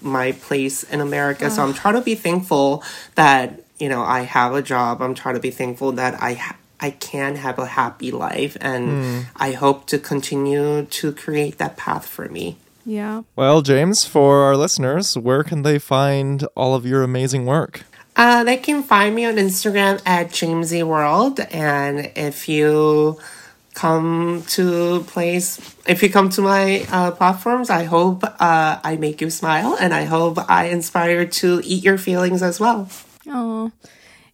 my 0.01 0.31
place 0.31 0.83
in 0.83 1.01
America. 1.01 1.49
So 1.49 1.63
I'm 1.63 1.73
trying 1.73 1.95
to 1.95 2.01
be 2.01 2.15
thankful 2.15 2.83
that 3.15 3.61
you 3.79 3.89
know 3.89 4.01
I 4.01 4.21
have 4.21 4.53
a 4.55 4.61
job. 4.61 5.01
I'm 5.01 5.15
trying 5.15 5.35
to 5.35 5.41
be 5.41 5.51
thankful 5.51 5.91
that 5.93 6.21
I 6.21 6.33
ha- 6.33 6.57
I 6.79 6.91
can 6.91 7.35
have 7.35 7.59
a 7.59 7.65
happy 7.65 8.11
life, 8.11 8.55
and 8.61 9.27
I 9.35 9.51
hope 9.51 9.87
to 9.87 9.99
continue 9.99 10.85
to 10.85 11.11
create 11.11 11.57
that 11.57 11.77
path 11.77 12.07
for 12.07 12.27
me. 12.29 12.57
Yeah. 12.85 13.23
Well, 13.35 13.61
James, 13.63 14.05
for 14.05 14.43
our 14.43 14.55
listeners, 14.55 15.17
where 15.17 15.43
can 15.43 15.63
they 15.63 15.79
find 15.79 16.45
all 16.55 16.75
of 16.75 16.85
your 16.85 17.01
amazing 17.01 17.45
work? 17.47 17.83
Uh, 18.15 18.43
they 18.43 18.57
can 18.57 18.83
find 18.83 19.13
me 19.15 19.25
on 19.25 19.35
Instagram 19.35 20.01
at 20.05 20.29
Jamesy 20.29 20.83
World, 20.83 21.39
and 21.51 22.11
if 22.15 22.47
you 22.47 23.19
come 23.75 24.43
to 24.47 25.03
place, 25.03 25.59
if 25.85 26.01
you 26.01 26.09
come 26.09 26.29
to 26.31 26.41
my 26.41 26.87
uh, 26.89 27.11
platforms, 27.11 27.69
I 27.69 27.83
hope 27.83 28.23
uh, 28.23 28.79
I 28.83 28.97
make 28.97 29.21
you 29.21 29.29
smile, 29.29 29.77
and 29.79 29.93
I 29.93 30.05
hope 30.05 30.39
I 30.49 30.69
inspire 30.69 31.25
to 31.25 31.61
eat 31.63 31.83
your 31.83 31.97
feelings 31.97 32.41
as 32.41 32.59
well. 32.59 32.89
Oh, 33.27 33.71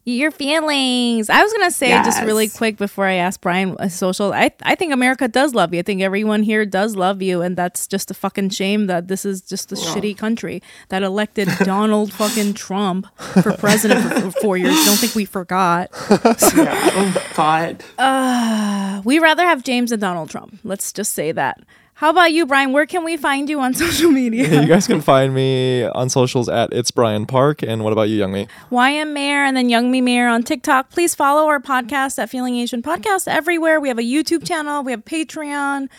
your 0.03 0.31
feelings. 0.31 1.29
I 1.29 1.43
was 1.43 1.53
gonna 1.53 1.71
say 1.71 1.89
just 1.89 2.23
really 2.23 2.49
quick 2.49 2.77
before 2.77 3.05
I 3.05 3.13
ask 3.13 3.39
Brian 3.39 3.75
a 3.79 3.89
social. 3.89 4.33
I 4.33 4.51
I 4.63 4.75
think 4.75 4.93
America 4.93 5.27
does 5.27 5.53
love 5.53 5.73
you. 5.73 5.79
I 5.79 5.83
think 5.83 6.01
everyone 6.01 6.43
here 6.43 6.65
does 6.65 6.95
love 6.95 7.21
you, 7.21 7.41
and 7.41 7.55
that's 7.55 7.85
just 7.87 8.09
a 8.09 8.13
fucking 8.13 8.49
shame 8.49 8.87
that 8.87 9.07
this 9.07 9.25
is 9.25 9.41
just 9.41 9.71
a 9.71 9.75
shitty 9.75 10.17
country 10.17 10.61
that 10.89 11.03
elected 11.03 11.47
Donald 11.63 12.11
fucking 12.13 12.53
Trump 12.55 13.07
for 13.43 13.53
president 13.53 14.01
for, 14.01 14.31
for 14.31 14.39
four 14.41 14.57
years. 14.57 14.73
Don't 14.85 14.97
think 14.97 15.15
we 15.15 15.25
forgot. 15.25 15.89
Yeah. 16.55 16.89
oh 16.93 17.31
God. 17.35 17.83
Uh, 17.97 19.01
we 19.05 19.19
rather 19.19 19.43
have 19.43 19.63
James 19.63 19.91
and 19.91 20.01
Donald 20.01 20.29
Trump. 20.29 20.57
Let's 20.63 20.91
just 20.91 21.13
say 21.13 21.31
that. 21.31 21.59
How 22.01 22.09
about 22.09 22.33
you, 22.33 22.47
Brian? 22.47 22.73
Where 22.73 22.87
can 22.87 23.03
we 23.03 23.15
find 23.15 23.47
you 23.47 23.59
on 23.59 23.73
social 23.85 24.09
media? 24.09 24.61
you 24.63 24.67
guys 24.67 24.87
can 24.87 25.01
find 25.01 25.35
me 25.35 25.83
on 25.83 26.09
socials 26.09 26.49
at 26.49 26.73
It's 26.73 26.89
Brian 26.89 27.27
Park. 27.27 27.61
And 27.61 27.83
what 27.83 27.93
about 27.93 28.09
you, 28.09 28.19
Youngmi? 28.19 28.49
YM 28.71 29.13
Mayer 29.13 29.43
and 29.43 29.55
then 29.55 29.69
Youngmi 29.69 30.01
Mayer 30.01 30.27
on 30.27 30.41
TikTok. 30.41 30.89
Please 30.89 31.13
follow 31.13 31.47
our 31.47 31.59
podcast 31.59 32.17
at 32.17 32.27
Feeling 32.27 32.55
Asian 32.55 32.81
Podcast 32.81 33.27
everywhere. 33.27 33.79
We 33.79 33.87
have 33.87 33.99
a 33.99 34.01
YouTube 34.01 34.43
channel, 34.47 34.83
we 34.83 34.91
have 34.93 35.05
Patreon, 35.05 35.89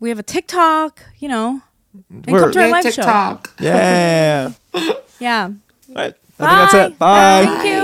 we 0.00 0.08
have 0.08 0.18
a 0.18 0.22
TikTok, 0.22 1.04
you 1.18 1.28
know. 1.28 1.60
And 2.08 2.26
We're- 2.26 2.44
come 2.44 2.52
to 2.52 2.58
our 2.60 2.66
Yay, 2.68 2.72
live 2.72 2.84
show. 2.84 2.90
TikTok. 2.90 3.50
Yeah. 3.60 4.52
Yeah. 5.20 5.50
All 5.90 5.94
right. 5.94 6.14
I 6.40 6.70
think 6.72 6.72
that's 6.72 6.74
it. 6.74 6.98
Bye. 6.98 7.44
Thank 7.44 7.64
you. 7.66 7.81